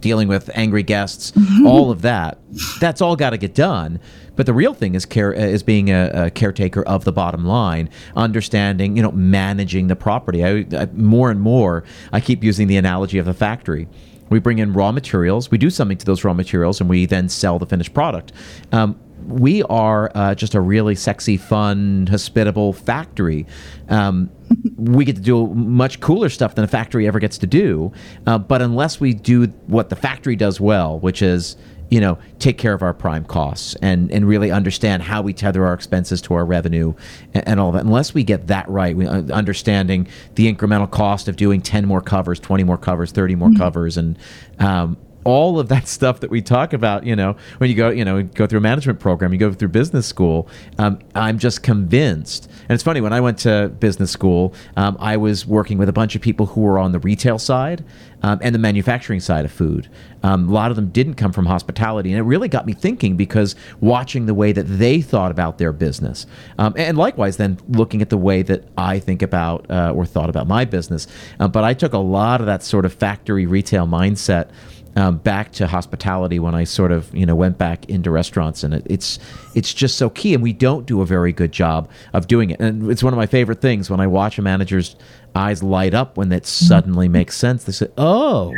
dealing 0.00 0.28
with 0.28 0.50
angry 0.54 0.82
guests, 0.82 1.32
mm-hmm. 1.32 1.66
all 1.66 1.90
of 1.90 2.02
that. 2.02 2.38
That's 2.80 3.00
all 3.00 3.16
got 3.16 3.30
to 3.30 3.38
get 3.38 3.54
done. 3.54 4.00
But 4.36 4.46
the 4.46 4.52
real 4.52 4.74
thing 4.74 4.94
is 4.94 5.06
care 5.06 5.32
is 5.32 5.62
being 5.62 5.90
a, 5.90 6.10
a, 6.26 6.30
caretaker 6.30 6.82
of 6.82 7.04
the 7.04 7.12
bottom 7.12 7.44
line, 7.44 7.88
understanding, 8.14 8.96
you 8.96 9.02
know, 9.02 9.12
managing 9.12 9.88
the 9.88 9.96
property. 9.96 10.44
I, 10.44 10.66
I, 10.78 10.86
more 10.92 11.30
and 11.30 11.40
more, 11.40 11.84
I 12.12 12.20
keep 12.20 12.44
using 12.44 12.68
the 12.68 12.76
analogy 12.76 13.18
of 13.18 13.24
the 13.24 13.34
factory. 13.34 13.88
We 14.28 14.38
bring 14.38 14.58
in 14.58 14.72
raw 14.72 14.92
materials, 14.92 15.50
we 15.50 15.58
do 15.58 15.70
something 15.70 15.96
to 15.98 16.04
those 16.04 16.24
raw 16.24 16.34
materials, 16.34 16.80
and 16.80 16.90
we 16.90 17.06
then 17.06 17.28
sell 17.28 17.58
the 17.58 17.66
finished 17.66 17.94
product. 17.94 18.32
Um, 18.72 18.98
we 19.26 19.62
are 19.64 20.10
uh, 20.14 20.34
just 20.34 20.54
a 20.54 20.60
really 20.60 20.94
sexy, 20.94 21.36
fun, 21.36 22.06
hospitable 22.08 22.72
factory. 22.72 23.46
Um, 23.88 24.30
we 24.76 25.04
get 25.04 25.16
to 25.16 25.22
do 25.22 25.46
much 25.48 26.00
cooler 26.00 26.28
stuff 26.28 26.54
than 26.54 26.64
a 26.64 26.68
factory 26.68 27.06
ever 27.06 27.18
gets 27.18 27.38
to 27.38 27.46
do. 27.46 27.92
Uh, 28.26 28.38
but 28.38 28.62
unless 28.62 29.00
we 29.00 29.14
do 29.14 29.46
what 29.66 29.88
the 29.88 29.96
factory 29.96 30.36
does 30.36 30.60
well, 30.60 30.98
which 30.98 31.22
is 31.22 31.56
you 31.90 32.00
know, 32.00 32.18
take 32.38 32.58
care 32.58 32.72
of 32.72 32.82
our 32.82 32.92
prime 32.92 33.24
costs 33.24 33.76
and, 33.80 34.10
and 34.10 34.26
really 34.26 34.50
understand 34.50 35.02
how 35.04 35.22
we 35.22 35.32
tether 35.32 35.64
our 35.64 35.74
expenses 35.74 36.20
to 36.22 36.34
our 36.34 36.44
revenue 36.44 36.94
and, 37.32 37.48
and 37.48 37.60
all 37.60 37.72
that. 37.72 37.84
Unless 37.84 38.12
we 38.12 38.24
get 38.24 38.48
that 38.48 38.68
right, 38.68 38.96
we, 38.96 39.06
uh, 39.06 39.22
understanding 39.32 40.08
the 40.34 40.52
incremental 40.52 40.90
cost 40.90 41.28
of 41.28 41.36
doing 41.36 41.60
10 41.62 41.86
more 41.86 42.00
covers, 42.00 42.40
20 42.40 42.64
more 42.64 42.76
covers, 42.76 43.12
30 43.12 43.36
more 43.36 43.48
mm-hmm. 43.48 43.58
covers, 43.58 43.96
and 43.96 44.18
um, 44.58 44.96
all 45.26 45.58
of 45.58 45.68
that 45.68 45.88
stuff 45.96 46.20
that 46.20 46.30
we 46.30 46.40
talk 46.40 46.72
about, 46.72 47.04
you 47.04 47.16
know, 47.16 47.36
when 47.58 47.68
you 47.68 47.76
go, 47.76 47.90
you 47.90 48.04
know, 48.04 48.22
go 48.22 48.46
through 48.46 48.58
a 48.58 48.62
management 48.62 49.00
program, 49.00 49.32
you 49.32 49.38
go 49.38 49.52
through 49.52 49.68
business 49.68 50.06
school. 50.06 50.48
Um, 50.78 51.00
I'm 51.14 51.38
just 51.38 51.62
convinced, 51.62 52.48
and 52.62 52.70
it's 52.70 52.82
funny 52.82 53.00
when 53.00 53.12
I 53.12 53.20
went 53.20 53.38
to 53.40 53.68
business 53.80 54.10
school, 54.10 54.54
um, 54.76 54.96
I 55.00 55.16
was 55.16 55.46
working 55.46 55.78
with 55.78 55.88
a 55.88 55.92
bunch 55.92 56.14
of 56.14 56.22
people 56.22 56.46
who 56.46 56.60
were 56.62 56.78
on 56.78 56.92
the 56.92 57.00
retail 57.00 57.38
side 57.38 57.84
um, 58.22 58.38
and 58.42 58.54
the 58.54 58.58
manufacturing 58.58 59.20
side 59.20 59.44
of 59.44 59.52
food. 59.52 59.88
Um, 60.22 60.48
a 60.48 60.52
lot 60.52 60.70
of 60.70 60.76
them 60.76 60.88
didn't 60.88 61.14
come 61.14 61.32
from 61.32 61.46
hospitality, 61.46 62.10
and 62.10 62.18
it 62.18 62.22
really 62.22 62.48
got 62.48 62.66
me 62.66 62.72
thinking 62.72 63.16
because 63.16 63.54
watching 63.80 64.26
the 64.26 64.34
way 64.34 64.52
that 64.52 64.64
they 64.64 65.00
thought 65.00 65.30
about 65.30 65.58
their 65.58 65.72
business, 65.72 66.26
um, 66.58 66.74
and 66.76 66.96
likewise 66.96 67.36
then 67.36 67.58
looking 67.68 68.02
at 68.02 68.10
the 68.10 68.16
way 68.16 68.42
that 68.42 68.64
I 68.76 68.98
think 68.98 69.22
about 69.22 69.70
uh, 69.70 69.92
or 69.94 70.06
thought 70.06 70.30
about 70.30 70.46
my 70.46 70.64
business. 70.64 71.06
Uh, 71.38 71.48
but 71.48 71.64
I 71.64 71.74
took 71.74 71.92
a 71.92 71.98
lot 71.98 72.40
of 72.40 72.46
that 72.46 72.62
sort 72.62 72.84
of 72.84 72.92
factory 72.92 73.46
retail 73.46 73.86
mindset 73.86 74.50
um, 74.96 75.18
back 75.18 75.52
to 75.52 75.66
hospitality 75.66 76.38
when 76.38 76.54
I 76.54 76.64
sort 76.64 76.90
of 76.90 77.14
you 77.14 77.26
know 77.26 77.34
went 77.34 77.58
back 77.58 77.88
into 77.88 78.10
restaurants, 78.10 78.64
and 78.64 78.74
it, 78.74 78.86
it's 78.86 79.18
it's 79.54 79.72
just 79.72 79.98
so 79.98 80.10
key, 80.10 80.34
and 80.34 80.42
we 80.42 80.52
don't 80.52 80.86
do 80.86 81.02
a 81.02 81.06
very 81.06 81.32
good 81.32 81.52
job 81.52 81.88
of 82.14 82.26
doing 82.26 82.50
it. 82.50 82.58
And 82.60 82.90
it's 82.90 83.02
one 83.02 83.12
of 83.12 83.18
my 83.18 83.26
favorite 83.26 83.60
things 83.60 83.90
when 83.90 84.00
I 84.00 84.06
watch 84.06 84.38
a 84.38 84.42
manager's 84.42 84.96
eyes 85.34 85.62
light 85.62 85.92
up 85.92 86.16
when 86.16 86.30
that 86.30 86.46
suddenly 86.46 87.08
makes 87.08 87.36
sense. 87.36 87.64
They 87.64 87.72
say, 87.72 87.88
"Oh, 87.98 88.54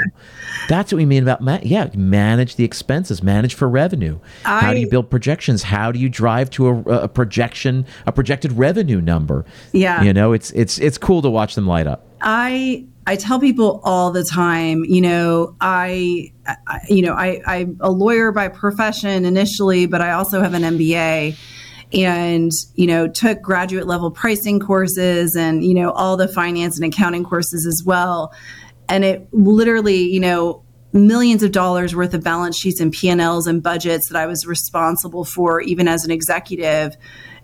that's 0.68 0.92
what 0.92 0.98
we 0.98 1.06
mean 1.06 1.24
about 1.24 1.40
ma- 1.40 1.58
yeah, 1.62 1.88
manage 1.96 2.54
the 2.54 2.64
expenses, 2.64 3.20
manage 3.20 3.54
for 3.54 3.68
revenue. 3.68 4.20
I, 4.44 4.60
How 4.60 4.74
do 4.74 4.80
you 4.80 4.88
build 4.88 5.10
projections? 5.10 5.64
How 5.64 5.90
do 5.90 5.98
you 5.98 6.08
drive 6.08 6.50
to 6.50 6.68
a, 6.68 6.80
a 7.02 7.08
projection, 7.08 7.84
a 8.06 8.12
projected 8.12 8.52
revenue 8.52 9.00
number? 9.00 9.44
Yeah, 9.72 10.02
you 10.04 10.12
know, 10.12 10.32
it's 10.32 10.52
it's 10.52 10.78
it's 10.78 10.98
cool 10.98 11.20
to 11.22 11.30
watch 11.30 11.56
them 11.56 11.66
light 11.66 11.88
up. 11.88 12.04
I 12.20 12.84
I 13.08 13.16
tell 13.16 13.40
people 13.40 13.80
all 13.84 14.10
the 14.10 14.22
time, 14.22 14.84
you 14.84 15.00
know, 15.00 15.56
I, 15.62 16.30
I, 16.46 16.80
you 16.90 17.00
know, 17.00 17.14
I, 17.14 17.40
I'm 17.46 17.78
a 17.80 17.90
lawyer 17.90 18.32
by 18.32 18.48
profession 18.48 19.24
initially, 19.24 19.86
but 19.86 20.02
I 20.02 20.10
also 20.12 20.42
have 20.42 20.52
an 20.52 20.60
MBA 20.60 21.34
and, 21.94 22.52
you 22.74 22.86
know, 22.86 23.08
took 23.08 23.40
graduate 23.40 23.86
level 23.86 24.10
pricing 24.10 24.60
courses 24.60 25.36
and, 25.36 25.64
you 25.64 25.72
know, 25.72 25.90
all 25.92 26.18
the 26.18 26.28
finance 26.28 26.78
and 26.78 26.84
accounting 26.84 27.24
courses 27.24 27.64
as 27.64 27.82
well. 27.82 28.30
And 28.90 29.06
it 29.06 29.26
literally, 29.32 30.02
you 30.02 30.20
know, 30.20 30.62
millions 30.92 31.42
of 31.42 31.50
dollars 31.50 31.96
worth 31.96 32.12
of 32.12 32.22
balance 32.22 32.58
sheets 32.58 32.78
and 32.78 32.92
P&Ls 32.92 33.46
and 33.46 33.62
budgets 33.62 34.10
that 34.10 34.18
I 34.18 34.26
was 34.26 34.46
responsible 34.46 35.24
for 35.24 35.62
even 35.62 35.88
as 35.88 36.04
an 36.04 36.10
executive. 36.10 36.94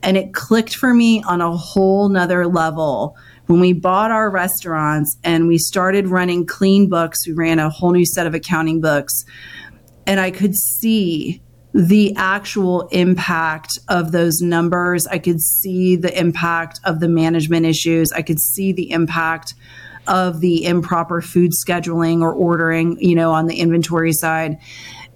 And 0.02 0.18
it 0.18 0.34
clicked 0.34 0.74
for 0.74 0.92
me 0.92 1.22
on 1.22 1.40
a 1.40 1.56
whole 1.56 2.10
nother 2.10 2.46
level 2.46 3.16
when 3.46 3.60
we 3.60 3.72
bought 3.72 4.10
our 4.10 4.30
restaurants 4.30 5.16
and 5.22 5.46
we 5.46 5.58
started 5.58 6.08
running 6.08 6.46
clean 6.46 6.88
books, 6.88 7.26
we 7.26 7.32
ran 7.32 7.58
a 7.58 7.70
whole 7.70 7.92
new 7.92 8.06
set 8.06 8.26
of 8.26 8.34
accounting 8.34 8.80
books, 8.80 9.24
and 10.06 10.20
I 10.20 10.30
could 10.30 10.54
see 10.54 11.42
the 11.72 12.14
actual 12.16 12.82
impact 12.88 13.80
of 13.88 14.12
those 14.12 14.40
numbers. 14.40 15.06
I 15.08 15.18
could 15.18 15.40
see 15.40 15.96
the 15.96 16.16
impact 16.16 16.78
of 16.84 17.00
the 17.00 17.08
management 17.08 17.66
issues. 17.66 18.12
I 18.12 18.22
could 18.22 18.38
see 18.38 18.72
the 18.72 18.92
impact 18.92 19.54
of 20.06 20.40
the 20.40 20.64
improper 20.64 21.20
food 21.20 21.52
scheduling 21.52 22.20
or 22.20 22.32
ordering, 22.32 22.96
you 23.00 23.16
know, 23.16 23.32
on 23.32 23.46
the 23.46 23.58
inventory 23.58 24.12
side 24.12 24.58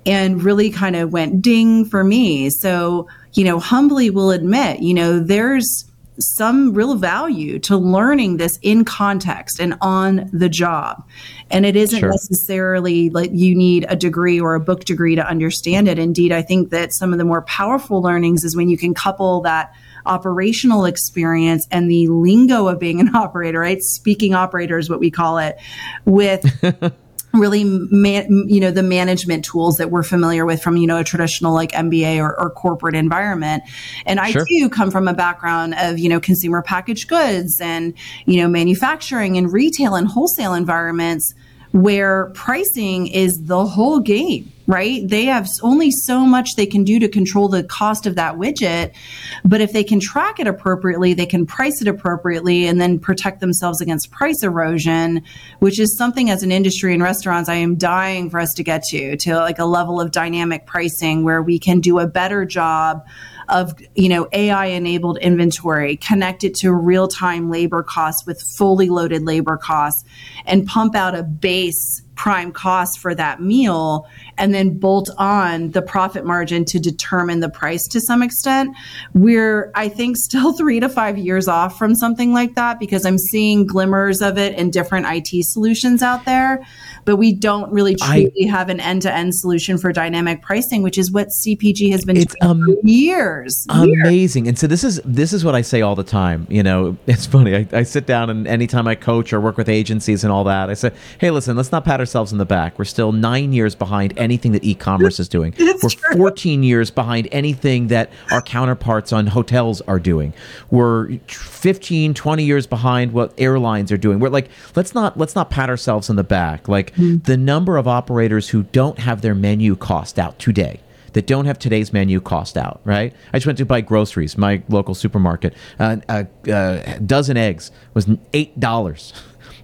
and 0.04 0.42
really 0.42 0.70
kind 0.70 0.96
of 0.96 1.12
went 1.12 1.42
ding 1.42 1.84
for 1.84 2.02
me. 2.02 2.50
So, 2.50 3.08
you 3.34 3.44
know, 3.44 3.58
humbly 3.58 4.10
will 4.10 4.30
admit, 4.30 4.80
you 4.80 4.94
know, 4.94 5.20
there's 5.20 5.87
some 6.18 6.74
real 6.74 6.96
value 6.96 7.58
to 7.60 7.76
learning 7.76 8.36
this 8.36 8.58
in 8.62 8.84
context 8.84 9.60
and 9.60 9.76
on 9.80 10.28
the 10.32 10.48
job. 10.48 11.06
And 11.50 11.64
it 11.64 11.76
isn't 11.76 12.00
sure. 12.00 12.10
necessarily 12.10 13.10
like 13.10 13.30
you 13.32 13.54
need 13.54 13.86
a 13.88 13.96
degree 13.96 14.40
or 14.40 14.54
a 14.54 14.60
book 14.60 14.84
degree 14.84 15.14
to 15.14 15.26
understand 15.26 15.88
it. 15.88 15.98
Indeed, 15.98 16.32
I 16.32 16.42
think 16.42 16.70
that 16.70 16.92
some 16.92 17.12
of 17.12 17.18
the 17.18 17.24
more 17.24 17.42
powerful 17.42 18.02
learnings 18.02 18.44
is 18.44 18.56
when 18.56 18.68
you 18.68 18.76
can 18.76 18.94
couple 18.94 19.40
that 19.42 19.72
operational 20.06 20.84
experience 20.84 21.68
and 21.70 21.90
the 21.90 22.08
lingo 22.08 22.66
of 22.68 22.78
being 22.78 23.00
an 23.00 23.08
operator, 23.14 23.60
right? 23.60 23.82
Speaking 23.82 24.34
operator 24.34 24.78
is 24.78 24.90
what 24.90 25.00
we 25.00 25.10
call 25.10 25.38
it, 25.38 25.56
with 26.04 26.44
really 27.34 27.64
man, 27.64 28.48
you 28.48 28.60
know 28.60 28.70
the 28.70 28.82
management 28.82 29.44
tools 29.44 29.76
that 29.76 29.90
we're 29.90 30.02
familiar 30.02 30.46
with 30.46 30.62
from 30.62 30.76
you 30.76 30.86
know 30.86 30.98
a 30.98 31.04
traditional 31.04 31.52
like 31.52 31.72
MBA 31.72 32.18
or, 32.18 32.38
or 32.40 32.50
corporate 32.50 32.94
environment 32.94 33.62
and 34.06 34.18
I 34.18 34.30
sure. 34.30 34.44
do 34.48 34.68
come 34.68 34.90
from 34.90 35.08
a 35.08 35.14
background 35.14 35.74
of 35.78 35.98
you 35.98 36.08
know 36.08 36.20
consumer 36.20 36.62
packaged 36.62 37.08
goods 37.08 37.60
and 37.60 37.94
you 38.26 38.40
know 38.40 38.48
manufacturing 38.48 39.36
and 39.36 39.52
retail 39.52 39.94
and 39.94 40.08
wholesale 40.08 40.54
environments 40.54 41.34
where 41.72 42.26
pricing 42.34 43.08
is 43.08 43.44
the 43.44 43.64
whole 43.66 44.00
game 44.00 44.50
right? 44.68 45.08
They 45.08 45.24
have 45.24 45.48
only 45.62 45.90
so 45.90 46.20
much 46.20 46.50
they 46.54 46.66
can 46.66 46.84
do 46.84 47.00
to 47.00 47.08
control 47.08 47.48
the 47.48 47.64
cost 47.64 48.06
of 48.06 48.16
that 48.16 48.34
widget. 48.34 48.94
But 49.42 49.62
if 49.62 49.72
they 49.72 49.82
can 49.82 49.98
track 49.98 50.38
it 50.38 50.46
appropriately, 50.46 51.14
they 51.14 51.24
can 51.24 51.46
price 51.46 51.80
it 51.80 51.88
appropriately 51.88 52.66
and 52.66 52.78
then 52.78 52.98
protect 52.98 53.40
themselves 53.40 53.80
against 53.80 54.10
price 54.10 54.42
erosion, 54.42 55.22
which 55.60 55.80
is 55.80 55.96
something 55.96 56.28
as 56.28 56.42
an 56.42 56.52
industry 56.52 56.92
in 56.92 57.02
restaurants 57.02 57.48
I 57.48 57.54
am 57.54 57.76
dying 57.76 58.28
for 58.28 58.38
us 58.38 58.52
to 58.54 58.62
get 58.62 58.82
to, 58.90 59.16
to 59.16 59.36
like 59.36 59.58
a 59.58 59.64
level 59.64 60.02
of 60.02 60.12
dynamic 60.12 60.66
pricing 60.66 61.24
where 61.24 61.42
we 61.42 61.58
can 61.58 61.80
do 61.80 61.98
a 61.98 62.06
better 62.06 62.44
job 62.44 63.06
of 63.48 63.72
you 63.94 64.10
know 64.10 64.28
AI 64.32 64.66
enabled 64.66 65.18
inventory, 65.18 65.96
connect 65.96 66.44
it 66.44 66.54
to 66.56 66.72
real 66.72 67.08
time 67.08 67.50
labor 67.50 67.82
costs 67.82 68.26
with 68.26 68.42
fully 68.42 68.90
loaded 68.90 69.22
labor 69.22 69.56
costs, 69.56 70.04
and 70.44 70.66
pump 70.66 70.94
out 70.94 71.14
a 71.14 71.22
base 71.22 72.02
prime 72.18 72.50
cost 72.50 72.98
for 72.98 73.14
that 73.14 73.40
meal 73.40 74.06
and 74.36 74.52
then 74.52 74.76
bolt 74.76 75.08
on 75.18 75.70
the 75.70 75.80
profit 75.80 76.26
margin 76.26 76.64
to 76.64 76.78
determine 76.80 77.38
the 77.38 77.48
price 77.48 77.86
to 77.86 78.00
some 78.00 78.22
extent. 78.22 78.76
We're, 79.14 79.70
I 79.74 79.88
think, 79.88 80.16
still 80.28 80.52
three 80.52 80.80
to 80.80 80.88
five 80.88 81.16
years 81.16 81.48
off 81.48 81.78
from 81.78 81.94
something 81.94 82.34
like 82.34 82.56
that 82.56 82.78
because 82.78 83.06
I'm 83.06 83.18
seeing 83.18 83.64
glimmers 83.66 84.20
of 84.20 84.36
it 84.36 84.58
in 84.58 84.70
different 84.70 85.06
IT 85.08 85.44
solutions 85.44 86.02
out 86.02 86.24
there, 86.24 86.66
but 87.08 87.16
we 87.16 87.32
don't 87.32 87.72
really 87.72 87.94
truly 87.94 88.30
I, 88.44 88.50
have 88.50 88.68
an 88.68 88.80
end 88.80 89.00
to 89.00 89.10
end 89.10 89.34
solution 89.34 89.78
for 89.78 89.94
dynamic 89.94 90.42
pricing, 90.42 90.82
which 90.82 90.98
is 90.98 91.10
what 91.10 91.28
CPG 91.28 91.90
has 91.90 92.04
been 92.04 92.18
it's 92.18 92.36
um, 92.42 92.62
for 92.62 92.86
years. 92.86 93.66
Amazing. 93.70 94.44
Years. 94.44 94.50
And 94.50 94.58
so 94.58 94.66
this 94.66 94.84
is 94.84 95.00
this 95.06 95.32
is 95.32 95.42
what 95.42 95.54
I 95.54 95.62
say 95.62 95.80
all 95.80 95.96
the 95.96 96.04
time. 96.04 96.46
You 96.50 96.62
know, 96.62 96.98
it's 97.06 97.24
funny. 97.24 97.56
I, 97.56 97.66
I 97.72 97.82
sit 97.84 98.04
down 98.04 98.28
and 98.28 98.46
anytime 98.46 98.86
I 98.86 98.94
coach 98.94 99.32
or 99.32 99.40
work 99.40 99.56
with 99.56 99.70
agencies 99.70 100.22
and 100.22 100.30
all 100.30 100.44
that, 100.44 100.68
I 100.68 100.74
say, 100.74 100.92
hey, 101.18 101.30
listen, 101.30 101.56
let's 101.56 101.72
not 101.72 101.82
pat 101.82 101.98
ourselves 101.98 102.30
in 102.30 102.36
the 102.36 102.44
back. 102.44 102.78
We're 102.78 102.84
still 102.84 103.10
nine 103.10 103.54
years 103.54 103.74
behind 103.74 104.12
anything 104.18 104.52
that 104.52 104.62
e-commerce 104.62 105.18
is 105.18 105.30
doing. 105.30 105.54
It's 105.68 105.84
We're 105.84 105.90
true. 105.90 106.16
14 106.16 106.62
years 106.62 106.90
behind 106.90 107.28
anything 107.30 107.86
that 107.88 108.10
our 108.32 108.42
counterparts 108.42 109.12
on 109.12 109.28
hotels 109.28 109.80
are 109.82 110.00
doing. 110.00 110.32
We're 110.70 111.18
15, 111.28 112.14
20 112.14 112.42
years 112.42 112.66
behind 112.66 113.12
what 113.12 113.32
airlines 113.38 113.92
are 113.92 113.96
doing. 113.96 114.18
We're 114.18 114.30
like, 114.30 114.48
let's 114.74 114.94
not 114.94 115.16
let's 115.16 115.34
not 115.36 115.50
pat 115.50 115.70
ourselves 115.70 116.10
in 116.10 116.16
the 116.16 116.24
back. 116.24 116.68
Like 116.68 116.97
mm. 116.98 117.24
the 117.24 117.36
number 117.36 117.76
of 117.76 117.88
operators 117.88 118.50
who 118.50 118.64
don't 118.64 118.98
have 118.98 119.22
their 119.22 119.34
menu 119.34 119.76
cost 119.76 120.18
out 120.18 120.38
today 120.38 120.80
that 121.14 121.26
don't 121.26 121.46
have 121.46 121.58
today's 121.58 121.92
menu 121.92 122.20
cost 122.20 122.56
out, 122.58 122.80
right? 122.84 123.14
I 123.32 123.38
just 123.38 123.46
went 123.46 123.58
to 123.58 123.64
buy 123.64 123.80
groceries, 123.80 124.36
my 124.36 124.62
local 124.68 124.94
supermarket. 124.94 125.54
Uh, 125.78 125.96
a, 126.08 126.26
a 126.46 127.00
dozen 127.00 127.36
eggs 127.38 127.70
was 127.94 128.06
$8 128.06 129.12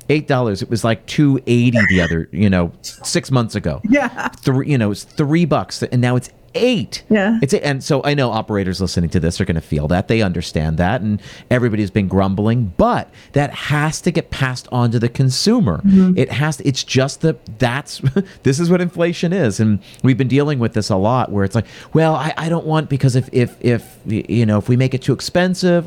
eight 0.08 0.28
dollars. 0.28 0.62
It 0.62 0.70
was 0.70 0.84
like 0.84 1.06
two 1.06 1.40
eighty 1.46 1.78
the 1.88 2.00
other, 2.00 2.28
you 2.32 2.50
know, 2.50 2.72
six 2.82 3.30
months 3.30 3.54
ago. 3.54 3.80
Yeah, 3.94 4.28
three, 4.28 4.70
you 4.70 4.76
know, 4.76 4.90
it's 4.90 5.04
three 5.04 5.44
bucks, 5.44 5.82
and 5.82 6.00
now 6.00 6.16
it's 6.16 6.28
eight. 6.54 7.02
Yeah. 7.08 7.38
It's 7.42 7.54
and 7.54 7.82
so 7.82 8.02
I 8.04 8.14
know 8.14 8.30
operators 8.30 8.80
listening 8.80 9.10
to 9.10 9.20
this 9.20 9.40
are 9.40 9.44
going 9.44 9.54
to 9.54 9.60
feel 9.60 9.88
that 9.88 10.08
they 10.08 10.22
understand 10.22 10.78
that, 10.78 11.00
and 11.00 11.20
everybody's 11.50 11.90
been 11.90 12.08
grumbling, 12.08 12.72
but 12.76 13.10
that 13.32 13.50
has 13.50 14.00
to 14.02 14.10
get 14.10 14.30
passed 14.30 14.68
on 14.72 14.90
to 14.92 14.98
the 14.98 15.08
consumer. 15.08 15.78
Mm-hmm. 15.78 16.18
It 16.18 16.32
has. 16.32 16.58
To, 16.58 16.68
it's 16.68 16.84
just 16.84 17.20
that 17.22 17.58
that's 17.58 17.98
this 18.42 18.60
is 18.60 18.70
what 18.70 18.80
inflation 18.80 19.32
is, 19.32 19.60
and 19.60 19.80
we've 20.02 20.18
been 20.18 20.28
dealing 20.28 20.58
with 20.58 20.74
this 20.74 20.90
a 20.90 20.96
lot. 20.96 21.30
Where 21.30 21.44
it's 21.44 21.54
like, 21.54 21.66
well, 21.92 22.14
I, 22.14 22.32
I 22.36 22.48
don't 22.48 22.66
want 22.66 22.88
because 22.88 23.16
if 23.16 23.28
if 23.32 23.56
if 23.60 23.98
you 24.04 24.46
know 24.46 24.58
if 24.58 24.68
we 24.68 24.76
make 24.76 24.94
it 24.94 25.02
too 25.02 25.12
expensive, 25.12 25.86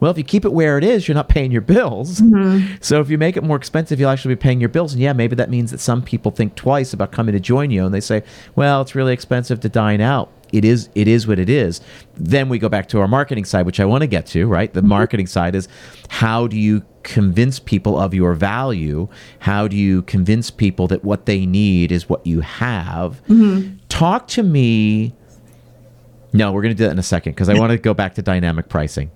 well, 0.00 0.10
if 0.10 0.18
you 0.18 0.24
keep 0.24 0.44
it 0.44 0.52
where 0.52 0.78
it 0.78 0.84
is, 0.84 1.08
you're 1.08 1.14
not 1.14 1.28
paying 1.28 1.52
your 1.52 1.60
bills. 1.60 2.20
Mm-hmm. 2.20 2.76
So 2.80 3.00
if 3.00 3.10
you 3.10 3.18
make 3.18 3.36
it 3.36 3.44
more 3.44 3.56
expensive, 3.56 4.00
you'll 4.00 4.10
actually 4.10 4.34
be 4.34 4.40
paying 4.40 4.60
your 4.60 4.68
bills, 4.68 4.92
and 4.92 5.02
yeah, 5.02 5.12
maybe 5.12 5.36
that 5.36 5.50
means 5.50 5.70
that 5.70 5.78
some 5.78 6.02
people 6.02 6.30
think 6.30 6.54
twice 6.54 6.92
about 6.92 7.12
coming 7.12 7.32
to 7.32 7.40
join 7.40 7.70
you, 7.70 7.84
and 7.84 7.94
they 7.94 8.00
say, 8.00 8.22
well, 8.56 8.82
it's 8.82 8.94
really 8.94 9.12
expensive 9.12 9.60
to 9.60 9.68
dine 9.68 9.99
out. 10.02 10.30
It 10.52 10.64
is 10.64 10.88
it 10.94 11.08
is 11.08 11.26
what 11.26 11.38
it 11.38 11.48
is. 11.48 11.80
Then 12.16 12.48
we 12.48 12.58
go 12.58 12.68
back 12.68 12.88
to 12.88 13.00
our 13.00 13.08
marketing 13.08 13.44
side, 13.44 13.66
which 13.66 13.80
I 13.80 13.84
want 13.84 14.02
to 14.02 14.06
get 14.06 14.26
to, 14.26 14.46
right? 14.46 14.72
The 14.72 14.80
mm-hmm. 14.80 14.88
marketing 14.88 15.26
side 15.26 15.54
is 15.54 15.68
how 16.08 16.46
do 16.46 16.58
you 16.58 16.84
convince 17.02 17.58
people 17.58 17.98
of 17.98 18.14
your 18.14 18.34
value? 18.34 19.08
How 19.40 19.68
do 19.68 19.76
you 19.76 20.02
convince 20.02 20.50
people 20.50 20.86
that 20.88 21.04
what 21.04 21.26
they 21.26 21.46
need 21.46 21.92
is 21.92 22.08
what 22.08 22.26
you 22.26 22.40
have? 22.40 23.22
Mm-hmm. 23.28 23.76
Talk 23.88 24.26
to 24.28 24.42
me. 24.42 25.14
No, 26.32 26.52
we're 26.52 26.62
going 26.62 26.74
to 26.74 26.78
do 26.78 26.84
that 26.84 26.92
in 26.92 26.98
a 26.98 27.02
second 27.04 27.32
because 27.32 27.48
I 27.48 27.54
want 27.58 27.72
to 27.72 27.78
go 27.78 27.94
back 27.94 28.14
to 28.14 28.22
dynamic 28.22 28.68
pricing. 28.68 29.10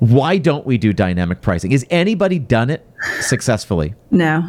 Why 0.00 0.38
don't 0.38 0.66
we 0.66 0.78
do 0.78 0.92
dynamic 0.92 1.42
pricing? 1.42 1.70
has 1.70 1.84
anybody 1.90 2.38
done 2.40 2.70
it 2.70 2.84
successfully? 3.20 3.94
No. 4.10 4.48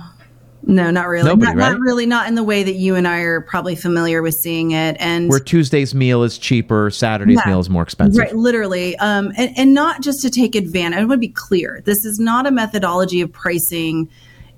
No, 0.64 0.92
not 0.92 1.08
really. 1.08 1.28
Nobody, 1.28 1.54
not, 1.54 1.56
right? 1.56 1.72
not 1.72 1.80
really. 1.80 2.06
Not 2.06 2.28
in 2.28 2.36
the 2.36 2.44
way 2.44 2.64
that 2.64 2.76
you 2.76 2.96
and 2.96 3.08
I 3.08 3.20
are 3.20 3.42
probably 3.42 3.76
familiar 3.76 4.22
with 4.22 4.34
seeing 4.34 4.72
it. 4.72 4.98
And 5.00 5.30
where 5.30 5.40
Tuesday's 5.40 5.96
meal 5.96 6.24
is 6.24 6.38
cheaper, 6.38 6.90
Saturday's 6.90 7.40
yeah, 7.46 7.52
meal 7.52 7.60
is 7.60 7.70
more 7.70 7.84
expensive. 7.84 8.20
Right, 8.20 8.36
literally. 8.36 8.98
Um, 8.98 9.32
and, 9.38 9.58
and 9.58 9.74
not 9.74 10.02
just 10.02 10.22
to 10.24 10.30
take 10.30 10.56
advantage. 10.56 11.00
I 11.00 11.02
want 11.02 11.14
to 11.14 11.18
be 11.18 11.30
clear. 11.30 11.82
This 11.86 12.04
is 12.06 12.20
not 12.20 12.46
a 12.48 12.52
methodology 12.52 13.22
of 13.22 13.32
pricing 13.32 14.10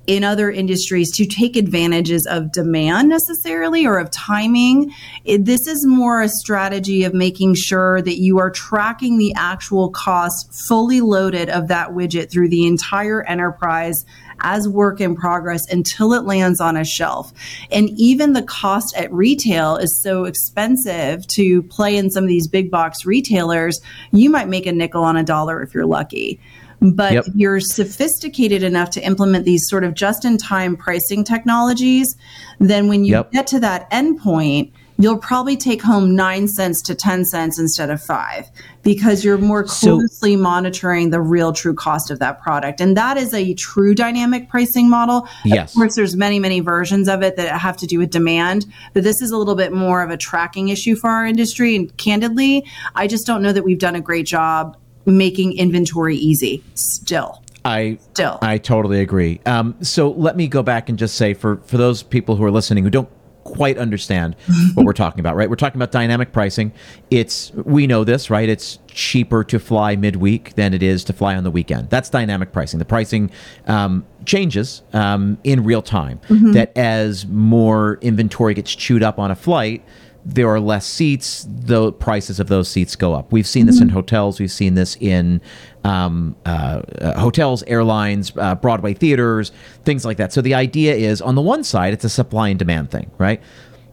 in 0.09 0.23
other 0.23 0.49
industries 0.49 1.11
to 1.11 1.23
take 1.23 1.55
advantages 1.55 2.25
of 2.25 2.51
demand 2.51 3.09
necessarily 3.09 3.85
or 3.85 3.99
of 3.99 4.09
timing. 4.09 4.91
This 5.23 5.67
is 5.67 5.85
more 5.85 6.23
a 6.23 6.27
strategy 6.27 7.03
of 7.03 7.13
making 7.13 7.53
sure 7.53 8.01
that 8.01 8.17
you 8.17 8.39
are 8.39 8.49
tracking 8.49 9.19
the 9.19 9.35
actual 9.35 9.91
cost 9.91 10.51
fully 10.51 10.99
loaded 10.99 11.47
of 11.49 11.67
that 11.67 11.89
widget 11.89 12.31
through 12.31 12.49
the 12.49 12.65
entire 12.65 13.21
enterprise 13.25 14.03
as 14.39 14.67
work 14.67 14.99
in 14.99 15.15
progress 15.15 15.71
until 15.71 16.13
it 16.13 16.23
lands 16.23 16.59
on 16.59 16.75
a 16.75 16.83
shelf. 16.83 17.31
And 17.69 17.91
even 17.91 18.33
the 18.33 18.41
cost 18.41 18.97
at 18.97 19.13
retail 19.13 19.75
is 19.75 20.01
so 20.01 20.23
expensive 20.23 21.27
to 21.27 21.61
play 21.63 21.95
in 21.95 22.09
some 22.09 22.23
of 22.23 22.29
these 22.29 22.47
big 22.47 22.71
box 22.71 23.05
retailers, 23.05 23.79
you 24.11 24.31
might 24.31 24.47
make 24.47 24.65
a 24.65 24.71
nickel 24.71 25.03
on 25.03 25.17
a 25.17 25.23
dollar 25.23 25.61
if 25.61 25.75
you're 25.75 25.85
lucky. 25.85 26.39
But 26.81 27.13
yep. 27.13 27.25
you're 27.35 27.59
sophisticated 27.59 28.63
enough 28.63 28.89
to 28.91 29.01
implement 29.01 29.45
these 29.45 29.67
sort 29.67 29.83
of 29.83 29.93
just 29.93 30.23
in 30.23 30.37
time 30.37 30.77
pricing 30.77 31.23
technologies, 31.23 32.15
then 32.59 32.87
when 32.87 33.03
you 33.03 33.15
yep. 33.15 33.31
get 33.31 33.47
to 33.47 33.59
that 33.59 33.89
endpoint, 33.91 34.71
you'll 34.99 35.17
probably 35.17 35.55
take 35.55 35.81
home 35.81 36.13
nine 36.13 36.47
cents 36.47 36.81
to 36.81 36.93
10 36.93 37.23
cents 37.23 37.57
instead 37.57 37.89
of 37.89 38.03
five 38.03 38.49
because 38.83 39.23
you're 39.23 39.37
more 39.37 39.63
closely 39.63 40.35
so, 40.35 40.39
monitoring 40.39 41.09
the 41.09 41.21
real 41.21 41.53
true 41.53 41.73
cost 41.73 42.11
of 42.11 42.19
that 42.19 42.41
product. 42.41 42.81
And 42.81 42.97
that 42.97 43.15
is 43.17 43.33
a 43.33 43.53
true 43.53 43.95
dynamic 43.95 44.49
pricing 44.49 44.89
model. 44.89 45.27
Yes. 45.45 45.71
Of 45.71 45.75
course, 45.75 45.95
there's 45.95 46.17
many, 46.17 46.37
many 46.37 46.59
versions 46.59 47.07
of 47.07 47.23
it 47.23 47.37
that 47.37 47.57
have 47.57 47.77
to 47.77 47.87
do 47.87 47.97
with 47.97 48.09
demand, 48.09 48.65
but 48.93 49.03
this 49.03 49.21
is 49.21 49.31
a 49.31 49.37
little 49.37 49.55
bit 49.55 49.71
more 49.71 50.03
of 50.03 50.11
a 50.11 50.17
tracking 50.17 50.67
issue 50.67 50.95
for 50.95 51.09
our 51.09 51.25
industry. 51.25 51.77
And 51.77 51.95
candidly, 51.95 52.65
I 52.93 53.07
just 53.07 53.25
don't 53.25 53.41
know 53.41 53.53
that 53.53 53.63
we've 53.63 53.79
done 53.79 53.95
a 53.95 54.01
great 54.01 54.25
job 54.25 54.75
making 55.09 55.57
inventory 55.57 56.15
easy 56.15 56.63
still. 56.75 57.43
I 57.65 57.99
still 58.13 58.39
I 58.41 58.57
totally 58.57 59.01
agree. 59.01 59.41
Um, 59.45 59.75
so 59.81 60.11
let 60.11 60.37
me 60.37 60.47
go 60.47 60.63
back 60.63 60.89
and 60.89 60.97
just 60.97 61.15
say 61.15 61.33
for 61.33 61.57
for 61.57 61.77
those 61.77 62.03
people 62.03 62.35
who 62.35 62.43
are 62.43 62.51
listening 62.51 62.83
who 62.83 62.89
don't 62.89 63.09
quite 63.43 63.77
understand 63.77 64.35
what 64.73 64.85
we're 64.85 64.93
talking 64.93 65.19
about, 65.19 65.35
right? 65.35 65.49
We're 65.49 65.55
talking 65.55 65.77
about 65.77 65.91
dynamic 65.91 66.31
pricing. 66.31 66.71
It's 67.09 67.51
we 67.53 67.87
know 67.87 68.03
this, 68.03 68.29
right? 68.29 68.47
It's 68.47 68.79
cheaper 68.87 69.43
to 69.45 69.59
fly 69.59 69.95
midweek 69.95 70.55
than 70.55 70.73
it 70.73 70.83
is 70.83 71.03
to 71.05 71.13
fly 71.13 71.35
on 71.35 71.43
the 71.43 71.51
weekend. 71.51 71.89
That's 71.89 72.09
dynamic 72.09 72.51
pricing. 72.51 72.79
The 72.79 72.85
pricing 72.85 73.31
um, 73.67 74.05
changes 74.25 74.83
um, 74.93 75.37
in 75.43 75.63
real 75.63 75.81
time. 75.81 76.19
Mm-hmm. 76.29 76.51
That 76.53 76.77
as 76.77 77.25
more 77.27 77.97
inventory 78.01 78.53
gets 78.53 78.73
chewed 78.73 79.03
up 79.03 79.19
on 79.19 79.31
a 79.31 79.35
flight, 79.35 79.83
there 80.25 80.47
are 80.49 80.59
less 80.59 80.85
seats, 80.85 81.45
the 81.49 81.91
prices 81.91 82.39
of 82.39 82.47
those 82.47 82.69
seats 82.69 82.95
go 82.95 83.13
up. 83.13 83.31
We've 83.31 83.47
seen 83.47 83.65
this 83.65 83.81
in 83.81 83.89
hotels. 83.89 84.39
We've 84.39 84.51
seen 84.51 84.75
this 84.75 84.95
in 84.99 85.41
um, 85.83 86.35
uh, 86.45 86.81
uh, 87.01 87.19
hotels, 87.19 87.63
airlines, 87.63 88.31
uh, 88.37 88.55
Broadway 88.55 88.93
theaters, 88.93 89.51
things 89.85 90.05
like 90.05 90.17
that. 90.17 90.31
So 90.31 90.41
the 90.41 90.53
idea 90.53 90.95
is, 90.95 91.21
on 91.21 91.35
the 91.35 91.41
one 91.41 91.63
side, 91.63 91.93
it's 91.93 92.03
a 92.03 92.09
supply 92.09 92.49
and 92.49 92.59
demand 92.59 92.91
thing, 92.91 93.11
right? 93.17 93.41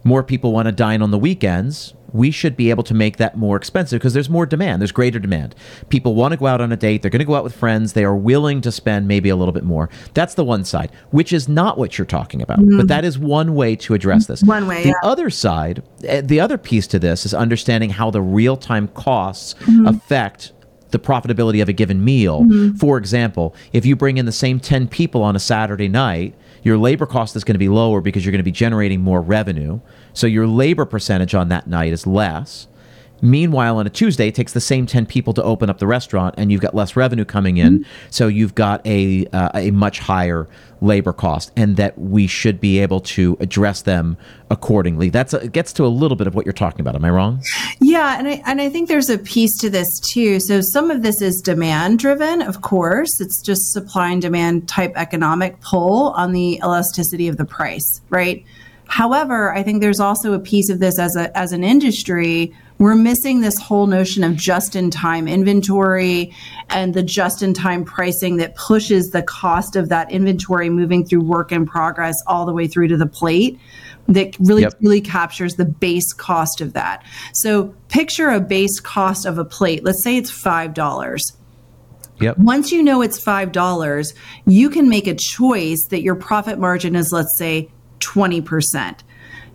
More 0.05 0.23
people 0.23 0.53
want 0.53 0.67
to 0.67 0.73
dine 0.73 1.03
on 1.03 1.11
the 1.11 1.19
weekends. 1.19 1.95
We 2.13 2.31
should 2.31 2.57
be 2.57 2.71
able 2.71 2.85
to 2.85 2.95
make 2.95 3.17
that 3.19 3.37
more 3.37 3.57
expensive 3.57 3.99
because 4.01 4.15
there's 4.15 4.31
more 4.31 4.47
demand. 4.47 4.81
There's 4.81 4.93
greater 4.93 5.19
demand. 5.19 5.55
People 5.89 6.15
want 6.15 6.33
to 6.33 6.37
go 6.39 6.47
out 6.47 6.61
on 6.61 6.73
a 6.73 6.77
date. 6.77 7.03
They're 7.03 7.11
going 7.11 7.19
to 7.21 7.25
go 7.27 7.35
out 7.35 7.45
with 7.45 7.55
friends. 7.55 7.93
They 7.93 8.05
are 8.05 8.17
willing 8.17 8.61
to 8.63 8.73
spend 8.73 9.09
maybe 9.09 9.29
a 9.29 9.37
little 9.37 9.53
bit 9.53 9.65
more. 9.65 9.89
That's 10.15 10.35
the 10.35 10.45
one 10.45 10.65
side, 10.65 10.91
which 11.11 11.33
is 11.33 11.49
not 11.49 11.79
what 11.79 11.99
you're 11.99 12.07
talking 12.07 12.41
about. 12.43 12.59
But 12.77 12.89
that 12.89 13.05
is 13.05 13.19
one 13.19 13.55
way 13.55 13.77
to 13.77 13.95
address 13.95 14.27
this. 14.27 14.43
One 14.43 14.67
way, 14.67 14.83
The 14.85 14.89
yeah. 14.91 14.95
other 15.03 15.31
side, 15.31 15.83
eh, 16.05 16.21
the 16.21 16.41
other 16.41 16.59
piece 16.59 16.87
to 16.89 16.99
this 16.99 17.27
is 17.27 17.35
understanding 17.35 17.91
how 17.91 18.11
the 18.11 18.23
real 18.23 18.57
time 18.57 18.89
costs 18.89 19.55
Mm-hmm. 19.67 19.87
affect 19.87 20.53
the 20.93 20.99
profitability 20.99 21.61
of 21.61 21.69
a 21.69 21.73
given 21.73 22.05
meal. 22.05 22.43
Mm-hmm. 22.43 22.77
For 22.77 22.97
example, 22.97 23.55
if 23.73 23.85
you 23.85 23.97
bring 23.97 24.19
in 24.19 24.27
the 24.27 24.33
same 24.33 24.61
10 24.61 24.87
people 24.89 25.23
on 25.23 25.35
a 25.35 25.39
Saturday 25.41 25.89
night, 25.89 26.35
your 26.67 26.77
labor 26.77 27.07
cost 27.07 27.37
is 27.37 27.45
going 27.45 27.55
to 27.55 27.61
be 27.61 27.69
lower 27.69 28.01
because 28.01 28.25
you're 28.25 28.33
going 28.33 28.41
to 28.41 28.43
be 28.43 28.51
generating 28.51 29.01
more 29.01 29.23
revenue. 29.23 29.79
So 30.13 30.27
your 30.27 30.49
labor 30.49 30.85
percentage 30.85 31.33
on 31.33 31.49
that 31.51 31.69
night 31.69 31.93
is 31.93 32.09
less. 32.09 32.67
Meanwhile, 33.23 33.79
on 33.79 33.87
a 33.87 33.91
Tuesday, 33.91 34.29
it 34.29 34.35
takes 34.35 34.53
the 34.53 34.61
same 34.61 34.87
10 34.87 35.07
people 35.07 35.33
to 35.35 35.43
open 35.43 35.71
up 35.71 35.79
the 35.79 35.87
restaurant 35.87 36.35
and 36.39 36.53
you've 36.53 36.61
got 36.61 36.75
less 36.75 36.97
revenue 36.97 37.25
coming 37.25 37.57
in. 37.57 37.87
So 38.11 38.29
you've 38.29 38.55
got 38.55 38.87
a, 38.87 39.27
uh, 39.29 39.51
a 39.55 39.71
much 39.71 39.99
higher 40.01 40.49
labor 40.81 41.13
cost 41.13 41.53
and 41.57 41.77
that 41.77 41.99
we 41.99 42.27
should 42.27 42.61
be 42.61 42.79
able 42.79 43.01
to 43.01 43.37
address 43.41 43.83
them 43.83 44.17
accordingly. 44.51 45.09
That's 45.09 45.33
a, 45.33 45.49
gets 45.49 45.73
to 45.75 45.85
a 45.85 45.89
little 45.89 46.17
bit 46.17 46.27
of 46.27 46.35
what 46.35 46.45
you're 46.45 46.53
talking 46.53 46.81
about. 46.81 46.95
Am 46.95 47.05
I 47.05 47.11
wrong? 47.11 47.43
Yeah, 47.81 48.19
and 48.19 48.29
I 48.29 48.43
and 48.47 48.61
I 48.61 48.69
think 48.69 48.89
there's 48.89 49.11
a 49.11 49.19
piece 49.19 49.57
to 49.59 49.71
this 49.71 49.99
too. 50.01 50.41
So 50.41 50.61
some 50.61 50.91
of 50.91 51.03
this 51.03 51.23
is 51.23 51.41
demand 51.41 51.99
driven, 51.99 52.43
of 52.43 52.63
course. 52.63 53.21
It's 53.21 53.41
just 53.41 53.73
supply 53.73 54.11
and 54.11 54.21
demand 54.21 54.69
type 54.69 54.93
economic 54.97 55.61
pull 55.61 56.11
on 56.11 56.33
the 56.33 56.61
elasticity 56.63 57.29
of 57.29 57.37
the 57.37 57.45
price, 57.45 58.01
right? 58.11 58.45
However, 58.89 59.53
I 59.53 59.63
think 59.63 59.81
there's 59.81 60.01
also 60.01 60.33
a 60.33 60.39
piece 60.39 60.69
of 60.71 60.79
this 60.79 60.99
as 60.99 61.17
a 61.17 61.37
as 61.37 61.53
an 61.53 61.65
industry 61.65 62.55
we're 62.79 62.95
missing 62.95 63.41
this 63.41 63.59
whole 63.59 63.87
notion 63.87 64.23
of 64.23 64.37
just 64.37 64.77
in 64.77 64.91
time 64.91 65.27
inventory 65.27 66.35
and 66.69 66.95
the 66.95 67.03
just 67.03 67.43
in 67.43 67.55
time 67.55 67.85
pricing 67.85 68.37
that 68.37 68.55
pushes 68.55 69.11
the 69.11 69.23
cost 69.23 69.77
of 69.77 69.89
that 69.89 70.11
inventory 70.11 70.69
moving 70.69 71.05
through 71.05 71.23
work 71.23 71.53
in 71.53 71.67
progress 71.67 72.23
all 72.27 72.45
the 72.45 72.53
way 72.53 72.67
through 72.67 72.89
to 72.89 72.97
the 72.97 73.07
plate 73.07 73.59
that 74.09 74.37
really 74.39 74.63
Yep. 74.63 74.75
really 74.81 75.01
captures 75.01 75.57
the 75.57 75.65
base 75.65 76.13
cost 76.13 76.61
of 76.61 76.75
that. 76.75 77.03
So 77.33 77.75
picture 77.89 78.29
a 78.29 78.41
base 78.41 78.81
cost 78.81 79.27
of 79.27 79.39
a 79.39 79.45
plate. 79.45 79.85
Let's 79.85 80.03
say 80.03 80.17
it's 80.17 80.31
$5. 80.31 81.33
Yep. 82.21 82.39
Once 82.39 82.73
you 82.73 82.83
know 82.83 83.03
it's 83.03 83.23
$5, 83.23 84.15
you 84.47 84.71
can 84.71 84.89
make 84.89 85.07
a 85.07 85.15
choice 85.15 85.87
that 85.91 86.03
your 86.03 86.15
profit 86.15 86.59
margin 86.59 86.97
is, 86.97 87.13
let's 87.13 87.37
say, 87.37 87.69
20%. 88.01 89.01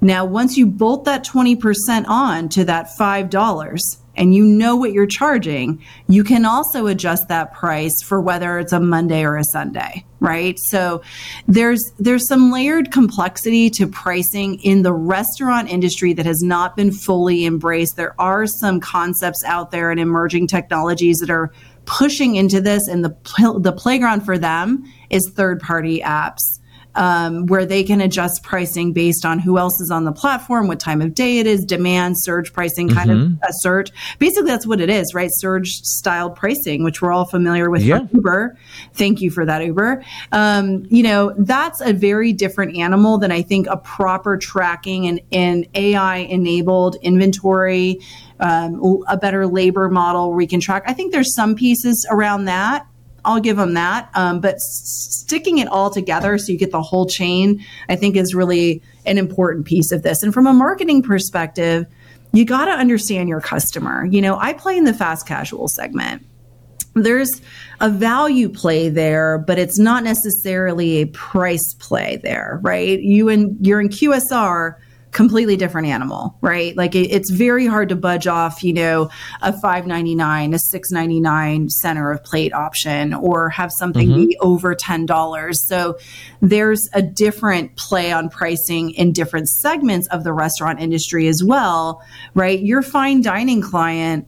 Now, 0.04 0.26
once 0.26 0.58
you 0.58 0.66
bolt 0.66 1.06
that 1.06 1.24
20% 1.24 2.08
on 2.08 2.50
to 2.50 2.66
that 2.66 2.88
$5 2.88 3.98
and 4.16 4.34
you 4.34 4.44
know 4.44 4.76
what 4.76 4.94
you're 4.94 5.06
charging, 5.06 5.80
you 6.08 6.24
can 6.24 6.44
also 6.44 6.88
adjust 6.88 7.28
that 7.28 7.54
price 7.54 8.02
for 8.02 8.20
whether 8.20 8.58
it's 8.58 8.74
a 8.74 8.80
Monday 8.80 9.24
or 9.24 9.38
a 9.38 9.44
Sunday, 9.44 10.04
right? 10.20 10.58
So 10.58 11.04
there's 11.48 11.92
there's 12.00 12.28
some 12.28 12.52
layered 12.52 12.92
complexity 12.92 13.70
to 13.72 13.88
pricing 13.88 14.56
in 14.62 14.82
the 14.82 14.92
restaurant 14.92 15.70
industry 15.70 16.14
that 16.14 16.26
has 16.26 16.42
not 16.42 16.76
been 16.76 16.92
fully 16.92 17.46
embraced. 17.46 17.96
There 17.96 18.20
are 18.20 18.48
some 18.48 18.80
concepts 18.80 19.44
out 19.46 19.70
there 19.70 19.92
and 19.92 20.00
emerging 20.00 20.48
technologies 20.48 21.20
that 21.20 21.30
are 21.30 21.52
pushing 21.86 22.36
into 22.36 22.60
this 22.60 22.88
and 22.88 23.06
the 23.06 23.12
pl- 23.12 23.60
the 23.60 23.72
playground 23.72 24.22
for 24.22 24.38
them 24.38 24.84
is 25.10 25.30
third 25.30 25.60
party 25.60 26.00
apps 26.02 26.60
um, 26.96 27.46
where 27.46 27.66
they 27.66 27.84
can 27.84 28.02
adjust 28.02 28.44
pricing 28.44 28.94
based 28.94 29.26
on 29.26 29.40
who 29.40 29.58
else 29.58 29.80
is 29.82 29.92
on 29.92 30.04
the 30.06 30.12
platform, 30.12 30.68
what 30.68 30.80
time 30.80 31.02
of 31.02 31.14
day 31.14 31.40
it 31.40 31.48
is, 31.48 31.64
demand, 31.66 32.16
surge 32.20 32.52
pricing, 32.54 32.90
kind 32.90 33.12
of 33.12 33.20
a 33.44 33.54
surge. 33.54 33.92
Basically, 34.20 34.50
that's 34.50 34.68
what 34.68 34.82
it 34.82 34.90
is, 34.90 35.14
right? 35.14 35.30
Surge 35.34 35.70
style 35.84 36.30
pricing, 36.30 36.84
which 36.84 37.02
we're 37.02 37.12
all 37.12 37.26
familiar 37.26 37.70
with 37.70 37.82
Yeah. 37.84 38.08
Uber. 38.14 38.58
Thank 38.94 39.22
you 39.22 39.32
for 39.32 39.46
that, 39.46 39.64
Uber. 39.66 40.04
Um, 40.32 40.86
you 40.90 41.04
know, 41.04 41.34
that's 41.38 41.82
a 41.82 41.94
very 41.94 42.34
different 42.34 42.76
animal 42.78 43.18
than 43.18 43.32
I 43.32 43.42
think 43.42 43.68
a 43.68 43.78
proper 43.78 44.38
tracking 44.38 45.08
and, 45.08 45.22
and 45.32 45.68
AI 45.76 46.18
enabled 46.18 46.98
inventory, 47.02 48.00
um, 48.40 49.04
a 49.08 49.18
better 49.18 49.48
labor 49.48 49.90
model 49.90 50.30
where 50.30 50.38
we 50.38 50.48
can 50.48 50.60
track. 50.60 50.84
I 50.88 50.94
think 50.94 51.12
there's 51.12 51.34
some 51.36 51.56
pieces 51.56 52.06
around 52.10 52.46
that. 52.46 52.86
I'll 53.24 53.40
give 53.40 53.58
them 53.58 53.74
that. 53.76 54.10
Um, 54.16 54.40
but 54.40 54.60
sticking 54.60 55.60
it 55.60 55.68
all 55.68 55.90
together 55.90 56.38
so 56.38 56.52
you 56.52 56.58
get 56.58 56.72
the 56.72 56.82
whole 56.82 57.06
chain, 57.06 57.64
I 57.90 57.96
think 57.96 58.16
is 58.16 58.34
really 58.34 58.82
an 59.06 59.18
important 59.18 59.66
piece 59.66 59.92
of 59.92 60.04
this. 60.04 60.24
And 60.24 60.34
from 60.34 60.48
a 60.48 60.54
marketing 60.54 61.04
perspective, 61.04 61.86
you 62.34 62.46
got 62.46 62.66
to 62.66 62.72
understand 62.72 63.30
your 63.30 63.42
customer. 63.42 64.06
You 64.06 64.22
know, 64.22 64.38
I 64.38 64.54
play 64.54 64.78
in 64.78 64.86
the 64.86 64.94
fast 64.94 65.28
casual 65.28 65.68
segment. 65.68 66.26
There's 66.94 67.42
a 67.80 67.90
value 67.90 68.50
play 68.50 68.90
there, 68.90 69.38
but 69.38 69.58
it's 69.58 69.80
not 69.80 70.04
necessarily 70.04 70.98
a 70.98 71.06
price 71.08 71.74
play 71.80 72.20
there, 72.22 72.60
right? 72.64 73.00
You 73.00 73.30
and 73.30 73.66
you're 73.66 73.80
in 73.80 73.90
QSR, 73.90 74.76
completely 75.12 75.58
different 75.58 75.88
animal, 75.88 76.38
right? 76.42 76.76
Like 76.78 76.96
it, 76.96 77.12
it's 77.12 77.30
very 77.30 77.68
hard 77.68 77.90
to 77.90 77.96
budge 77.96 78.28
off, 78.28 78.64
you 78.64 78.74
know, 78.74 79.10
a 79.42 79.52
five 79.52 79.86
ninety 79.86 80.16
nine, 80.16 80.54
a 80.54 80.60
six 80.60 80.92
ninety 80.92 81.20
nine 81.20 81.70
center 81.70 82.12
of 82.12 82.24
plate 82.24 82.54
option, 82.54 83.14
or 83.14 83.50
have 83.50 83.72
something 83.72 84.08
mm-hmm. 84.08 84.26
be 84.28 84.38
over 84.40 84.74
ten 84.74 85.06
dollars. 85.06 85.68
So 85.68 85.98
there's 86.42 86.90
a 86.94 87.02
different 87.02 87.76
play 87.76 88.12
on 88.12 88.30
pricing 88.30 88.92
in 88.92 89.12
different 89.12 89.50
segments 89.50 90.08
of 90.08 90.24
the 90.24 90.34
restaurant 90.34 90.80
industry 90.80 91.28
as 91.28 91.44
well, 91.44 92.02
right? 92.34 92.60
Your 92.60 92.82
fine 92.82 93.22
dining 93.22 93.62
client 93.62 94.28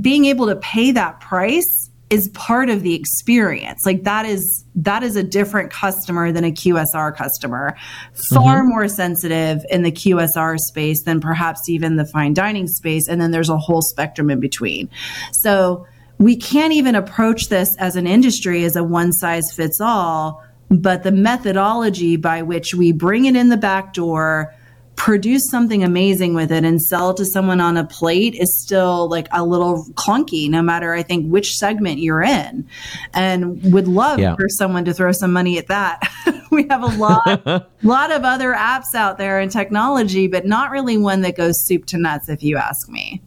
being 0.00 0.24
able 0.24 0.46
to 0.46 0.56
pay 0.56 0.92
that 0.92 1.20
price 1.20 1.83
is 2.14 2.28
part 2.28 2.70
of 2.70 2.84
the 2.84 2.94
experience. 2.94 3.84
Like 3.84 4.04
that 4.04 4.24
is 4.24 4.64
that 4.76 5.02
is 5.02 5.16
a 5.16 5.22
different 5.24 5.72
customer 5.72 6.30
than 6.30 6.44
a 6.44 6.52
QSR 6.52 7.14
customer. 7.16 7.76
Far 8.12 8.60
mm-hmm. 8.60 8.68
more 8.68 8.86
sensitive 8.86 9.64
in 9.68 9.82
the 9.82 9.90
QSR 9.90 10.56
space 10.58 11.02
than 11.02 11.20
perhaps 11.20 11.68
even 11.68 11.96
the 11.96 12.04
fine 12.04 12.32
dining 12.32 12.68
space 12.68 13.08
and 13.08 13.20
then 13.20 13.32
there's 13.32 13.48
a 13.48 13.58
whole 13.58 13.82
spectrum 13.82 14.30
in 14.30 14.38
between. 14.38 14.88
So 15.32 15.88
we 16.18 16.36
can't 16.36 16.72
even 16.72 16.94
approach 16.94 17.48
this 17.48 17.76
as 17.78 17.96
an 17.96 18.06
industry 18.06 18.62
as 18.62 18.76
a 18.76 18.84
one 18.84 19.12
size 19.12 19.52
fits 19.52 19.80
all 19.80 20.40
but 20.70 21.02
the 21.02 21.12
methodology 21.12 22.16
by 22.16 22.42
which 22.42 22.74
we 22.74 22.92
bring 22.92 23.24
it 23.26 23.34
in 23.34 23.48
the 23.48 23.56
back 23.56 23.92
door 23.92 24.54
produce 24.96 25.48
something 25.50 25.82
amazing 25.82 26.34
with 26.34 26.52
it 26.52 26.64
and 26.64 26.80
sell 26.80 27.12
to 27.14 27.24
someone 27.24 27.60
on 27.60 27.76
a 27.76 27.84
plate 27.84 28.34
is 28.34 28.56
still 28.62 29.08
like 29.08 29.26
a 29.32 29.44
little 29.44 29.84
clunky 29.94 30.48
no 30.48 30.62
matter 30.62 30.94
i 30.94 31.02
think 31.02 31.26
which 31.28 31.56
segment 31.56 31.98
you're 31.98 32.22
in. 32.22 32.66
And 33.12 33.72
would 33.72 33.88
love 33.88 34.18
Yeah. 34.20 34.36
for 34.36 34.48
someone 34.48 34.84
to 34.84 34.94
throw 34.94 35.12
some 35.12 35.32
money 35.32 35.58
at 35.58 35.66
that. 35.68 36.00
We 36.50 36.68
have 36.70 36.84
a 36.84 36.96
lot 36.98 37.68
lot 37.82 38.12
of 38.12 38.22
other 38.22 38.52
apps 38.52 38.94
out 38.94 39.18
there 39.18 39.40
and 39.40 39.50
technology 39.50 40.28
but 40.28 40.46
not 40.46 40.70
really 40.70 40.96
one 40.96 41.22
that 41.22 41.36
goes 41.36 41.58
soup 41.66 41.84
to 41.86 41.98
nuts 41.98 42.28
if 42.28 42.44
you 42.44 42.56
ask 42.56 42.88
me. 42.88 43.20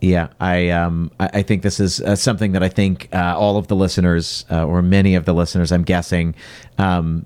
Yeah, 0.00 0.28
I 0.38 0.68
um 0.70 1.10
I, 1.18 1.42
think 1.42 1.62
this 1.62 1.80
is 1.80 2.00
uh, 2.00 2.14
something 2.14 2.52
that 2.52 2.62
I 2.62 2.68
think 2.68 3.08
uh, 3.12 3.34
all 3.36 3.56
of 3.56 3.66
the 3.68 3.74
listeners 3.74 4.44
uh, 4.50 4.64
or 4.66 4.82
many 4.82 5.14
of 5.14 5.24
the 5.24 5.32
listeners, 5.32 5.72
I'm 5.72 5.82
guessing, 5.82 6.34
um, 6.78 7.24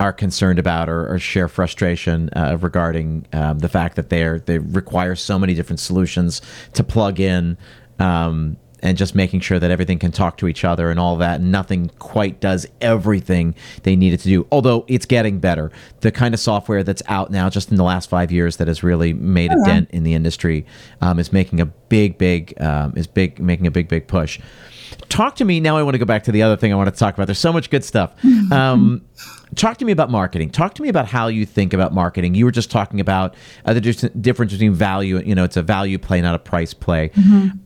are 0.00 0.12
concerned 0.12 0.58
about 0.58 0.88
or, 0.88 1.12
or 1.12 1.18
share 1.18 1.48
frustration 1.48 2.30
uh, 2.34 2.56
regarding 2.60 3.26
um, 3.32 3.58
the 3.58 3.68
fact 3.68 3.96
that 3.96 4.10
they're 4.10 4.38
they 4.40 4.58
require 4.58 5.14
so 5.14 5.38
many 5.38 5.54
different 5.54 5.80
solutions 5.80 6.40
to 6.74 6.84
plug 6.84 7.20
in. 7.20 7.56
Um, 7.98 8.56
and 8.80 8.96
just 8.96 9.14
making 9.14 9.40
sure 9.40 9.58
that 9.58 9.70
everything 9.70 9.98
can 9.98 10.12
talk 10.12 10.36
to 10.38 10.48
each 10.48 10.64
other 10.64 10.90
and 10.90 11.00
all 11.00 11.16
that. 11.16 11.40
And 11.40 11.50
nothing 11.50 11.90
quite 11.98 12.40
does 12.40 12.66
everything 12.80 13.54
they 13.82 13.96
needed 13.96 14.20
to 14.20 14.28
do. 14.28 14.46
Although 14.52 14.84
it's 14.88 15.06
getting 15.06 15.40
better. 15.40 15.70
The 16.00 16.12
kind 16.12 16.34
of 16.34 16.40
software 16.40 16.82
that's 16.82 17.02
out 17.08 17.30
now, 17.30 17.50
just 17.50 17.70
in 17.70 17.76
the 17.76 17.84
last 17.84 18.08
five 18.08 18.30
years, 18.30 18.56
that 18.58 18.68
has 18.68 18.82
really 18.82 19.12
made 19.12 19.50
a 19.52 19.56
dent 19.64 19.90
in 19.90 20.04
the 20.04 20.14
industry, 20.14 20.64
um, 21.00 21.18
is 21.18 21.32
making 21.32 21.60
a 21.60 21.66
big, 21.66 22.18
big, 22.18 22.60
um, 22.60 22.92
is 22.96 23.06
big, 23.06 23.40
making 23.40 23.66
a 23.66 23.70
big, 23.70 23.88
big 23.88 24.06
push. 24.06 24.38
Talk 25.08 25.36
to 25.36 25.44
me 25.44 25.60
now. 25.60 25.76
I 25.76 25.82
want 25.82 25.94
to 25.94 25.98
go 25.98 26.04
back 26.04 26.24
to 26.24 26.32
the 26.32 26.42
other 26.42 26.56
thing 26.56 26.72
I 26.72 26.76
want 26.76 26.92
to 26.92 26.98
talk 26.98 27.14
about. 27.14 27.26
There's 27.26 27.38
so 27.38 27.52
much 27.52 27.70
good 27.70 27.84
stuff. 27.84 28.12
Um, 28.50 29.02
talk 29.56 29.76
to 29.78 29.84
me 29.84 29.92
about 29.92 30.10
marketing. 30.10 30.50
Talk 30.50 30.74
to 30.74 30.82
me 30.82 30.88
about 30.88 31.06
how 31.06 31.26
you 31.28 31.44
think 31.44 31.74
about 31.74 31.92
marketing. 31.92 32.34
You 32.34 32.44
were 32.46 32.50
just 32.50 32.70
talking 32.70 32.98
about 32.98 33.34
uh, 33.66 33.74
the 33.74 33.80
difference 33.80 34.52
between 34.52 34.72
value. 34.72 35.18
You 35.20 35.34
know, 35.34 35.44
it's 35.44 35.56
a 35.58 35.62
value 35.62 35.98
play, 35.98 36.22
not 36.22 36.34
a 36.34 36.38
price 36.38 36.72
play. 36.72 37.10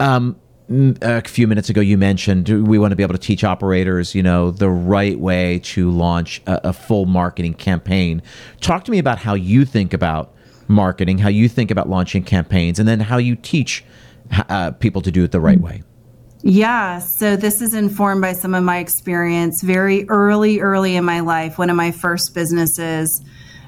Um, 0.00 0.36
m- 0.68 0.96
a 1.02 1.22
few 1.22 1.46
minutes 1.46 1.70
ago, 1.70 1.80
you 1.80 1.96
mentioned 1.96 2.48
we 2.66 2.78
want 2.78 2.90
to 2.92 2.96
be 2.96 3.02
able 3.04 3.14
to 3.14 3.20
teach 3.20 3.44
operators, 3.44 4.14
you 4.14 4.22
know, 4.24 4.50
the 4.50 4.68
right 4.70 5.18
way 5.18 5.60
to 5.60 5.90
launch 5.90 6.42
a, 6.46 6.68
a 6.68 6.72
full 6.72 7.06
marketing 7.06 7.54
campaign. 7.54 8.22
Talk 8.60 8.84
to 8.84 8.90
me 8.90 8.98
about 8.98 9.18
how 9.18 9.34
you 9.34 9.64
think 9.64 9.92
about 9.92 10.34
marketing, 10.68 11.18
how 11.18 11.28
you 11.28 11.48
think 11.48 11.70
about 11.70 11.88
launching 11.88 12.24
campaigns, 12.24 12.78
and 12.80 12.88
then 12.88 12.98
how 13.00 13.18
you 13.18 13.36
teach 13.36 13.84
uh, 14.48 14.72
people 14.72 15.02
to 15.02 15.12
do 15.12 15.22
it 15.22 15.30
the 15.30 15.40
right 15.40 15.60
way. 15.60 15.82
Yeah, 16.44 16.98
so 16.98 17.36
this 17.36 17.62
is 17.62 17.72
informed 17.72 18.20
by 18.20 18.32
some 18.32 18.52
of 18.52 18.64
my 18.64 18.78
experience 18.78 19.62
very 19.62 20.08
early, 20.08 20.58
early 20.58 20.96
in 20.96 21.04
my 21.04 21.20
life. 21.20 21.56
One 21.56 21.70
of 21.70 21.76
my 21.76 21.92
first 21.92 22.34
businesses 22.34 23.22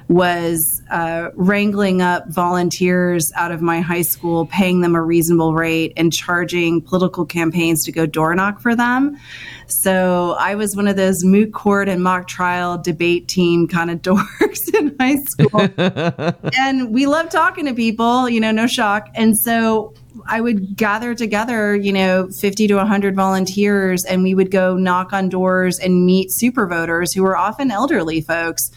was 0.07 0.83
uh, 0.91 1.29
wrangling 1.33 2.01
up 2.01 2.27
volunteers 2.29 3.31
out 3.35 3.51
of 3.51 3.61
my 3.61 3.81
high 3.81 4.03
school, 4.03 4.45
paying 4.45 4.81
them 4.81 4.95
a 4.95 5.01
reasonable 5.01 5.53
rate, 5.55 5.93
and 5.97 6.13
charging 6.13 6.81
political 6.81 7.25
campaigns 7.25 7.83
to 7.85 7.91
go 7.91 8.05
door 8.05 8.35
knock 8.35 8.59
for 8.59 8.75
them. 8.75 9.17
So 9.67 10.35
I 10.39 10.55
was 10.55 10.75
one 10.75 10.87
of 10.87 10.95
those 10.95 11.23
moot 11.23 11.53
court 11.53 11.89
and 11.89 12.03
mock 12.03 12.27
trial 12.27 12.77
debate 12.77 13.27
team 13.27 13.67
kind 13.67 13.89
of 13.89 14.01
dorks 14.03 14.73
in 14.73 14.95
high 14.99 15.23
school. 15.23 16.51
and 16.59 16.93
we 16.93 17.07
love 17.07 17.29
talking 17.29 17.65
to 17.65 17.73
people, 17.73 18.29
you 18.29 18.39
know, 18.39 18.51
no 18.51 18.67
shock. 18.67 19.09
And 19.15 19.35
so 19.37 19.93
I 20.27 20.39
would 20.39 20.75
gather 20.75 21.15
together, 21.15 21.75
you 21.75 21.91
know, 21.91 22.29
50 22.29 22.67
to 22.67 22.75
100 22.75 23.15
volunteers, 23.15 24.05
and 24.05 24.23
we 24.23 24.35
would 24.35 24.51
go 24.51 24.77
knock 24.77 25.13
on 25.13 25.29
doors 25.29 25.79
and 25.79 26.05
meet 26.05 26.31
super 26.31 26.67
voters 26.67 27.13
who 27.13 27.23
were 27.23 27.35
often 27.35 27.71
elderly 27.71 28.21
folks 28.21 28.71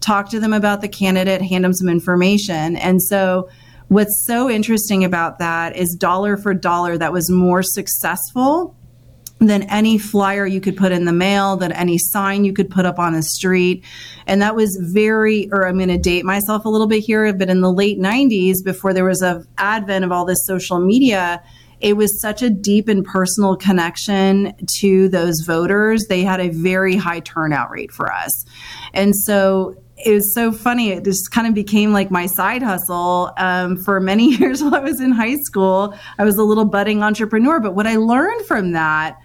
talk 0.00 0.30
to 0.30 0.40
them 0.40 0.52
about 0.52 0.80
the 0.80 0.88
candidate, 0.88 1.42
hand 1.42 1.64
them 1.64 1.72
some 1.72 1.88
information. 1.88 2.76
And 2.76 3.02
so, 3.02 3.48
what's 3.88 4.24
so 4.26 4.50
interesting 4.50 5.04
about 5.04 5.38
that 5.38 5.76
is 5.76 5.94
dollar 5.94 6.36
for 6.36 6.54
dollar, 6.54 6.98
that 6.98 7.12
was 7.12 7.30
more 7.30 7.62
successful 7.62 8.76
than 9.40 9.62
any 9.64 9.98
flyer 9.98 10.46
you 10.46 10.60
could 10.60 10.76
put 10.76 10.92
in 10.92 11.04
the 11.04 11.12
mail, 11.12 11.56
than 11.56 11.72
any 11.72 11.96
sign 11.96 12.44
you 12.44 12.52
could 12.52 12.70
put 12.70 12.84
up 12.84 12.98
on 12.98 13.12
the 13.12 13.22
street. 13.22 13.84
And 14.26 14.42
that 14.42 14.56
was 14.56 14.76
very, 14.92 15.48
or 15.52 15.66
I'm 15.66 15.76
going 15.76 15.88
to 15.88 15.98
date 15.98 16.24
myself 16.24 16.64
a 16.64 16.68
little 16.68 16.88
bit 16.88 17.00
here, 17.00 17.32
but 17.32 17.48
in 17.48 17.60
the 17.60 17.72
late 17.72 17.98
90s, 17.98 18.64
before 18.64 18.92
there 18.92 19.04
was 19.04 19.22
a 19.22 19.44
advent 19.56 20.04
of 20.04 20.12
all 20.12 20.24
this 20.24 20.44
social 20.44 20.80
media, 20.80 21.42
it 21.80 21.96
was 21.96 22.20
such 22.20 22.42
a 22.42 22.50
deep 22.50 22.88
and 22.88 23.04
personal 23.04 23.56
connection 23.56 24.54
to 24.80 25.08
those 25.08 25.40
voters. 25.46 26.06
They 26.06 26.22
had 26.22 26.40
a 26.40 26.48
very 26.48 26.96
high 26.96 27.20
turnout 27.20 27.70
rate 27.70 27.92
for 27.92 28.12
us. 28.12 28.44
And 28.92 29.14
so 29.14 29.76
it 30.04 30.12
was 30.12 30.32
so 30.32 30.52
funny. 30.52 30.90
It 30.90 31.04
just 31.04 31.30
kind 31.30 31.46
of 31.46 31.54
became 31.54 31.92
like 31.92 32.10
my 32.10 32.26
side 32.26 32.62
hustle 32.62 33.32
um, 33.36 33.76
for 33.76 34.00
many 34.00 34.34
years 34.36 34.62
while 34.62 34.76
I 34.76 34.80
was 34.80 35.00
in 35.00 35.12
high 35.12 35.36
school. 35.36 35.94
I 36.18 36.24
was 36.24 36.36
a 36.36 36.44
little 36.44 36.64
budding 36.64 37.02
entrepreneur. 37.02 37.60
But 37.60 37.74
what 37.74 37.86
I 37.86 37.96
learned 37.96 38.46
from 38.46 38.72
that 38.72 39.18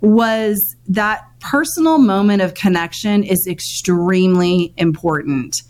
was 0.00 0.76
that 0.88 1.24
personal 1.40 1.98
moment 1.98 2.42
of 2.42 2.54
connection 2.54 3.22
is 3.22 3.46
extremely 3.46 4.74
important. 4.76 5.62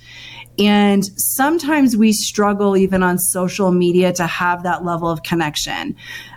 And 0.58 1.04
sometimes 1.20 1.96
we 1.96 2.12
struggle 2.12 2.76
even 2.76 3.02
on 3.02 3.18
social 3.18 3.72
media 3.72 4.12
to 4.14 4.26
have 4.26 4.62
that 4.62 4.84
level 4.84 5.10
of 5.10 5.22
connection. 5.22 5.94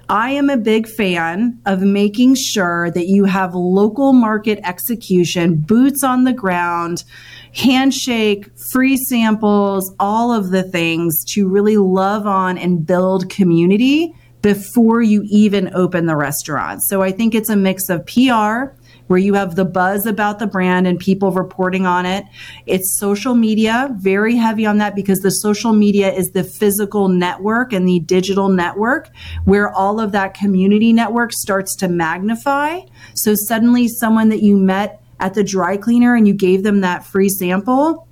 I 0.09 0.31
am 0.31 0.49
a 0.49 0.57
big 0.57 0.87
fan 0.87 1.59
of 1.65 1.81
making 1.81 2.35
sure 2.35 2.91
that 2.91 3.07
you 3.07 3.25
have 3.25 3.55
local 3.55 4.11
market 4.11 4.59
execution, 4.63 5.55
boots 5.55 6.03
on 6.03 6.25
the 6.25 6.33
ground, 6.33 7.05
handshake, 7.53 8.49
free 8.71 8.97
samples, 8.97 9.93
all 9.99 10.31
of 10.31 10.51
the 10.51 10.63
things 10.63 11.23
to 11.33 11.47
really 11.47 11.77
love 11.77 12.25
on 12.27 12.57
and 12.57 12.85
build 12.85 13.29
community 13.29 14.13
before 14.41 15.01
you 15.01 15.23
even 15.25 15.73
open 15.73 16.05
the 16.05 16.15
restaurant. 16.15 16.81
So 16.83 17.01
I 17.01 17.11
think 17.11 17.35
it's 17.35 17.49
a 17.49 17.55
mix 17.55 17.89
of 17.89 18.05
PR 18.05 18.73
where 19.07 19.19
you 19.19 19.33
have 19.33 19.55
the 19.55 19.65
buzz 19.65 20.05
about 20.05 20.37
the 20.37 20.45
brand 20.45 20.85
and 20.85 20.99
people 20.99 21.31
reporting 21.31 21.87
on 21.87 22.05
it. 22.05 22.23
It's 22.67 22.99
social 22.99 23.33
media, 23.33 23.89
very 23.97 24.35
heavy 24.35 24.67
on 24.67 24.77
that 24.77 24.95
because 24.95 25.19
the 25.19 25.31
social 25.31 25.73
media 25.73 26.13
is 26.13 26.29
the 26.31 26.43
physical 26.43 27.07
network 27.07 27.73
and 27.73 27.87
the 27.87 28.01
digital 28.01 28.49
network 28.49 29.09
where 29.45 29.73
all 29.73 29.99
of 29.99 30.11
that 30.11 30.35
community 30.35 30.93
network 30.93 31.33
starts 31.33 31.75
to 31.77 31.87
magnify. 31.87 32.81
So 33.15 33.33
suddenly 33.33 33.87
someone 33.87 34.29
that 34.29 34.43
you 34.43 34.57
met 34.57 34.98
at 35.19 35.33
the 35.33 35.43
dry 35.43 35.77
cleaner 35.77 36.15
and 36.15 36.27
you 36.27 36.33
gave 36.33 36.63
them 36.63 36.81
that 36.81 37.05
free 37.05 37.29
sample, 37.29 38.07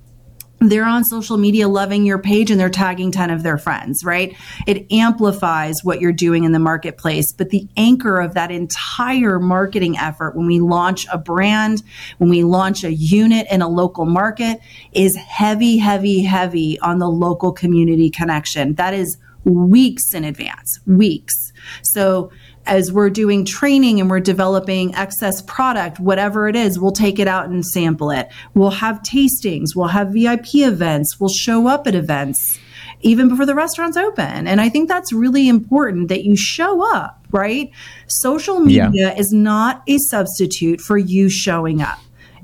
they're 0.60 0.84
on 0.84 1.04
social 1.04 1.36
media 1.36 1.68
loving 1.68 2.04
your 2.04 2.18
page 2.18 2.50
and 2.50 2.58
they're 2.58 2.68
tagging 2.68 3.12
10 3.12 3.30
of 3.30 3.42
their 3.44 3.58
friends, 3.58 4.04
right? 4.04 4.36
It 4.66 4.90
amplifies 4.90 5.84
what 5.84 6.00
you're 6.00 6.12
doing 6.12 6.44
in 6.44 6.52
the 6.52 6.58
marketplace. 6.58 7.32
But 7.32 7.50
the 7.50 7.68
anchor 7.76 8.18
of 8.18 8.34
that 8.34 8.50
entire 8.50 9.38
marketing 9.38 9.96
effort 9.98 10.34
when 10.34 10.46
we 10.46 10.58
launch 10.58 11.06
a 11.12 11.18
brand, 11.18 11.82
when 12.18 12.28
we 12.28 12.42
launch 12.42 12.82
a 12.82 12.92
unit 12.92 13.46
in 13.50 13.62
a 13.62 13.68
local 13.68 14.04
market 14.04 14.58
is 14.92 15.14
heavy, 15.14 15.78
heavy, 15.78 16.24
heavy 16.24 16.78
on 16.80 16.98
the 16.98 17.08
local 17.08 17.52
community 17.52 18.10
connection. 18.10 18.74
That 18.74 18.94
is 18.94 19.16
weeks 19.44 20.12
in 20.12 20.24
advance, 20.24 20.80
weeks. 20.86 21.52
So 21.82 22.30
as 22.68 22.92
we're 22.92 23.10
doing 23.10 23.44
training 23.44 23.98
and 24.00 24.08
we're 24.08 24.20
developing 24.20 24.94
excess 24.94 25.42
product, 25.42 25.98
whatever 25.98 26.48
it 26.48 26.54
is, 26.54 26.78
we'll 26.78 26.92
take 26.92 27.18
it 27.18 27.26
out 27.26 27.48
and 27.48 27.66
sample 27.66 28.10
it. 28.10 28.28
We'll 28.54 28.70
have 28.70 29.00
tastings, 29.02 29.74
we'll 29.74 29.88
have 29.88 30.12
VIP 30.12 30.54
events, 30.56 31.18
we'll 31.18 31.30
show 31.30 31.66
up 31.66 31.86
at 31.86 31.94
events 31.94 32.60
even 33.00 33.28
before 33.28 33.46
the 33.46 33.54
restaurant's 33.54 33.96
open. 33.96 34.46
And 34.46 34.60
I 34.60 34.68
think 34.68 34.88
that's 34.88 35.12
really 35.12 35.48
important 35.48 36.08
that 36.08 36.24
you 36.24 36.36
show 36.36 36.84
up, 36.94 37.24
right? 37.30 37.70
Social 38.06 38.60
media 38.60 38.90
yeah. 38.92 39.14
is 39.16 39.32
not 39.32 39.82
a 39.86 39.98
substitute 39.98 40.80
for 40.80 40.98
you 40.98 41.28
showing 41.28 41.80
up. 41.80 41.98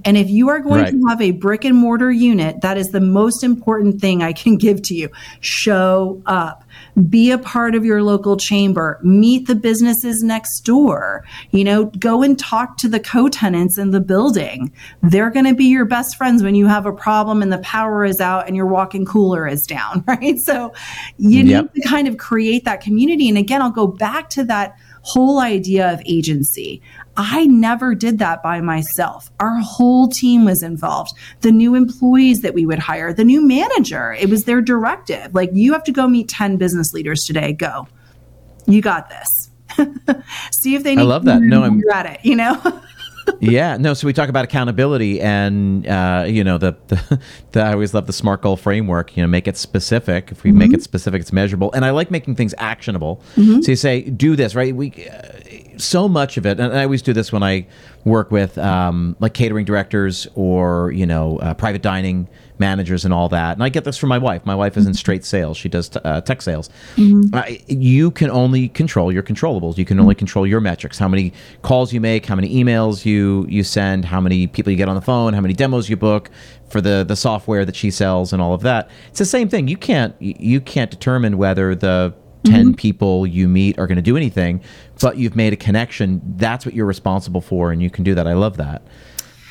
And 0.05 0.17
if 0.17 0.29
you 0.29 0.51
are 0.51 0.61
going 0.61 0.83
right. 0.83 0.93
to 0.93 1.03
have 1.09 1.21
a 1.21 1.31
brick 1.33 1.65
and 1.65 1.77
mortar 1.77 2.11
unit, 2.11 2.61
that 2.61 2.77
is 2.77 2.91
the 2.91 3.01
most 3.01 3.43
important 3.43 4.01
thing 4.01 4.23
I 4.23 4.33
can 4.33 4.57
give 4.59 4.83
to 4.83 4.95
you. 4.95 5.11
Show 5.41 6.23
up. 6.27 6.64
Be 7.09 7.31
a 7.31 7.39
part 7.39 7.75
of 7.75 7.85
your 7.85 8.03
local 8.03 8.37
chamber. 8.37 9.01
Meet 9.03 9.47
the 9.47 9.55
businesses 9.55 10.23
next 10.23 10.61
door. 10.61 11.25
You 11.51 11.65
know, 11.65 11.87
go 11.99 12.23
and 12.23 12.39
talk 12.39 12.77
to 12.79 12.89
the 12.89 13.01
co-tenants 13.01 13.79
in 13.79 13.91
the 13.91 14.01
building. 14.01 14.73
They're 15.03 15.31
going 15.31 15.47
to 15.47 15.55
be 15.55 15.65
your 15.65 15.85
best 15.85 16.17
friends 16.17 16.43
when 16.43 16.55
you 16.55 16.67
have 16.67 16.87
a 16.87 16.93
problem 16.93 17.43
and 17.43 17.53
the 17.53 17.59
power 17.59 18.05
is 18.05 18.21
out 18.21 18.47
and 18.47 18.57
your 18.57 18.67
walk-in 18.67 19.07
cooler 19.07 19.47
is 19.47 19.67
down, 19.67 20.05
right? 20.09 20.39
So 20.39 20.73
you 21.19 21.43
yep. 21.43 21.75
need 21.75 21.83
to 21.83 21.89
kind 21.89 22.09
of 22.09 22.17
create 22.17 22.65
that 22.65 22.81
community. 22.81 23.29
And 23.29 23.39
again, 23.39 23.63
I'll 23.63 23.71
go 23.71 23.87
back 23.87 24.31
to 24.31 24.45
that 24.45 24.77
whole 25.03 25.39
idea 25.39 25.93
of 25.93 26.01
agency. 26.07 26.81
I 27.17 27.47
never 27.47 27.95
did 27.95 28.19
that 28.19 28.43
by 28.43 28.61
myself. 28.61 29.31
Our 29.39 29.59
whole 29.61 30.09
team 30.09 30.45
was 30.45 30.63
involved. 30.63 31.13
The 31.43 31.53
new 31.53 31.75
employees 31.75 32.43
that 32.43 32.55
we 32.55 32.67
would 32.67 32.79
hire, 32.79 33.13
the 33.13 33.25
new 33.25 33.47
manager, 33.47 34.13
it 34.13 34.29
was 34.29 34.45
their 34.45 34.61
directive. 34.61 35.35
Like, 35.35 35.51
you 35.53 35.73
have 35.73 35.85
to 35.85 35.93
go 35.93 36.09
meet 36.09 36.29
10 36.29 36.57
business 36.57 36.93
leaders 36.93 37.25
today. 37.25 37.53
Go. 37.53 37.87
You 38.67 38.81
got 38.81 39.09
this. 39.11 39.51
See 40.51 40.75
if 40.75 40.83
they 40.83 40.97
need 40.97 41.03
I 41.03 41.05
love 41.05 41.25
that. 41.25 41.41
No, 41.41 41.63
I'm 41.63 41.83
at 41.93 42.07
it, 42.07 42.21
you 42.23 42.37
know? 42.37 42.61
yeah, 43.41 43.77
no. 43.77 43.95
So 43.95 44.07
we 44.07 44.13
talk 44.13 44.29
about 44.29 44.45
accountability, 44.45 45.21
and 45.21 45.87
uh, 45.87 46.25
you 46.27 46.45
know, 46.45 46.59
the, 46.59 46.77
the, 46.89 47.21
the, 47.53 47.63
I 47.63 47.73
always 47.73 47.95
love 47.95 48.07
the 48.07 48.13
SMART 48.13 48.43
goal 48.43 48.57
framework. 48.57 49.17
You 49.17 49.23
know, 49.23 49.27
make 49.27 49.49
it 49.49 49.57
specific. 49.57 50.31
If 50.31 50.43
we 50.43 50.51
mm-hmm. 50.51 50.59
make 50.59 50.73
it 50.73 50.83
specific, 50.83 51.21
it's 51.21 51.33
measurable, 51.33 51.73
and 51.73 51.85
I 51.85 51.91
like 51.91 52.11
making 52.11 52.37
things 52.37 52.55
actionable. 52.59 53.23
Mm-hmm. 53.37 53.63
So 53.63 53.73
you 53.73 53.77
say, 53.77 54.03
do 54.03 54.37
this, 54.37 54.55
right? 54.55 54.75
We 54.75 54.93
uh, 55.09 55.79
so 55.79 56.09
much 56.09 56.37
of 56.37 56.47
it, 56.47 56.61
and 56.61 56.73
I 56.77 56.85
always 56.85 57.03
do 57.03 57.13
this 57.13 57.33
when 57.33 57.43
I 57.43 57.67
work 58.05 58.31
with 58.31 58.59
um, 58.59 59.17
like 59.21 59.35
catering 59.35 59.65
directors 59.65 60.27
or 60.35 60.91
you 60.93 61.07
know 61.07 61.39
uh, 61.39 61.55
private 61.55 61.83
dining 61.83 62.29
managers 62.59 63.05
and 63.05 63.13
all 63.13 63.29
that. 63.29 63.53
And 63.55 63.63
I 63.63 63.69
get 63.69 63.85
this 63.85 63.97
from 63.97 64.09
my 64.09 64.19
wife. 64.19 64.45
My 64.47 64.55
wife 64.55 64.77
is 64.77 64.87
in 64.87 64.93
mm-hmm. 64.93 64.97
straight 64.97 65.25
sales. 65.25 65.57
She 65.57 65.69
does 65.69 65.89
t- 65.89 66.01
uh, 66.05 66.21
tech 66.21 66.43
sales. 66.43 66.71
Mm-hmm. 66.97 67.35
Uh, 67.35 67.45
you 67.67 68.11
can 68.11 68.31
only 68.31 68.69
control 68.69 69.13
your 69.13 69.23
controllables. 69.23 69.77
You 69.77 69.85
can 69.85 69.99
only 69.99 70.15
control 70.15 70.47
your 70.47 70.61
metrics. 70.61 70.99
How 70.99 71.09
many 71.09 71.33
calls 71.63 71.93
you 71.93 72.01
make, 72.01 72.27
how 72.27 72.37
many 72.37 72.55
emails 72.55 73.05
you 73.05 73.47
you 73.49 73.65
send, 73.65 74.05
how 74.05 74.21
many 74.21 74.47
people 74.47 74.71
you 74.71 74.77
get 74.77 74.89
on 74.89 74.95
the 74.95 75.03
phone, 75.03 75.35
how 75.35 75.41
many 75.41 75.55
demos 75.55 75.89
you 75.89 75.97
book 75.97 76.31
for 76.69 76.81
the 76.81 77.05
the 77.07 77.17
software 77.17 77.65
that 77.65 77.77
she 77.77 77.91
sells 77.91 78.33
and 78.33 78.41
all 78.41 78.55
of 78.55 78.63
that. 78.63 78.89
It's 79.09 79.19
the 79.19 79.25
same 79.25 79.49
thing. 79.49 79.69
You 79.69 79.77
can't 79.77 80.15
you 80.21 80.61
can't 80.61 80.91
determine 80.91 81.39
whether 81.39 81.75
the 81.75 82.15
10 82.45 82.53
mm-hmm. 82.53 82.73
people 82.75 83.27
you 83.27 83.49
meet 83.49 83.79
are 83.79 83.87
going 83.87 83.97
to 83.97 84.03
do 84.03 84.17
anything, 84.17 84.61
but 85.01 85.17
you've 85.17 85.35
made 85.35 85.53
a 85.53 85.57
connection. 85.57 86.21
That's 86.37 86.67
what 86.67 86.75
you're 86.75 86.87
responsible 86.87 87.41
for, 87.41 87.73
and 87.73 87.83
you 87.83 87.91
can 87.91 88.05
do 88.05 88.15
that. 88.15 88.27
I 88.27 88.35
love 88.35 88.59
that. 88.59 88.83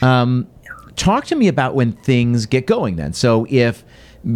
Um, 0.01 0.47
talk 0.95 1.25
to 1.25 1.35
me 1.35 1.47
about 1.47 1.75
when 1.75 1.91
things 1.91 2.45
get 2.45 2.67
going 2.67 2.95
then. 2.95 3.13
So 3.13 3.45
if 3.49 3.83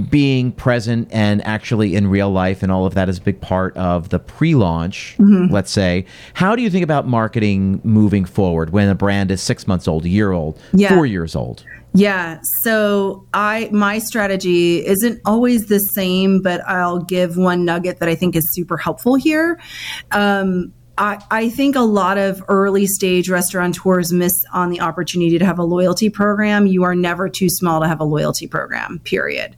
being 0.10 0.52
present 0.52 1.08
and 1.12 1.42
actually 1.46 1.96
in 1.96 2.08
real 2.08 2.30
life 2.30 2.62
and 2.62 2.72
all 2.72 2.86
of 2.86 2.94
that 2.94 3.08
is 3.08 3.20
a 3.20 3.22
big 3.22 3.40
part 3.40 3.76
of 3.78 4.10
the 4.10 4.20
pre-launch 4.20 5.16
mm-hmm. 5.18 5.52
let's 5.54 5.72
say 5.72 6.06
how 6.34 6.58
do 6.58 6.62
you 6.62 6.70
think 6.70 6.84
about 6.84 7.08
marketing 7.08 7.80
moving 7.86 8.26
forward 8.26 8.72
when 8.72 8.90
a 8.90 8.96
brand 8.96 9.32
is 9.32 9.42
six 9.42 9.66
months 9.66 9.88
old 9.88 10.04
a 10.04 10.10
year 10.10 10.34
old 10.34 10.60
yeah. 10.74 10.94
four 10.94 11.06
years 11.06 11.38
old 11.38 11.64
yeah 11.94 12.38
so 12.64 13.26
i 13.34 13.70
my 13.72 13.98
strategy 13.98 14.86
isn't 14.86 15.22
always 15.24 15.68
the 15.68 15.80
same 15.80 16.42
but 16.42 16.60
i'll 16.68 17.00
give 17.00 17.38
one 17.38 17.64
nugget 17.64 18.00
that 18.00 18.10
i 18.10 18.16
think 18.16 18.36
is 18.36 18.54
super 18.54 18.76
helpful 18.76 19.16
here 19.16 19.58
um, 20.12 20.74
I, 20.98 21.50
think 21.50 21.76
a 21.76 21.82
lot 21.82 22.18
of 22.18 22.44
early 22.48 22.88
stage 22.88 23.30
restaurateurs 23.30 24.12
miss 24.12 24.46
on 24.52 24.70
the 24.70 24.82
opportunity 24.82 25.38
to 25.38 25.46
have 25.46 25.60
a 25.60 25.64
loyalty 25.64 26.10
program. 26.10 26.66
You 26.66 26.84
are 26.84 26.96
never 26.96 27.30
too 27.30 27.50
small 27.50 27.82
to 27.82 27.88
have 27.88 28.00
a 28.00 28.04
loyalty 28.04 28.48
program, 28.48 29.00
period. 29.00 29.56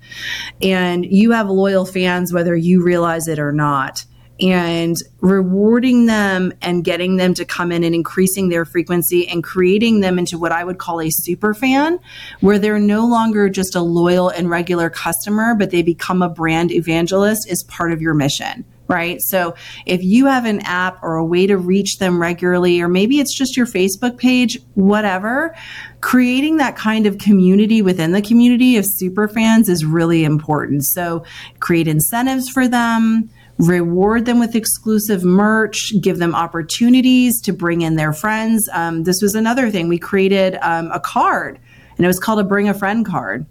And 0.61 1.05
you 1.05 1.31
have 1.31 1.49
loyal 1.49 1.85
fans 1.85 2.33
whether 2.33 2.55
you 2.55 2.83
realize 2.83 3.27
it 3.27 3.39
or 3.39 3.51
not 3.51 4.05
and 4.41 4.95
rewarding 5.19 6.05
them 6.05 6.53
and 6.61 6.83
getting 6.83 7.17
them 7.17 7.33
to 7.33 7.45
come 7.45 7.71
in 7.71 7.83
and 7.83 7.93
increasing 7.93 8.49
their 8.49 8.65
frequency 8.65 9.27
and 9.27 9.43
creating 9.43 9.99
them 9.99 10.17
into 10.17 10.37
what 10.37 10.51
I 10.51 10.63
would 10.63 10.77
call 10.77 11.01
a 11.01 11.09
super 11.09 11.53
fan, 11.53 11.99
where 12.39 12.57
they're 12.57 12.79
no 12.79 13.05
longer 13.05 13.49
just 13.49 13.75
a 13.75 13.81
loyal 13.81 14.29
and 14.29 14.49
regular 14.49 14.89
customer, 14.89 15.55
but 15.55 15.71
they 15.71 15.81
become 15.81 16.21
a 16.21 16.29
brand 16.29 16.71
evangelist 16.71 17.49
is 17.49 17.63
part 17.63 17.91
of 17.91 18.01
your 18.01 18.13
mission. 18.13 18.65
Right. 18.89 19.21
So 19.21 19.53
if 19.85 20.03
you 20.03 20.25
have 20.25 20.45
an 20.45 20.61
app 20.61 20.97
or 21.03 21.15
a 21.15 21.25
way 21.25 21.45
to 21.45 21.57
reach 21.57 21.99
them 21.99 22.19
regularly, 22.19 22.81
or 22.81 22.87
maybe 22.87 23.19
it's 23.19 23.33
just 23.33 23.55
your 23.55 23.67
Facebook 23.67 24.17
page, 24.17 24.57
whatever, 24.73 25.55
creating 26.01 26.57
that 26.57 26.75
kind 26.75 27.05
of 27.05 27.19
community 27.19 27.83
within 27.83 28.13
the 28.13 28.21
community 28.23 28.77
of 28.77 28.85
super 28.87 29.27
fans 29.27 29.69
is 29.69 29.85
really 29.85 30.23
important. 30.23 30.85
So 30.85 31.23
create 31.59 31.87
incentives 31.87 32.49
for 32.49 32.67
them 32.67 33.29
reward 33.59 34.25
them 34.25 34.39
with 34.39 34.55
exclusive 34.55 35.23
merch, 35.23 35.93
give 36.01 36.17
them 36.17 36.33
opportunities 36.33 37.41
to 37.41 37.53
bring 37.53 37.81
in 37.81 37.97
their 37.97 38.13
friends. 38.13 38.69
Um, 38.73 39.03
this 39.03 39.21
was 39.21 39.35
another 39.35 39.69
thing. 39.69 39.89
We 39.89 39.99
created 39.99 40.57
um, 40.61 40.89
a 40.91 40.99
card, 40.99 41.59
and 41.97 42.05
it 42.05 42.07
was 42.07 42.19
called 42.19 42.39
a 42.39 42.43
Bring 42.43 42.69
a 42.69 42.73
Friend 42.73 43.05
card. 43.05 43.45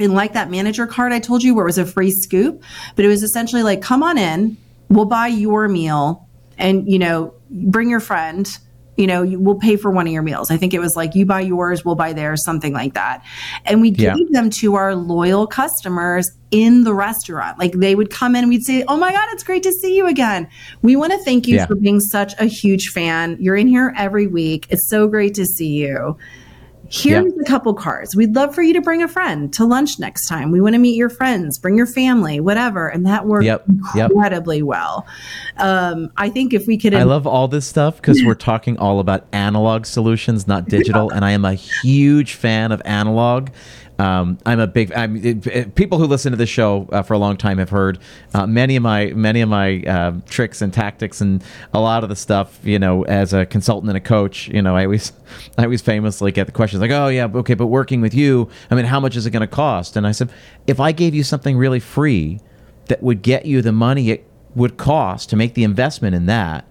And 0.00 0.14
like 0.14 0.32
that 0.32 0.50
manager 0.50 0.86
card 0.86 1.12
I 1.12 1.20
told 1.20 1.42
you, 1.42 1.54
where 1.54 1.64
it 1.64 1.68
was 1.68 1.78
a 1.78 1.86
free 1.86 2.10
scoop, 2.10 2.62
but 2.96 3.04
it 3.04 3.08
was 3.08 3.22
essentially 3.22 3.62
like, 3.62 3.80
come 3.80 4.02
on 4.02 4.18
in, 4.18 4.56
we'll 4.88 5.04
buy 5.04 5.28
your 5.28 5.68
meal, 5.68 6.28
and 6.58 6.90
you 6.90 6.98
know, 6.98 7.34
bring 7.50 7.90
your 7.90 8.00
friend 8.00 8.48
you 8.96 9.06
know, 9.06 9.24
we'll 9.24 9.56
pay 9.56 9.76
for 9.76 9.90
one 9.90 10.06
of 10.06 10.12
your 10.12 10.22
meals. 10.22 10.50
I 10.50 10.56
think 10.56 10.72
it 10.72 10.78
was 10.78 10.96
like 10.96 11.14
you 11.14 11.26
buy 11.26 11.40
yours, 11.40 11.84
we'll 11.84 11.94
buy 11.94 12.12
theirs, 12.12 12.44
something 12.44 12.72
like 12.72 12.94
that. 12.94 13.24
And 13.64 13.80
we 13.80 13.90
yeah. 13.90 14.14
gave 14.14 14.32
them 14.32 14.50
to 14.50 14.74
our 14.76 14.94
loyal 14.94 15.46
customers 15.46 16.30
in 16.50 16.84
the 16.84 16.94
restaurant. 16.94 17.58
Like 17.58 17.72
they 17.72 17.94
would 17.94 18.10
come 18.10 18.36
in, 18.36 18.48
we'd 18.48 18.64
say, 18.64 18.84
Oh 18.86 18.96
my 18.96 19.12
God, 19.12 19.28
it's 19.32 19.42
great 19.42 19.62
to 19.64 19.72
see 19.72 19.96
you 19.96 20.06
again. 20.06 20.48
We 20.82 20.96
want 20.96 21.12
to 21.12 21.18
thank 21.18 21.48
you 21.48 21.56
yeah. 21.56 21.66
for 21.66 21.74
being 21.74 22.00
such 22.00 22.34
a 22.38 22.44
huge 22.44 22.90
fan. 22.90 23.36
You're 23.40 23.56
in 23.56 23.66
here 23.66 23.92
every 23.96 24.26
week. 24.26 24.66
It's 24.70 24.88
so 24.88 25.08
great 25.08 25.34
to 25.34 25.46
see 25.46 25.68
you 25.68 26.16
here's 26.88 27.24
yep. 27.24 27.34
a 27.40 27.44
couple 27.44 27.74
cards. 27.74 28.14
We'd 28.14 28.34
love 28.34 28.54
for 28.54 28.62
you 28.62 28.72
to 28.74 28.80
bring 28.80 29.02
a 29.02 29.08
friend 29.08 29.52
to 29.54 29.64
lunch 29.64 29.98
next 29.98 30.26
time. 30.26 30.50
We 30.50 30.60
want 30.60 30.74
to 30.74 30.78
meet 30.78 30.96
your 30.96 31.08
friends, 31.08 31.58
bring 31.58 31.76
your 31.76 31.86
family, 31.86 32.40
whatever. 32.40 32.88
And 32.88 33.06
that 33.06 33.26
worked 33.26 33.44
yep. 33.44 33.64
incredibly 33.68 34.58
yep. 34.58 34.66
well. 34.66 35.06
Um, 35.58 36.10
I 36.16 36.28
think 36.30 36.52
if 36.52 36.66
we 36.66 36.76
could. 36.76 36.94
I 36.94 37.04
love 37.04 37.26
all 37.26 37.48
this 37.48 37.66
stuff 37.66 37.96
because 37.96 38.22
we're 38.24 38.34
talking 38.34 38.76
all 38.78 39.00
about 39.00 39.26
analog 39.32 39.86
solutions, 39.86 40.46
not 40.46 40.68
digital. 40.68 41.10
and 41.14 41.24
I 41.24 41.32
am 41.32 41.44
a 41.44 41.54
huge 41.54 42.34
fan 42.34 42.72
of 42.72 42.82
analog. 42.84 43.50
Um, 43.98 44.38
I'm 44.44 44.58
a 44.58 44.66
big. 44.66 44.92
I'm, 44.92 45.16
it, 45.16 45.46
it, 45.46 45.74
people 45.74 45.98
who 45.98 46.06
listen 46.06 46.32
to 46.32 46.36
the 46.36 46.46
show 46.46 46.88
uh, 46.90 47.02
for 47.02 47.14
a 47.14 47.18
long 47.18 47.36
time 47.36 47.58
have 47.58 47.70
heard 47.70 47.98
uh, 48.34 48.46
many 48.46 48.74
of 48.76 48.82
my 48.82 49.06
many 49.14 49.40
of 49.40 49.48
my 49.48 49.82
uh, 49.82 50.12
tricks 50.28 50.62
and 50.62 50.72
tactics 50.72 51.20
and 51.20 51.44
a 51.72 51.80
lot 51.80 52.02
of 52.02 52.08
the 52.08 52.16
stuff. 52.16 52.58
You 52.64 52.78
know, 52.78 53.04
as 53.04 53.32
a 53.32 53.46
consultant 53.46 53.90
and 53.90 53.96
a 53.96 54.00
coach, 54.00 54.48
you 54.48 54.62
know, 54.62 54.76
I 54.76 54.84
always 54.84 55.12
I 55.58 55.64
always 55.64 55.82
famously 55.82 56.32
get 56.32 56.46
the 56.46 56.52
questions 56.52 56.80
like, 56.80 56.90
"Oh 56.90 57.08
yeah, 57.08 57.28
okay, 57.34 57.54
but 57.54 57.68
working 57.68 58.00
with 58.00 58.14
you, 58.14 58.48
I 58.70 58.74
mean, 58.74 58.86
how 58.86 58.98
much 58.98 59.16
is 59.16 59.26
it 59.26 59.30
going 59.30 59.42
to 59.42 59.46
cost?" 59.46 59.96
And 59.96 60.06
I 60.06 60.12
said, 60.12 60.30
if 60.66 60.80
I 60.80 60.92
gave 60.92 61.14
you 61.14 61.22
something 61.22 61.56
really 61.56 61.80
free 61.80 62.40
that 62.86 63.02
would 63.02 63.22
get 63.22 63.46
you 63.46 63.62
the 63.62 63.72
money 63.72 64.10
it 64.10 64.26
would 64.54 64.76
cost 64.76 65.30
to 65.30 65.36
make 65.36 65.54
the 65.54 65.64
investment 65.64 66.14
in 66.14 66.26
that, 66.26 66.64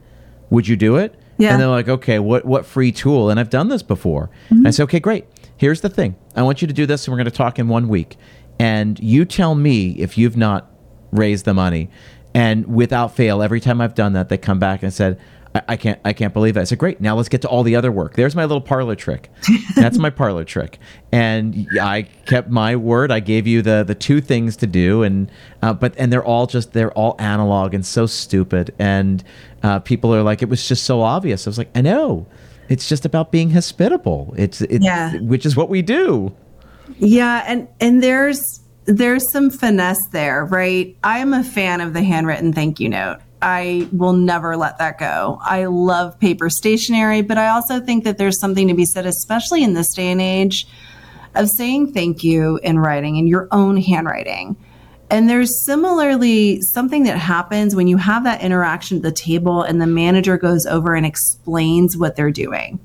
would 0.49 0.67
you 0.67 0.75
do 0.75 0.97
it? 0.97 1.15
Yeah. 1.37 1.51
And 1.51 1.61
they're 1.61 1.67
like, 1.67 1.89
okay, 1.89 2.19
what 2.19 2.45
what 2.45 2.65
free 2.65 2.91
tool? 2.91 3.29
And 3.29 3.39
I've 3.39 3.49
done 3.49 3.69
this 3.69 3.83
before. 3.83 4.29
Mm-hmm. 4.49 4.67
I 4.67 4.71
said, 4.71 4.83
okay, 4.83 4.99
great. 4.99 5.25
Here's 5.57 5.81
the 5.81 5.89
thing. 5.89 6.15
I 6.35 6.43
want 6.43 6.61
you 6.61 6.67
to 6.67 6.73
do 6.73 6.85
this, 6.85 7.05
and 7.05 7.11
we're 7.11 7.17
going 7.17 7.25
to 7.25 7.31
talk 7.31 7.59
in 7.59 7.67
one 7.67 7.87
week. 7.87 8.17
And 8.59 8.99
you 8.99 9.25
tell 9.25 9.55
me 9.55 9.91
if 9.91 10.17
you've 10.17 10.37
not 10.37 10.71
raised 11.11 11.45
the 11.45 11.53
money. 11.53 11.89
And 12.33 12.65
without 12.65 13.15
fail, 13.15 13.41
every 13.41 13.59
time 13.59 13.79
I've 13.79 13.95
done 13.95 14.13
that, 14.13 14.29
they 14.29 14.37
come 14.37 14.59
back 14.59 14.81
and 14.81 14.91
said, 14.91 15.19
I, 15.53 15.61
I 15.69 15.77
can't, 15.77 15.99
I 16.03 16.13
can't 16.13 16.33
believe 16.33 16.57
it. 16.57 16.61
I 16.61 16.63
said, 16.63 16.79
great. 16.79 16.99
Now 16.99 17.15
let's 17.15 17.29
get 17.29 17.41
to 17.43 17.47
all 17.47 17.63
the 17.63 17.75
other 17.75 17.91
work. 17.91 18.15
There's 18.15 18.35
my 18.35 18.43
little 18.45 18.61
parlor 18.61 18.95
trick. 18.95 19.29
That's 19.75 19.97
my 19.97 20.09
parlor 20.09 20.43
trick. 20.43 20.79
And 21.11 21.67
I 21.79 22.03
kept 22.25 22.49
my 22.49 22.75
word. 22.75 23.11
I 23.11 23.19
gave 23.19 23.45
you 23.45 23.61
the 23.61 23.83
the 23.85 23.95
two 23.95 24.19
things 24.21 24.57
to 24.57 24.67
do, 24.67 25.03
and 25.03 25.31
uh, 25.61 25.73
but 25.73 25.93
and 25.97 26.11
they're 26.11 26.25
all 26.25 26.47
just 26.47 26.73
they're 26.73 26.91
all 26.93 27.15
analog 27.19 27.73
and 27.73 27.85
so 27.85 28.05
stupid. 28.07 28.73
And 28.79 29.23
uh, 29.61 29.79
people 29.79 30.13
are 30.15 30.23
like, 30.23 30.41
it 30.41 30.49
was 30.49 30.67
just 30.67 30.83
so 30.83 31.01
obvious. 31.01 31.45
I 31.45 31.49
was 31.49 31.57
like, 31.57 31.69
I 31.75 31.81
know. 31.81 32.25
It's 32.73 32.89
just 32.89 33.05
about 33.05 33.31
being 33.31 33.51
hospitable. 33.51 34.33
It's, 34.35 34.61
it's 34.61 34.83
yeah. 34.83 35.15
which 35.19 35.45
is 35.45 35.55
what 35.55 35.69
we 35.69 35.83
do. 35.83 36.33
Yeah, 36.97 37.43
and 37.45 37.67
and 37.79 38.01
there's 38.01 38.61
there's 38.85 39.31
some 39.31 39.51
finesse 39.51 40.03
there, 40.11 40.43
right? 40.45 40.97
I'm 41.03 41.33
a 41.33 41.43
fan 41.43 41.81
of 41.81 41.93
the 41.93 42.01
handwritten 42.01 42.51
thank 42.51 42.79
you 42.79 42.89
note. 42.89 43.19
I 43.43 43.87
will 43.91 44.13
never 44.13 44.57
let 44.57 44.79
that 44.79 44.97
go. 44.97 45.37
I 45.43 45.65
love 45.65 46.19
paper 46.19 46.49
stationery, 46.49 47.21
but 47.21 47.37
I 47.37 47.49
also 47.49 47.79
think 47.79 48.05
that 48.05 48.17
there's 48.17 48.39
something 48.39 48.67
to 48.69 48.73
be 48.73 48.85
said, 48.85 49.05
especially 49.05 49.63
in 49.63 49.75
this 49.75 49.93
day 49.93 50.07
and 50.07 50.21
age, 50.21 50.65
of 51.35 51.49
saying 51.49 51.93
thank 51.93 52.23
you 52.23 52.59
in 52.63 52.79
writing 52.79 53.17
in 53.17 53.27
your 53.27 53.47
own 53.51 53.77
handwriting. 53.77 54.55
And 55.13 55.29
there's 55.29 55.63
similarly 55.63 56.59
something 56.61 57.03
that 57.03 57.19
happens 57.19 57.75
when 57.75 57.85
you 57.85 57.97
have 57.97 58.23
that 58.23 58.41
interaction 58.41 58.97
at 58.97 59.03
the 59.03 59.11
table 59.11 59.61
and 59.61 59.79
the 59.79 59.85
manager 59.85 60.39
goes 60.39 60.65
over 60.65 60.95
and 60.95 61.05
explains 61.05 61.95
what 61.95 62.15
they're 62.15 62.31
doing. 62.31 62.79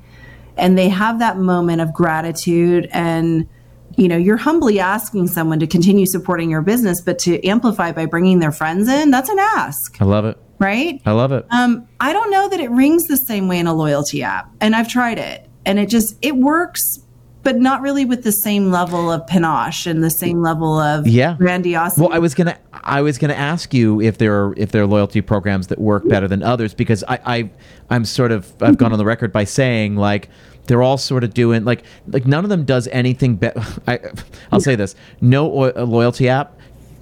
And 0.58 0.76
they 0.76 0.90
have 0.90 1.20
that 1.20 1.38
moment 1.38 1.80
of 1.80 1.94
gratitude 1.94 2.86
and 2.92 3.48
you 3.96 4.08
know, 4.08 4.18
you're 4.18 4.36
humbly 4.36 4.78
asking 4.78 5.28
someone 5.28 5.58
to 5.60 5.66
continue 5.66 6.04
supporting 6.04 6.50
your 6.50 6.60
business, 6.60 7.00
but 7.00 7.18
to 7.20 7.42
amplify 7.48 7.92
by 7.92 8.04
bringing 8.04 8.40
their 8.40 8.52
friends 8.52 8.88
in, 8.88 9.10
that's 9.10 9.30
an 9.30 9.38
ask. 9.38 10.00
I 10.00 10.04
love 10.04 10.26
it. 10.26 10.36
Right? 10.58 11.00
I 11.06 11.12
love 11.12 11.32
it. 11.32 11.46
Um, 11.50 11.88
I 11.98 12.12
don't 12.12 12.30
know 12.30 12.50
that 12.50 12.60
it 12.60 12.70
rings 12.70 13.06
the 13.06 13.16
same 13.16 13.48
way 13.48 13.58
in 13.58 13.66
a 13.66 13.74
loyalty 13.74 14.22
app. 14.22 14.52
And 14.60 14.76
I've 14.76 14.88
tried 14.88 15.18
it 15.18 15.48
and 15.64 15.78
it 15.78 15.88
just, 15.88 16.14
it 16.20 16.36
works, 16.36 17.00
but 17.42 17.56
not 17.56 17.80
really 17.80 18.04
with 18.04 18.24
the 18.24 18.32
same 18.32 18.70
level 18.70 19.10
of 19.10 19.26
panache 19.26 19.86
and 19.86 20.02
the 20.02 20.10
same 20.10 20.42
level 20.42 20.78
of 20.78 21.06
yeah. 21.06 21.36
grandiosity. 21.38 22.02
Well, 22.02 22.12
I 22.12 22.18
was 22.18 22.34
gonna 22.34 22.58
I 22.72 23.00
was 23.00 23.18
gonna 23.18 23.34
ask 23.34 23.72
you 23.72 24.00
if 24.00 24.18
there 24.18 24.34
are 24.34 24.54
if 24.56 24.72
there 24.72 24.82
are 24.82 24.86
loyalty 24.86 25.20
programs 25.20 25.68
that 25.68 25.78
work 25.78 26.06
better 26.08 26.28
than 26.28 26.42
others 26.42 26.74
because 26.74 27.04
I, 27.08 27.20
I 27.24 27.50
I'm 27.90 28.04
sort 28.04 28.32
of 28.32 28.52
I've 28.60 28.78
gone 28.78 28.92
on 28.92 28.98
the 28.98 29.04
record 29.04 29.32
by 29.32 29.44
saying 29.44 29.96
like 29.96 30.28
they're 30.66 30.82
all 30.82 30.98
sort 30.98 31.24
of 31.24 31.32
doing 31.34 31.64
like 31.64 31.84
like 32.08 32.26
none 32.26 32.44
of 32.44 32.50
them 32.50 32.64
does 32.64 32.88
anything 32.88 33.36
better. 33.36 33.62
I'll 34.52 34.60
say 34.60 34.76
this: 34.76 34.94
no 35.20 35.48
loyalty 35.48 36.28
app 36.28 36.58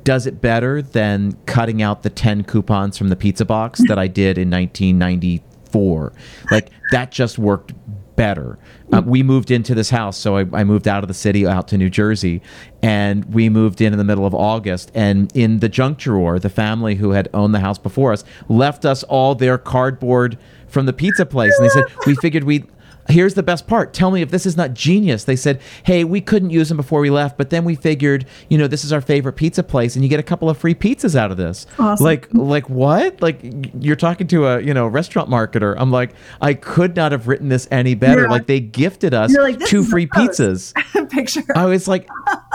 does 0.06 0.24
it 0.24 0.40
better 0.40 0.80
than 0.80 1.36
cutting 1.46 1.82
out 1.82 2.04
the 2.04 2.08
10 2.08 2.44
coupons 2.44 2.96
from 2.96 3.08
the 3.08 3.16
pizza 3.16 3.44
box 3.44 3.80
that 3.88 3.98
I 3.98 4.06
did 4.06 4.38
in 4.38 4.48
1994. 4.48 6.12
Like 6.52 6.70
that 6.92 7.10
just 7.10 7.40
worked 7.40 7.72
better. 8.16 8.58
Uh, 8.92 9.02
we 9.04 9.22
moved 9.22 9.50
into 9.50 9.74
this 9.74 9.90
house, 9.90 10.16
so 10.16 10.36
I, 10.36 10.46
I, 10.52 10.64
moved 10.64 10.88
out 10.88 11.04
of 11.04 11.08
the 11.08 11.14
city 11.14 11.46
out 11.46 11.68
to 11.68 11.78
New 11.78 11.90
Jersey, 11.90 12.42
and 12.82 13.24
we 13.26 13.48
moved 13.48 13.80
in 13.80 13.92
in 13.92 13.98
the 13.98 14.04
middle 14.04 14.26
of 14.26 14.34
August. 14.34 14.90
And 14.94 15.34
in 15.36 15.60
the 15.60 15.68
junk 15.68 15.98
drawer, 15.98 16.38
the 16.38 16.48
family 16.48 16.96
who 16.96 17.10
had 17.10 17.28
owned 17.34 17.54
the 17.54 17.60
house 17.60 17.78
before 17.78 18.12
us 18.12 18.24
left 18.48 18.84
us 18.84 19.02
all 19.04 19.34
their 19.34 19.58
cardboard 19.58 20.38
from 20.66 20.86
the 20.86 20.92
pizza 20.92 21.26
place, 21.26 21.52
and 21.58 21.64
they 21.64 21.72
said 21.72 21.84
we 22.06 22.14
figured 22.16 22.44
we 22.44 22.64
here's 23.08 23.34
the 23.34 23.42
best 23.42 23.66
part. 23.66 23.92
Tell 23.92 24.10
me 24.10 24.22
if 24.22 24.30
this 24.30 24.46
is 24.46 24.56
not 24.56 24.74
genius. 24.74 25.24
They 25.24 25.36
said, 25.36 25.60
hey, 25.84 26.04
we 26.04 26.20
couldn't 26.20 26.50
use 26.50 26.68
them 26.68 26.76
before 26.76 27.00
we 27.00 27.10
left, 27.10 27.36
but 27.36 27.50
then 27.50 27.64
we 27.64 27.74
figured, 27.74 28.26
you 28.48 28.58
know, 28.58 28.66
this 28.66 28.84
is 28.84 28.92
our 28.92 29.00
favorite 29.00 29.34
pizza 29.34 29.62
place, 29.62 29.96
and 29.96 30.04
you 30.04 30.08
get 30.08 30.20
a 30.20 30.24
couple 30.24 30.50
of 30.50 30.58
free 30.58 30.74
pizzas 30.74 31.14
out 31.14 31.30
of 31.30 31.36
this. 31.36 31.66
Awesome. 31.78 32.04
Like, 32.04 32.28
like 32.32 32.68
what? 32.68 33.22
Like 33.22 33.40
you're 33.80 33.96
talking 33.96 34.26
to 34.28 34.46
a, 34.46 34.60
you 34.60 34.74
know, 34.74 34.86
restaurant 34.86 35.30
marketer. 35.30 35.74
I'm 35.78 35.90
like, 35.90 36.12
I 36.40 36.54
could 36.54 36.96
not 36.96 37.12
have 37.12 37.28
written 37.28 37.48
this 37.48 37.68
any 37.70 37.94
better. 37.94 38.22
Yeah. 38.22 38.30
Like 38.30 38.46
they 38.46 38.60
gifted 38.60 39.14
us 39.14 39.36
like, 39.36 39.60
two 39.60 39.82
free 39.82 40.06
pizzas. 40.06 40.74
Picture. 41.10 41.42
I 41.54 41.66
was 41.66 41.86
like, 41.86 42.08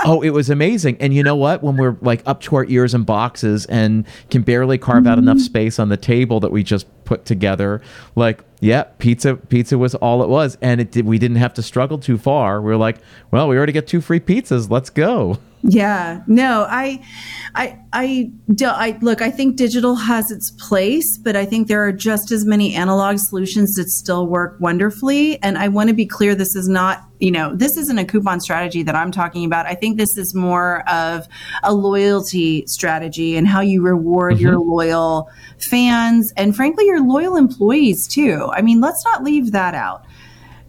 oh, 0.06 0.22
it 0.22 0.32
was 0.32 0.49
amazing. 0.49 0.97
And 0.99 1.14
you 1.14 1.24
know 1.24 1.36
what? 1.36 1.64
When 1.64 1.78
we're 1.78 1.97
like 2.02 2.22
up 2.26 2.41
to 2.41 2.56
our 2.56 2.66
ears 2.66 2.93
in 2.93 3.04
boxes 3.04 3.66
and 3.66 4.06
can 4.30 4.41
barely 4.41 4.78
carve 4.78 5.04
mm-hmm. 5.04 5.08
out 5.08 5.18
enough 5.18 5.39
space 5.39 5.80
on 5.80 5.89
the 5.89 5.97
table 5.97 6.39
that 6.39 6.52
we 6.52 6.64
just 6.64 6.88
put 7.06 7.26
together, 7.26 7.82
like 8.16 8.43
yeah, 8.60 8.84
pizza 8.99 9.36
pizza 9.36 9.78
was 9.78 9.95
all 9.95 10.24
it 10.24 10.30
was, 10.30 10.58
and 10.62 10.80
it 10.80 10.91
did, 10.91 11.06
we 11.06 11.18
didn't 11.18 11.38
have 11.38 11.54
to 11.56 11.64
struggle 11.64 11.97
too 11.97 12.18
far. 12.18 12.62
We 12.62 12.68
were 12.68 12.78
like, 12.78 12.97
well, 13.32 13.47
we 13.47 13.58
already 13.58 13.74
get 13.74 13.88
two 13.88 14.02
free 14.02 14.20
pizzas. 14.20 14.70
Let's 14.70 14.89
go. 14.89 15.39
Yeah, 15.64 16.24
no, 16.26 16.66
I, 16.68 17.05
I, 17.53 17.80
I, 17.93 18.32
I 18.51 18.97
look. 19.01 19.22
I 19.22 19.30
think 19.30 19.57
digital 19.57 19.95
has 19.95 20.32
its 20.32 20.49
place, 20.51 21.20
but 21.20 21.36
I 21.36 21.45
think 21.45 21.68
there 21.68 21.86
are 21.86 21.91
just 21.91 22.32
as 22.32 22.45
many 22.45 22.74
analog 22.74 23.20
solutions 23.20 23.76
that 23.76 23.89
still 23.89 24.26
work 24.26 24.57
wonderfully. 24.59 25.41
And 25.43 25.59
I 25.59 25.68
want 25.68 25.89
to 25.89 25.93
be 25.93 26.07
clear: 26.07 26.34
this 26.34 26.55
is 26.55 26.68
not, 26.68 27.03
you 27.20 27.30
know, 27.30 27.55
this 27.55 27.78
isn't 27.78 27.99
a 27.99 28.05
coupon 28.05 28.39
strategy 28.39 28.82
that 28.84 28.95
I'm 28.95 29.12
talking 29.12 29.45
about. 29.45 29.68
I 29.68 29.76
think 29.76 29.97
this 29.97 30.18
is 30.18 30.34
more 30.34 30.82
of 30.89 31.28
a 31.62 31.74
loyalty 31.74 32.66
strategy 32.66 33.38
and 33.38 33.47
how 33.47 33.62
you 33.62 33.84
reward 33.84 34.36
mm-hmm. 34.36 34.43
your 34.43 34.59
loyal 34.59 35.30
fans 35.59 36.34
and, 36.38 36.55
frankly, 36.55 36.88
your 36.88 37.05
loyal 37.05 37.36
employees 37.36 38.07
too. 38.07 38.49
I 38.51 38.64
mean, 38.64 38.82
let's 38.82 39.05
not 39.05 39.24
leave 39.24 39.51
that 39.51 39.76
out 39.76 40.05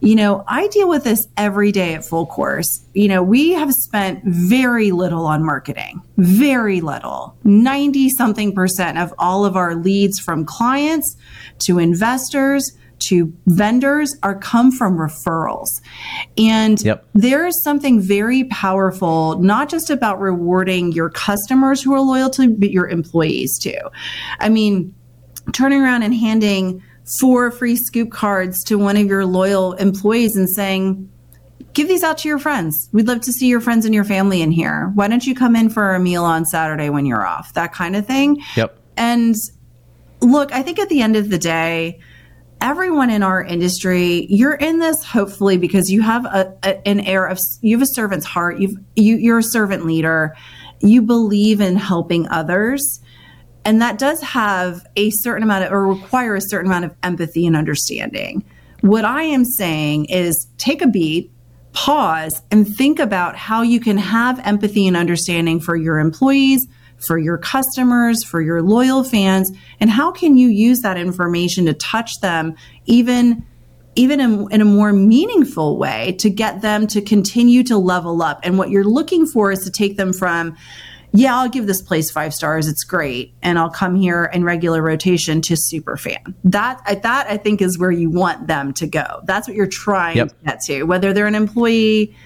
you 0.03 0.17
know, 0.17 0.45
I 0.49 0.67
deal 0.69 0.89
with 0.89 1.05
this 1.05 1.29
every 1.37 1.71
day 1.71 1.95
at 1.95 2.05
full 2.05 2.27
course. 2.27 2.85
You 2.93 3.07
know, 3.07 3.23
we 3.23 3.53
have 3.53 3.73
spent 3.73 4.25
very 4.25 4.91
little 4.91 5.27
on 5.27 5.45
marketing, 5.45 6.03
very 6.17 6.81
little. 6.81 7.37
90 7.45 8.09
something 8.11 8.53
percent 8.53 8.99
of 8.99 9.15
all 9.19 9.45
of 9.45 9.57
our 9.57 9.77
leads 9.77 10.19
from 10.19 10.45
clients 10.45 11.17
to 11.61 11.79
investors 11.79 12.73
to 12.99 13.33
vendors 13.47 14.17
are 14.25 14.37
come 14.37 14.73
from 14.73 14.97
referrals. 14.97 15.81
And 16.37 16.81
yep. 16.83 17.07
there 17.15 17.47
is 17.47 17.63
something 17.63 18.01
very 18.01 18.45
powerful, 18.45 19.39
not 19.39 19.69
just 19.69 19.89
about 19.89 20.21
rewarding 20.21 20.91
your 20.91 21.11
customers 21.11 21.81
who 21.81 21.95
are 21.95 22.01
loyal 22.01 22.31
to, 22.31 22.51
but 22.51 22.71
your 22.71 22.89
employees 22.89 23.57
too. 23.57 23.79
I 24.41 24.49
mean, 24.49 24.95
turning 25.53 25.81
around 25.81 26.03
and 26.03 26.15
handing 26.15 26.83
four 27.21 27.51
free 27.51 27.77
scoop 27.77 28.11
cards 28.11 28.63
to 28.65 28.77
one 28.77 28.97
of 28.97 29.07
your 29.07 29.27
loyal 29.27 29.73
employees 29.75 30.37
and 30.37 30.49
saying, 30.49 31.11
give 31.73 31.89
these 31.89 32.03
out 32.03 32.19
to 32.19 32.29
your 32.29 32.39
friends. 32.39 32.89
We'd 32.93 33.09
love 33.09 33.23
to 33.23 33.33
see 33.33 33.49
your 33.49 33.61
friends 33.61 33.85
and 33.85 33.95
your 33.95 34.05
family 34.05 34.43
in 34.43 34.51
here. 34.53 34.93
Why 34.95 35.09
don't 35.09 35.27
you 35.27 35.35
come 35.35 35.57
in 35.57 35.71
for 35.71 35.95
a 35.95 36.01
meal 36.01 36.25
on 36.25 36.45
Saturday 36.45 36.91
when 36.91 37.07
you're 37.07 37.27
off? 37.27 37.55
That 37.55 37.73
kind 37.73 37.97
of 37.97 38.07
thing. 38.07 38.43
Yep. 38.57 38.79
And 38.97 39.35
look, 40.21 40.53
I 40.53 40.63
think 40.63 40.79
at 40.79 40.89
the 40.89 41.01
end 41.01 41.17
of 41.17 41.31
the 41.31 41.39
day, 41.39 42.01
everyone 42.61 43.11
in 43.11 43.23
our 43.23 43.43
industry, 43.43 44.27
you're 44.31 44.55
in 44.55 44.79
this 44.79 45.03
hopefully 45.03 45.59
because 45.59 45.91
you 45.91 46.03
have 46.03 46.25
a, 46.25 46.57
a 46.63 46.89
an 46.89 47.01
air 47.01 47.27
of 47.27 47.41
you 47.61 47.77
have 47.77 47.83
a 47.83 47.91
servant's 47.93 48.27
heart. 48.27 48.59
You've 48.59 48.77
you, 48.95 49.17
you're 49.17 49.39
a 49.39 49.43
servant 49.43 49.85
leader. 49.85 50.37
You 50.81 51.03
believe 51.03 51.61
in 51.61 51.77
helping 51.77 52.29
others 52.29 53.01
and 53.65 53.81
that 53.81 53.99
does 53.99 54.21
have 54.23 54.87
a 54.97 55.11
certain 55.11 55.43
amount 55.43 55.65
of, 55.65 55.73
or 55.73 55.87
require 55.87 56.35
a 56.35 56.41
certain 56.41 56.71
amount 56.71 56.85
of 56.85 56.95
empathy 57.03 57.47
and 57.47 57.57
understanding. 57.57 58.45
What 58.81 59.05
I 59.05 59.23
am 59.23 59.45
saying 59.45 60.07
is 60.07 60.49
take 60.59 60.83
a 60.83 60.89
beat, 60.89 61.31
pause, 61.73 62.43
and 62.51 62.67
think 62.67 62.99
about 62.99 63.37
how 63.37 63.63
you 63.63 63.79
can 63.79 63.97
have 63.97 64.41
empathy 64.41 64.87
and 64.87 64.97
understanding 64.97 65.61
for 65.61 65.77
your 65.77 65.99
employees, 65.99 66.67
for 67.07 67.19
your 67.19 67.39
customers, 67.39 68.25
for 68.25 68.41
your 68.41 68.63
loyal 68.63 69.05
fans, 69.05 69.51
and 69.81 69.91
how 69.91 70.11
can 70.11 70.37
you 70.37 70.49
use 70.49 70.81
that 70.81 70.97
information 70.97 71.67
to 71.67 71.75
touch 71.75 72.21
them 72.21 72.55
even 72.87 73.47
even 73.95 74.21
in, 74.21 74.51
in, 74.51 74.63
a 74.63 74.65
more 74.65 74.91
meaningful 74.91 75.77
way 75.77 76.13
to 76.13 76.31
get 76.31 76.63
them 76.63 76.87
to 76.87 77.03
continue 77.03 77.63
to 77.63 77.77
level 77.77 78.23
up. 78.23 78.41
And 78.43 78.57
what 78.57 78.71
you're 78.71 78.85
looking 78.85 79.27
for 79.27 79.53
is 79.53 79.59
to 79.65 79.71
take 79.71 79.99
them 79.99 80.15
from 80.15 80.57
yeah, 81.13 81.37
I'll 81.37 81.49
give 81.49 81.67
this 81.67 81.83
place 81.83 82.11
five 82.11 82.33
stars. 82.33 82.67
It's 82.67 82.85
great. 82.85 83.35
And 83.43 83.59
I'll 83.59 83.71
come 83.71 83.95
here 83.95 84.31
in 84.33 84.45
regular 84.45 84.83
rotation 84.83 85.43
to 85.43 85.57
super 85.57 85.97
fan. 85.97 86.35
That, 86.45 87.03
that 87.03 87.27
I 87.29 87.37
think 87.37 87.61
is 87.61 87.79
where 87.79 87.91
you 87.91 88.11
want 88.11 88.47
them 88.47 88.73
to 88.75 88.87
go. 88.87 89.21
That's 89.25 89.47
what 89.47 89.55
you're 89.55 89.67
trying 89.67 90.17
yep. 90.17 90.29
to 90.29 90.35
get 90.45 90.61
to, 90.63 90.83
whether 90.85 91.13
they're 91.13 91.27
an 91.27 91.35
employee 91.35 92.17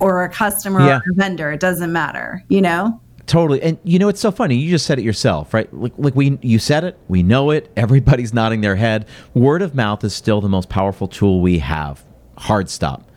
or 0.00 0.24
a 0.24 0.28
customer 0.28 0.80
yeah. 0.80 0.96
or 0.98 1.12
a 1.12 1.14
vendor, 1.14 1.52
it 1.52 1.60
doesn't 1.60 1.92
matter, 1.92 2.44
you 2.48 2.60
know? 2.60 3.00
Totally. 3.26 3.62
And 3.62 3.78
you 3.84 3.98
know, 3.98 4.08
it's 4.08 4.20
so 4.20 4.30
funny. 4.30 4.56
You 4.56 4.68
just 4.70 4.84
said 4.84 4.98
it 4.98 5.02
yourself, 5.04 5.54
right? 5.54 5.72
Like, 5.72 5.92
like 5.96 6.14
we, 6.14 6.38
you 6.42 6.58
said 6.58 6.84
it, 6.84 6.98
we 7.08 7.22
know 7.22 7.50
it. 7.50 7.72
Everybody's 7.76 8.34
nodding 8.34 8.60
their 8.60 8.76
head. 8.76 9.06
Word 9.32 9.62
of 9.62 9.74
mouth 9.74 10.04
is 10.04 10.14
still 10.14 10.40
the 10.40 10.48
most 10.48 10.68
powerful 10.68 11.08
tool 11.08 11.40
we 11.40 11.60
have. 11.60 12.04
Hard 12.36 12.68
stop. 12.68 13.08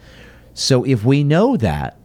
So 0.54 0.86
if 0.86 1.04
we 1.04 1.24
know 1.24 1.58
that, 1.58 1.98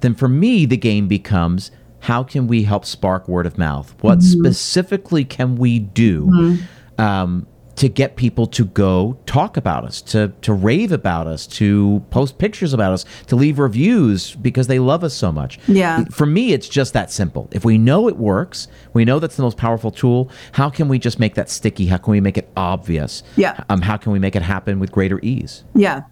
then 0.00 0.14
for 0.14 0.28
me, 0.28 0.66
the 0.66 0.76
game 0.76 1.08
becomes 1.08 1.70
how 2.00 2.22
can 2.22 2.46
we 2.46 2.62
help 2.62 2.84
spark 2.84 3.28
word 3.28 3.46
of 3.46 3.58
mouth? 3.58 3.94
What 4.02 4.18
mm-hmm. 4.18 4.40
specifically 4.40 5.24
can 5.24 5.56
we 5.56 5.78
do 5.78 6.26
mm-hmm. 6.26 7.00
um, 7.00 7.46
to 7.76 7.88
get 7.88 8.16
people 8.16 8.46
to 8.46 8.64
go 8.64 9.18
talk 9.26 9.56
about 9.56 9.84
us, 9.84 10.00
to 10.00 10.32
to 10.40 10.52
rave 10.52 10.92
about 10.92 11.26
us, 11.26 11.46
to 11.46 12.02
post 12.10 12.38
pictures 12.38 12.72
about 12.72 12.92
us, 12.92 13.04
to 13.26 13.36
leave 13.36 13.58
reviews 13.58 14.34
because 14.34 14.66
they 14.66 14.78
love 14.78 15.04
us 15.04 15.14
so 15.14 15.30
much. 15.30 15.58
Yeah. 15.68 16.04
For 16.10 16.26
me, 16.26 16.52
it's 16.52 16.68
just 16.68 16.94
that 16.94 17.12
simple. 17.12 17.48
If 17.52 17.64
we 17.64 17.78
know 17.78 18.08
it 18.08 18.16
works, 18.16 18.68
we 18.94 19.04
know 19.04 19.18
that's 19.18 19.36
the 19.36 19.42
most 19.42 19.58
powerful 19.58 19.90
tool. 19.90 20.30
How 20.52 20.70
can 20.70 20.88
we 20.88 20.98
just 20.98 21.20
make 21.20 21.34
that 21.34 21.50
sticky? 21.50 21.86
How 21.86 21.98
can 21.98 22.12
we 22.12 22.20
make 22.20 22.38
it 22.38 22.48
obvious? 22.56 23.22
Yeah. 23.36 23.62
Um, 23.68 23.82
how 23.82 23.96
can 23.98 24.12
we 24.12 24.18
make 24.18 24.34
it 24.34 24.42
happen 24.42 24.80
with 24.80 24.90
greater 24.90 25.20
ease? 25.22 25.64
Yeah. 25.74 26.02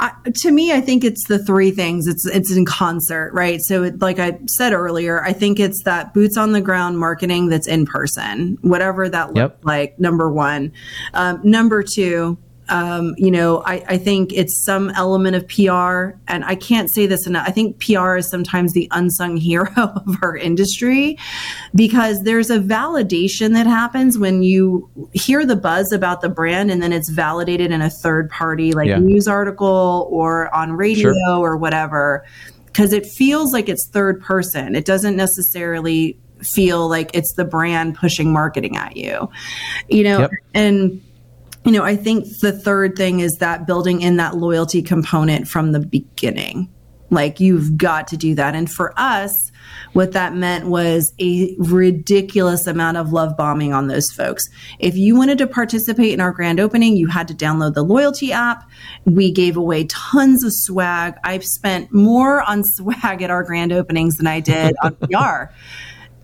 I, 0.00 0.12
to 0.36 0.50
me, 0.50 0.72
I 0.72 0.80
think 0.80 1.04
it's 1.04 1.28
the 1.28 1.38
three 1.38 1.70
things. 1.70 2.06
It's 2.06 2.26
it's 2.26 2.50
in 2.50 2.64
concert, 2.64 3.32
right? 3.34 3.60
So, 3.60 3.84
it, 3.84 4.00
like 4.00 4.18
I 4.18 4.38
said 4.46 4.72
earlier, 4.72 5.22
I 5.22 5.32
think 5.34 5.60
it's 5.60 5.82
that 5.82 6.14
boots 6.14 6.38
on 6.38 6.52
the 6.52 6.60
ground 6.60 6.98
marketing 6.98 7.48
that's 7.48 7.68
in 7.68 7.84
person, 7.84 8.56
whatever 8.62 9.08
that 9.10 9.28
looks 9.28 9.36
yep. 9.36 9.58
like. 9.62 9.98
Number 10.00 10.32
one. 10.32 10.72
Um, 11.14 11.40
number 11.42 11.82
two, 11.82 12.38
um, 12.68 13.14
you 13.18 13.30
know, 13.30 13.62
I, 13.66 13.84
I, 13.86 13.98
think 13.98 14.32
it's 14.32 14.56
some 14.56 14.90
element 14.90 15.36
of 15.36 15.46
PR, 15.48 16.16
and 16.28 16.44
I 16.44 16.54
can't 16.54 16.88
say 16.88 17.06
this 17.06 17.26
enough. 17.26 17.46
I 17.46 17.50
think 17.50 17.78
PR 17.80 18.16
is 18.16 18.28
sometimes 18.28 18.72
the 18.72 18.88
unsung 18.92 19.36
hero 19.48 19.68
of 19.76 20.16
our 20.22 20.36
industry 20.36 21.18
because 21.74 22.22
there's 22.22 22.50
a 22.50 22.58
validation 22.58 23.52
that 23.54 23.66
happens 23.66 24.16
when 24.16 24.42
you 24.42 24.88
hear 25.12 25.44
the 25.44 25.56
buzz 25.56 25.92
about 25.92 26.22
the 26.22 26.28
brand 26.28 26.70
and 26.70 26.82
then 26.82 26.92
it's 26.92 27.10
validated 27.10 27.72
in 27.72 27.82
a 27.82 27.90
third 27.90 28.30
party, 28.30 28.72
like 28.72 28.88
yeah. 28.88 28.98
news 28.98 29.28
article 29.28 30.08
or 30.10 30.54
on 30.54 30.72
radio 30.72 31.12
sure. 31.12 31.38
or 31.38 31.56
whatever, 31.56 32.24
because 32.66 32.92
it 32.92 33.04
feels 33.04 33.52
like 33.52 33.68
it's 33.68 33.86
third 33.86 34.22
person. 34.22 34.74
It 34.74 34.86
doesn't 34.86 35.16
necessarily 35.16 36.16
feel 36.44 36.88
like 36.88 37.10
it's 37.14 37.34
the 37.34 37.44
brand 37.44 37.94
pushing 37.96 38.32
marketing 38.32 38.76
at 38.76 38.96
you, 38.96 39.28
you 39.88 40.04
know, 40.04 40.20
yep. 40.20 40.30
and 40.54 41.02
you 41.64 41.72
know, 41.72 41.84
I 41.84 41.96
think 41.96 42.26
the 42.40 42.52
third 42.52 42.96
thing 42.96 43.20
is 43.20 43.36
that 43.38 43.66
building 43.66 44.02
in 44.02 44.16
that 44.16 44.36
loyalty 44.36 44.82
component 44.82 45.46
from 45.46 45.72
the 45.72 45.80
beginning. 45.80 46.68
Like 47.10 47.40
you've 47.40 47.76
got 47.76 48.08
to 48.08 48.16
do 48.16 48.34
that. 48.34 48.54
And 48.54 48.70
for 48.70 48.94
us, 48.96 49.52
what 49.92 50.12
that 50.12 50.34
meant 50.34 50.66
was 50.66 51.12
a 51.20 51.54
ridiculous 51.58 52.66
amount 52.66 52.96
of 52.96 53.12
love 53.12 53.36
bombing 53.36 53.74
on 53.74 53.86
those 53.86 54.10
folks. 54.10 54.48
If 54.78 54.96
you 54.96 55.14
wanted 55.16 55.36
to 55.38 55.46
participate 55.46 56.14
in 56.14 56.20
our 56.20 56.32
grand 56.32 56.58
opening, 56.58 56.96
you 56.96 57.08
had 57.08 57.28
to 57.28 57.34
download 57.34 57.74
the 57.74 57.82
loyalty 57.82 58.32
app. 58.32 58.68
We 59.04 59.30
gave 59.30 59.58
away 59.58 59.84
tons 59.84 60.42
of 60.42 60.52
swag. 60.54 61.14
I've 61.22 61.44
spent 61.44 61.92
more 61.92 62.40
on 62.42 62.64
swag 62.64 63.20
at 63.20 63.30
our 63.30 63.44
grand 63.44 63.72
openings 63.72 64.16
than 64.16 64.26
I 64.26 64.40
did 64.40 64.74
on 64.82 64.94
PR. 65.02 65.52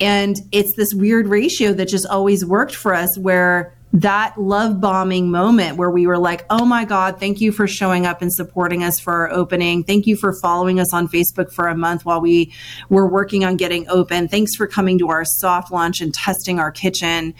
And 0.00 0.36
it's 0.52 0.74
this 0.76 0.94
weird 0.94 1.26
ratio 1.26 1.72
that 1.72 1.86
just 1.88 2.06
always 2.06 2.44
worked 2.44 2.74
for 2.74 2.94
us 2.94 3.18
where 3.18 3.74
that 3.92 4.38
love 4.38 4.80
bombing 4.80 5.30
moment 5.30 5.76
where 5.76 5.90
we 5.90 6.06
were 6.06 6.18
like, 6.18 6.44
oh 6.50 6.64
my 6.64 6.84
God, 6.84 7.18
thank 7.18 7.40
you 7.40 7.50
for 7.52 7.66
showing 7.66 8.06
up 8.06 8.20
and 8.20 8.32
supporting 8.32 8.84
us 8.84 9.00
for 9.00 9.12
our 9.12 9.30
opening. 9.30 9.82
Thank 9.82 10.06
you 10.06 10.14
for 10.14 10.34
following 10.40 10.78
us 10.78 10.92
on 10.92 11.08
Facebook 11.08 11.52
for 11.52 11.68
a 11.68 11.74
month 11.74 12.04
while 12.04 12.20
we 12.20 12.52
were 12.90 13.08
working 13.08 13.44
on 13.44 13.56
getting 13.56 13.88
open. 13.88 14.28
Thanks 14.28 14.54
for 14.56 14.66
coming 14.66 14.98
to 14.98 15.08
our 15.08 15.24
soft 15.24 15.72
launch 15.72 16.00
and 16.00 16.12
testing 16.12 16.60
our 16.60 16.70
kitchen. 16.70 17.34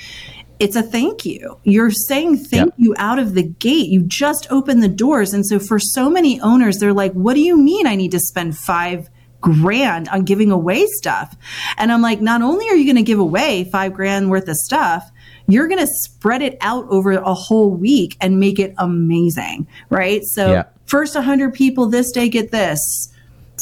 It's 0.58 0.74
a 0.74 0.82
thank 0.82 1.24
you. 1.24 1.60
You're 1.64 1.90
saying 1.90 2.38
thank 2.38 2.72
you 2.78 2.94
out 2.96 3.18
of 3.18 3.34
the 3.34 3.44
gate. 3.44 3.88
You 3.88 4.02
just 4.02 4.50
opened 4.50 4.82
the 4.82 4.88
doors. 4.88 5.32
And 5.32 5.46
so 5.46 5.58
for 5.60 5.78
so 5.78 6.10
many 6.10 6.40
owners, 6.40 6.78
they're 6.78 6.92
like, 6.92 7.12
what 7.12 7.34
do 7.34 7.40
you 7.40 7.56
mean 7.56 7.86
I 7.86 7.94
need 7.94 8.10
to 8.12 8.18
spend 8.18 8.56
five 8.56 9.08
grand 9.40 10.08
on 10.08 10.24
giving 10.24 10.50
away 10.50 10.86
stuff? 10.86 11.36
And 11.76 11.92
I'm 11.92 12.02
like, 12.02 12.20
not 12.20 12.42
only 12.42 12.68
are 12.68 12.74
you 12.74 12.84
going 12.84 12.96
to 12.96 13.02
give 13.02 13.18
away 13.18 13.68
five 13.70 13.94
grand 13.94 14.30
worth 14.30 14.48
of 14.48 14.56
stuff, 14.56 15.10
you're 15.46 15.68
going 15.68 15.80
to 15.80 15.86
spread 15.86 16.42
it 16.42 16.58
out 16.60 16.86
over 16.88 17.12
a 17.12 17.34
whole 17.34 17.70
week 17.70 18.16
and 18.20 18.38
make 18.38 18.58
it 18.58 18.74
amazing, 18.78 19.66
right? 19.90 20.22
So, 20.24 20.52
yeah. 20.52 20.64
first 20.86 21.14
100 21.14 21.54
people 21.54 21.86
this 21.86 22.12
day 22.12 22.28
get 22.28 22.50
this. 22.50 23.12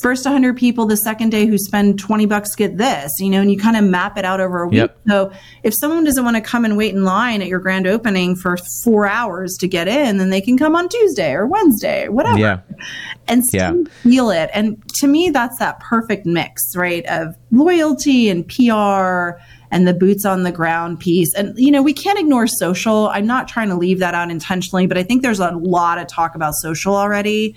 First 0.06 0.24
100 0.24 0.56
people 0.56 0.86
the 0.86 0.96
second 0.96 1.30
day 1.30 1.46
who 1.46 1.58
spend 1.58 1.98
20 1.98 2.26
bucks 2.26 2.54
get 2.54 2.78
this, 2.78 3.10
you 3.18 3.28
know, 3.28 3.40
and 3.40 3.50
you 3.50 3.58
kind 3.58 3.76
of 3.76 3.82
map 3.82 4.16
it 4.16 4.24
out 4.24 4.38
over 4.38 4.62
a 4.62 4.68
week. 4.68 4.76
Yep. 4.76 5.00
So, 5.08 5.32
if 5.64 5.74
someone 5.74 6.04
doesn't 6.04 6.24
want 6.24 6.36
to 6.36 6.40
come 6.40 6.64
and 6.64 6.76
wait 6.76 6.94
in 6.94 7.02
line 7.02 7.42
at 7.42 7.48
your 7.48 7.58
grand 7.58 7.88
opening 7.88 8.36
for 8.36 8.56
four 8.84 9.08
hours 9.08 9.56
to 9.56 9.66
get 9.66 9.88
in, 9.88 10.18
then 10.18 10.30
they 10.30 10.40
can 10.40 10.56
come 10.56 10.76
on 10.76 10.88
Tuesday 10.88 11.32
or 11.32 11.48
Wednesday 11.48 12.04
or 12.04 12.12
whatever 12.12 12.38
yeah. 12.38 12.60
and 13.26 13.44
still 13.44 13.78
yeah. 13.78 13.90
feel 14.04 14.30
it. 14.30 14.48
And 14.54 14.80
to 15.00 15.08
me, 15.08 15.30
that's 15.30 15.58
that 15.58 15.80
perfect 15.80 16.24
mix, 16.24 16.76
right? 16.76 17.04
Of 17.06 17.34
loyalty 17.50 18.28
and 18.28 18.46
PR 18.46 19.40
and 19.72 19.88
the 19.88 19.94
boots 19.98 20.24
on 20.24 20.44
the 20.44 20.52
ground 20.52 21.00
piece. 21.00 21.34
And, 21.34 21.52
you 21.58 21.72
know, 21.72 21.82
we 21.82 21.92
can't 21.92 22.16
ignore 22.16 22.46
social. 22.46 23.08
I'm 23.08 23.26
not 23.26 23.48
trying 23.48 23.70
to 23.70 23.74
leave 23.74 23.98
that 23.98 24.14
out 24.14 24.30
intentionally, 24.30 24.86
but 24.86 24.98
I 24.98 25.02
think 25.02 25.22
there's 25.22 25.40
a 25.40 25.50
lot 25.50 25.98
of 25.98 26.06
talk 26.06 26.36
about 26.36 26.54
social 26.54 26.94
already. 26.94 27.56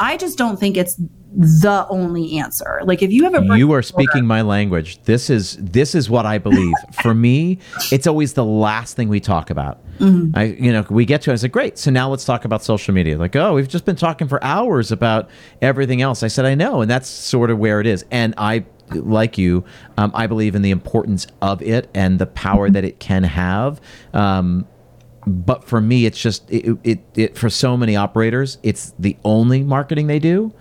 I 0.00 0.16
just 0.16 0.36
don't 0.36 0.58
think 0.58 0.76
it's 0.76 1.00
the 1.36 1.86
only 1.88 2.38
answer. 2.38 2.80
Like 2.84 3.02
if 3.02 3.12
you 3.12 3.24
have 3.24 3.34
a 3.34 3.58
you 3.58 3.72
are 3.72 3.82
speaking 3.82 4.24
my 4.24 4.42
language. 4.42 5.02
This 5.02 5.30
is 5.30 5.56
this 5.56 5.94
is 5.94 6.08
what 6.08 6.26
I 6.26 6.38
believe. 6.38 6.74
For 7.02 7.14
me, 7.14 7.58
it's 7.90 8.06
always 8.06 8.34
the 8.34 8.44
last 8.44 8.96
thing 8.96 9.08
we 9.08 9.20
talk 9.20 9.50
about. 9.50 9.80
Mm-hmm. 9.98 10.36
I 10.36 10.44
you 10.44 10.72
know 10.72 10.86
we 10.90 11.04
get 11.04 11.22
to 11.22 11.30
it. 11.30 11.34
I 11.34 11.36
said 11.36 11.52
great. 11.52 11.78
So 11.78 11.90
now 11.90 12.08
let's 12.08 12.24
talk 12.24 12.44
about 12.44 12.62
social 12.62 12.94
media. 12.94 13.18
Like 13.18 13.34
oh 13.36 13.54
we've 13.54 13.68
just 13.68 13.84
been 13.84 13.96
talking 13.96 14.28
for 14.28 14.42
hours 14.44 14.92
about 14.92 15.28
everything 15.60 16.02
else. 16.02 16.22
I 16.22 16.28
said 16.28 16.44
I 16.44 16.54
know, 16.54 16.82
and 16.82 16.90
that's 16.90 17.08
sort 17.08 17.50
of 17.50 17.58
where 17.58 17.80
it 17.80 17.86
is. 17.86 18.04
And 18.10 18.34
I 18.38 18.64
like 18.90 19.38
you, 19.38 19.64
um, 19.96 20.12
I 20.14 20.26
believe 20.26 20.54
in 20.54 20.62
the 20.62 20.70
importance 20.70 21.26
of 21.40 21.62
it 21.62 21.88
and 21.94 22.18
the 22.18 22.26
power 22.26 22.70
that 22.70 22.84
it 22.84 23.00
can 23.00 23.24
have. 23.24 23.80
Um, 24.12 24.66
but 25.26 25.64
for 25.64 25.80
me, 25.80 26.06
it's 26.06 26.20
just 26.20 26.50
it, 26.50 26.78
it, 26.84 27.00
it, 27.14 27.38
for 27.38 27.48
so 27.48 27.76
many 27.76 27.96
operators, 27.96 28.58
it's 28.62 28.92
the 28.98 29.16
only 29.24 29.62
marketing 29.62 30.06
they 30.06 30.18
do, 30.18 30.52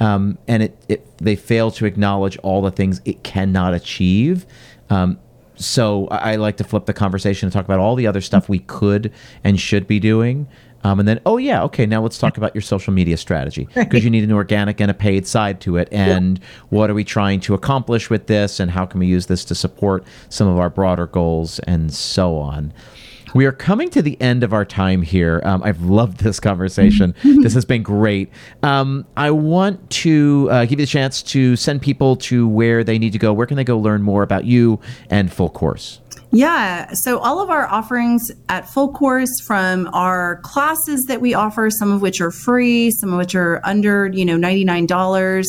um, 0.00 0.38
and 0.46 0.62
it, 0.62 0.84
it 0.88 1.18
they 1.18 1.36
fail 1.36 1.70
to 1.72 1.86
acknowledge 1.86 2.36
all 2.38 2.62
the 2.62 2.70
things 2.70 3.00
it 3.04 3.22
cannot 3.22 3.74
achieve. 3.74 4.46
Um, 4.90 5.18
so 5.56 6.06
I, 6.08 6.32
I 6.32 6.36
like 6.36 6.58
to 6.58 6.64
flip 6.64 6.86
the 6.86 6.92
conversation 6.92 7.46
and 7.46 7.52
talk 7.52 7.64
about 7.64 7.80
all 7.80 7.94
the 7.94 8.06
other 8.06 8.20
stuff 8.20 8.48
we 8.48 8.60
could 8.60 9.12
and 9.42 9.58
should 9.58 9.86
be 9.86 9.98
doing. 9.98 10.46
Um, 10.84 11.00
and 11.00 11.08
then, 11.08 11.20
oh 11.26 11.36
yeah, 11.36 11.64
okay. 11.64 11.84
Now 11.84 12.02
let's 12.02 12.18
talk 12.18 12.36
about 12.36 12.54
your 12.54 12.62
social 12.62 12.92
media 12.92 13.16
strategy 13.16 13.66
because 13.74 14.04
you 14.04 14.10
need 14.10 14.22
an 14.22 14.32
organic 14.32 14.80
and 14.80 14.90
a 14.90 14.94
paid 14.94 15.26
side 15.26 15.60
to 15.62 15.78
it. 15.78 15.88
And 15.90 16.38
what 16.68 16.90
are 16.90 16.94
we 16.94 17.02
trying 17.02 17.40
to 17.40 17.54
accomplish 17.54 18.08
with 18.08 18.26
this? 18.26 18.60
And 18.60 18.70
how 18.70 18.86
can 18.86 19.00
we 19.00 19.06
use 19.06 19.26
this 19.26 19.44
to 19.46 19.54
support 19.54 20.04
some 20.28 20.46
of 20.46 20.58
our 20.58 20.70
broader 20.70 21.06
goals 21.06 21.58
and 21.60 21.92
so 21.92 22.36
on? 22.36 22.72
We 23.34 23.44
are 23.46 23.52
coming 23.52 23.90
to 23.90 24.02
the 24.02 24.20
end 24.20 24.42
of 24.44 24.52
our 24.52 24.64
time 24.64 25.02
here. 25.02 25.42
Um, 25.44 25.62
I've 25.62 25.82
loved 25.82 26.18
this 26.18 26.40
conversation. 26.40 27.14
this 27.24 27.54
has 27.54 27.64
been 27.64 27.82
great. 27.82 28.30
Um, 28.62 29.06
I 29.16 29.30
want 29.30 29.90
to 29.90 30.48
uh, 30.50 30.62
give 30.62 30.72
you 30.78 30.86
the 30.86 30.90
chance 30.90 31.22
to 31.24 31.56
send 31.56 31.82
people 31.82 32.16
to 32.16 32.48
where 32.48 32.84
they 32.84 32.98
need 32.98 33.12
to 33.12 33.18
go. 33.18 33.32
Where 33.32 33.46
can 33.46 33.56
they 33.56 33.64
go 33.64 33.78
learn 33.78 34.02
more 34.02 34.22
about 34.22 34.44
you 34.44 34.80
and 35.10 35.32
Full 35.32 35.50
Course? 35.50 36.00
Yeah. 36.32 36.92
So 36.92 37.18
all 37.18 37.40
of 37.40 37.50
our 37.50 37.66
offerings 37.66 38.30
at 38.48 38.68
full 38.68 38.92
course 38.92 39.40
from 39.40 39.88
our 39.92 40.40
classes 40.42 41.04
that 41.04 41.20
we 41.20 41.34
offer, 41.34 41.70
some 41.70 41.92
of 41.92 42.02
which 42.02 42.20
are 42.20 42.30
free, 42.30 42.90
some 42.90 43.12
of 43.12 43.18
which 43.18 43.34
are 43.34 43.60
under, 43.64 44.08
you 44.08 44.24
know, 44.24 44.36
$99, 44.36 45.46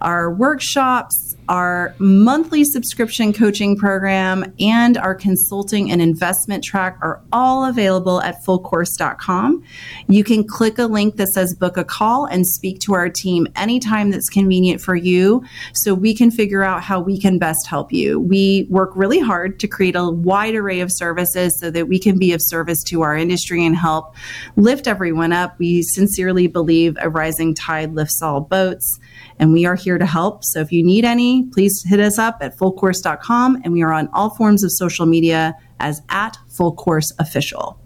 our 0.00 0.34
workshops, 0.34 1.21
our 1.48 1.94
monthly 1.98 2.64
subscription 2.64 3.32
coaching 3.32 3.76
program 3.76 4.52
and 4.60 4.96
our 4.96 5.14
consulting 5.14 5.90
and 5.90 6.00
investment 6.00 6.62
track 6.62 6.96
are 7.02 7.20
all 7.32 7.64
available 7.64 8.20
at 8.22 8.42
fullcourse.com. 8.44 9.62
You 10.08 10.24
can 10.24 10.44
click 10.44 10.78
a 10.78 10.84
link 10.84 11.16
that 11.16 11.28
says 11.28 11.54
book 11.54 11.76
a 11.76 11.84
call 11.84 12.26
and 12.26 12.46
speak 12.46 12.78
to 12.80 12.94
our 12.94 13.08
team 13.08 13.46
anytime 13.56 14.10
that's 14.10 14.28
convenient 14.28 14.80
for 14.80 14.94
you 14.94 15.44
so 15.72 15.94
we 15.94 16.14
can 16.14 16.30
figure 16.30 16.62
out 16.62 16.82
how 16.82 17.00
we 17.00 17.18
can 17.18 17.38
best 17.38 17.66
help 17.66 17.92
you. 17.92 18.20
We 18.20 18.66
work 18.70 18.92
really 18.94 19.20
hard 19.20 19.58
to 19.60 19.68
create 19.68 19.96
a 19.96 20.10
wide 20.10 20.54
array 20.54 20.80
of 20.80 20.92
services 20.92 21.58
so 21.58 21.70
that 21.70 21.88
we 21.88 21.98
can 21.98 22.18
be 22.18 22.32
of 22.32 22.40
service 22.40 22.82
to 22.84 23.02
our 23.02 23.16
industry 23.16 23.64
and 23.64 23.76
help 23.76 24.14
lift 24.56 24.86
everyone 24.86 25.32
up. 25.32 25.58
We 25.58 25.82
sincerely 25.82 26.46
believe 26.46 26.96
a 27.00 27.10
rising 27.10 27.54
tide 27.54 27.94
lifts 27.94 28.22
all 28.22 28.40
boats 28.40 29.00
and 29.38 29.52
we 29.52 29.64
are 29.64 29.74
here 29.74 29.98
to 29.98 30.06
help. 30.06 30.44
So 30.44 30.60
if 30.60 30.72
you 30.72 30.84
need 30.84 31.04
any, 31.04 31.46
please 31.52 31.84
hit 31.86 32.00
us 32.00 32.18
up 32.18 32.38
at 32.40 32.56
fullcourse.com 32.56 33.62
and 33.64 33.72
we 33.72 33.82
are 33.82 33.92
on 33.92 34.08
all 34.12 34.30
forms 34.30 34.62
of 34.62 34.72
social 34.72 35.06
media 35.06 35.54
as 35.80 36.02
at 36.08 36.36
full 36.48 36.74
course 36.74 37.12
official. 37.18 37.78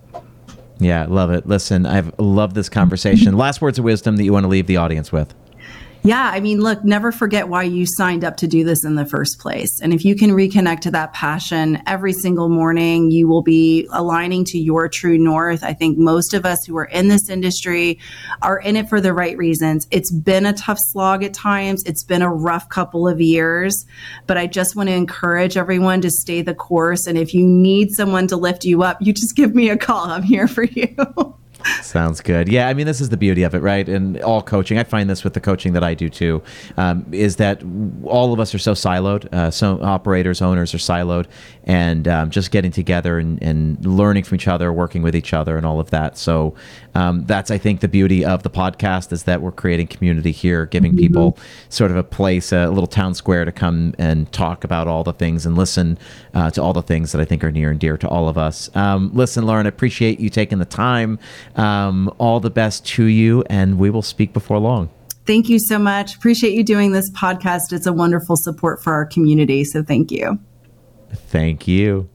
Yeah, 0.79 1.07
love 1.09 1.31
it. 1.31 1.47
Listen, 1.47 1.87
I've 1.87 2.19
loved 2.19 2.55
this 2.55 2.69
conversation. 2.69 3.37
Last 3.37 3.63
words 3.63 3.79
of 3.79 3.85
wisdom 3.85 4.17
that 4.17 4.25
you 4.25 4.33
want 4.33 4.45
to 4.45 4.49
leave 4.49 4.67
the 4.67 4.77
audience 4.77 5.11
with. 5.11 5.35
Yeah, 6.07 6.31
I 6.33 6.39
mean, 6.39 6.61
look, 6.61 6.85
never 6.85 7.11
forget 7.11 7.49
why 7.49 7.65
you 7.65 7.85
signed 7.85 8.23
up 8.23 8.37
to 8.37 8.47
do 8.47 8.63
this 8.63 8.85
in 8.85 8.95
the 8.95 9.05
first 9.05 9.41
place. 9.41 9.81
And 9.81 9.93
if 9.93 10.05
you 10.05 10.15
can 10.15 10.31
reconnect 10.31 10.83
to 10.83 10.93
that 10.93 11.13
passion 11.13 11.83
every 11.85 12.13
single 12.13 12.49
morning, 12.49 13.11
you 13.11 13.27
will 13.27 13.43
be 13.43 13.89
aligning 13.91 14.45
to 14.45 14.59
your 14.59 14.89
true 14.89 15.19
north. 15.19 15.65
I 15.65 15.73
think 15.73 15.99
most 15.99 16.33
of 16.33 16.47
us 16.47 16.65
who 16.65 16.77
are 16.77 16.85
in 16.85 17.09
this 17.09 17.29
industry 17.29 17.99
are 18.41 18.61
in 18.61 18.77
it 18.77 18.89
for 18.89 19.01
the 19.01 19.13
right 19.13 19.37
reasons. 19.37 19.89
It's 19.91 20.13
been 20.13 20.47
a 20.47 20.53
tough 20.53 20.79
slog 20.81 21.25
at 21.25 21.35
times, 21.35 21.83
it's 21.83 22.05
been 22.05 22.23
a 22.23 22.33
rough 22.33 22.69
couple 22.69 23.09
of 23.09 23.21
years, 23.21 23.85
but 24.29 24.39
I 24.39 24.47
just 24.47 24.77
want 24.77 24.89
to 24.89 24.95
encourage 24.95 25.57
everyone 25.57 26.03
to 26.03 26.11
stay 26.13 26.41
the 26.41 26.55
course. 26.55 27.09
And 27.09 27.19
if 27.19 27.35
you 27.35 27.45
need 27.45 27.91
someone 27.91 28.29
to 28.29 28.37
lift 28.37 28.65
you 28.65 28.85
up, 28.85 28.99
you 29.01 29.13
just 29.13 29.35
give 29.35 29.57
me 29.57 29.71
a 29.71 29.77
call. 29.77 30.05
I'm 30.05 30.23
here 30.23 30.47
for 30.47 30.63
you. 30.63 31.35
Sounds 31.83 32.21
good. 32.21 32.49
Yeah, 32.49 32.69
I 32.69 32.75
mean, 32.75 32.87
this 32.87 33.01
is 33.01 33.09
the 33.09 33.17
beauty 33.17 33.43
of 33.43 33.55
it, 33.55 33.61
right? 33.61 33.89
And 33.89 34.21
all 34.23 34.43
coaching, 34.43 34.79
I 34.79 34.85
find 34.85 35.09
this 35.09 35.25
with 35.25 35.35
the 35.35 35.41
coaching 35.41 35.73
that 35.75 35.83
I 35.83 35.95
do 35.95 36.09
too, 36.09 36.43
um, 36.77 37.07
is 37.13 37.37
that 37.37 37.63
all 38.05 38.33
of 38.33 38.41
us 38.41 38.55
are 38.55 38.59
so 38.59 38.73
siloed. 38.73 39.33
Uh, 39.33 39.51
so 39.51 39.81
operators, 39.83 40.43
owners 40.43 40.75
are 40.75 40.79
siloed, 40.79 41.27
and 41.65 42.07
um, 42.09 42.31
just 42.31 42.51
getting 42.51 42.71
together 42.71 43.19
and, 43.19 43.43
and, 43.43 43.85
learning 43.85 44.25
from 44.25 44.37
each 44.37 44.49
other, 44.49 44.73
working 44.73 45.03
with 45.03 45.15
each 45.15 45.33
other, 45.33 45.57
and 45.57 45.67
all 45.67 45.81
of 45.81 45.91
that. 45.91 46.17
So 46.17 46.55
um, 46.95 47.25
that's, 47.25 47.51
I 47.51 47.59
think, 47.59 47.81
the 47.81 47.89
beauty 47.89 48.25
of 48.25 48.43
the 48.43 48.51
podcast 48.51 49.13
is 49.13 49.25
that 49.25 49.43
we're 49.43 49.53
creating 49.53 49.89
community 49.89 50.33
here, 50.33 50.67
giving 50.67 50.97
people 50.97 51.37
sort 51.69 51.91
of 51.91 51.97
a 51.97 52.05
place, 52.05 52.53
a 52.53 52.69
little 52.69 52.87
town 52.87 53.15
square 53.15 53.45
to 53.45 53.53
come 53.53 53.95
and 53.99 54.31
talk 54.33 54.65
about 54.65 54.87
all 54.87 55.05
the 55.05 55.13
things 55.13 55.45
and 55.45 55.57
listen 55.57 55.99
uh, 56.35 56.51
to 56.51 56.63
all 56.63 56.73
the 56.73 56.83
things 56.83 57.13
that 57.13 57.21
I 57.21 57.25
think 57.25 57.43
are 57.45 57.51
near 57.51 57.71
and 57.71 57.81
dear 57.81 57.97
to 57.99 58.09
all 58.09 58.29
of 58.29 58.39
us. 58.39 58.75
Um, 58.77 59.11
listen, 59.13 59.45
Lauren, 59.47 59.67
I 59.67 59.69
appreciate 59.69 60.21
you 60.21 60.31
taking 60.31 60.59
the 60.59 60.65
time. 60.65 61.19
Um, 61.57 62.13
all 62.19 62.39
the 62.39 62.51
best 62.51 62.87
to 62.87 63.05
you, 63.05 63.43
and 63.49 63.79
we 63.79 63.91
will 63.91 64.03
speak 64.03 64.33
before 64.33 64.59
long. 64.59 64.91
Thank 65.27 65.49
you 65.49 65.59
so 65.59 65.79
much. 65.79 66.15
Appreciate 66.15 66.53
you 66.55 66.63
doing 66.63 66.93
this 66.93 67.11
podcast. 67.11 67.73
It's 67.73 67.87
a 67.87 67.93
wonderful 67.93 68.37
support 68.37 68.83
for 68.83 68.93
our 68.93 69.05
community. 69.05 69.65
So 69.65 69.83
thank 69.83 70.13
you. 70.13 70.39
Thank 71.13 71.67
you. 71.67 72.09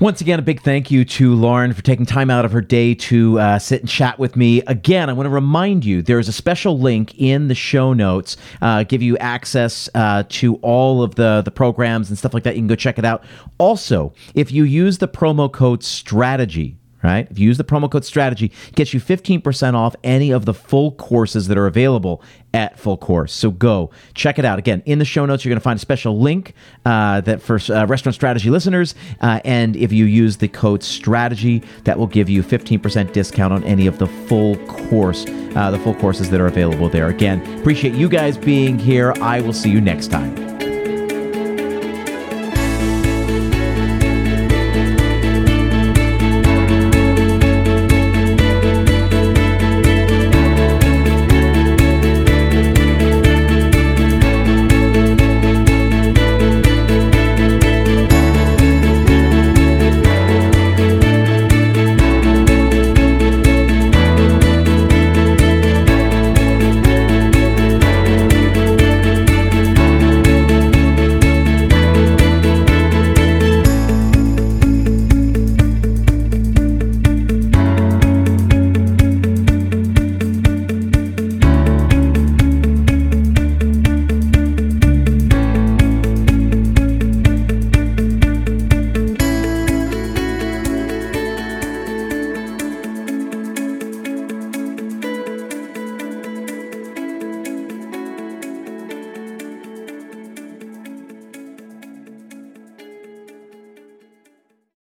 Once 0.00 0.20
again, 0.20 0.40
a 0.40 0.42
big 0.42 0.60
thank 0.60 0.90
you 0.90 1.04
to 1.04 1.34
Lauren 1.34 1.72
for 1.72 1.80
taking 1.80 2.04
time 2.04 2.28
out 2.28 2.44
of 2.44 2.50
her 2.50 2.60
day 2.60 2.94
to 2.94 3.38
uh, 3.38 3.58
sit 3.60 3.80
and 3.80 3.88
chat 3.88 4.18
with 4.18 4.34
me. 4.34 4.60
Again, 4.62 5.08
I 5.08 5.12
want 5.12 5.26
to 5.26 5.30
remind 5.30 5.84
you 5.84 6.02
there 6.02 6.18
is 6.18 6.28
a 6.28 6.32
special 6.32 6.78
link 6.80 7.14
in 7.16 7.46
the 7.46 7.54
show 7.54 7.92
notes, 7.92 8.36
uh, 8.60 8.82
give 8.82 9.02
you 9.02 9.16
access 9.18 9.88
uh, 9.94 10.24
to 10.30 10.56
all 10.56 11.02
of 11.02 11.14
the 11.14 11.42
the 11.44 11.52
programs 11.52 12.08
and 12.08 12.18
stuff 12.18 12.34
like 12.34 12.42
that. 12.42 12.56
You 12.56 12.60
can 12.60 12.66
go 12.66 12.74
check 12.74 12.98
it 12.98 13.04
out. 13.04 13.24
Also, 13.58 14.12
if 14.34 14.50
you 14.50 14.64
use 14.64 14.98
the 14.98 15.08
promo 15.08 15.50
code 15.50 15.84
strategy 15.84 16.76
right? 17.04 17.30
If 17.30 17.38
you 17.38 17.46
use 17.46 17.58
the 17.58 17.64
promo 17.64 17.90
code 17.90 18.04
strategy, 18.04 18.50
it 18.68 18.74
gets 18.74 18.94
you 18.94 19.00
15% 19.00 19.74
off 19.74 19.94
any 20.02 20.30
of 20.30 20.46
the 20.46 20.54
full 20.54 20.92
courses 20.92 21.46
that 21.48 21.58
are 21.58 21.66
available 21.66 22.22
at 22.54 22.78
full 22.78 22.96
course. 22.96 23.32
So 23.32 23.50
go 23.50 23.90
check 24.14 24.38
it 24.38 24.44
out. 24.44 24.58
Again, 24.58 24.82
in 24.86 24.98
the 24.98 25.04
show 25.04 25.26
notes, 25.26 25.44
you're 25.44 25.50
going 25.50 25.60
to 25.60 25.64
find 25.64 25.76
a 25.76 25.80
special 25.80 26.18
link 26.18 26.54
uh, 26.86 27.20
that 27.22 27.42
for 27.42 27.60
uh, 27.70 27.86
restaurant 27.86 28.14
strategy 28.14 28.48
listeners. 28.48 28.94
Uh, 29.20 29.40
and 29.44 29.76
if 29.76 29.92
you 29.92 30.06
use 30.06 30.38
the 30.38 30.48
code 30.48 30.82
strategy, 30.82 31.62
that 31.84 31.98
will 31.98 32.06
give 32.06 32.30
you 32.30 32.42
15% 32.42 33.12
discount 33.12 33.52
on 33.52 33.62
any 33.64 33.86
of 33.86 33.98
the 33.98 34.06
full 34.06 34.56
course, 34.66 35.26
uh, 35.56 35.70
the 35.70 35.78
full 35.80 35.94
courses 35.96 36.30
that 36.30 36.40
are 36.40 36.46
available 36.46 36.88
there. 36.88 37.08
Again, 37.08 37.60
appreciate 37.60 37.94
you 37.94 38.08
guys 38.08 38.38
being 38.38 38.78
here. 38.78 39.12
I 39.20 39.40
will 39.40 39.52
see 39.52 39.70
you 39.70 39.80
next 39.80 40.08
time. 40.08 40.34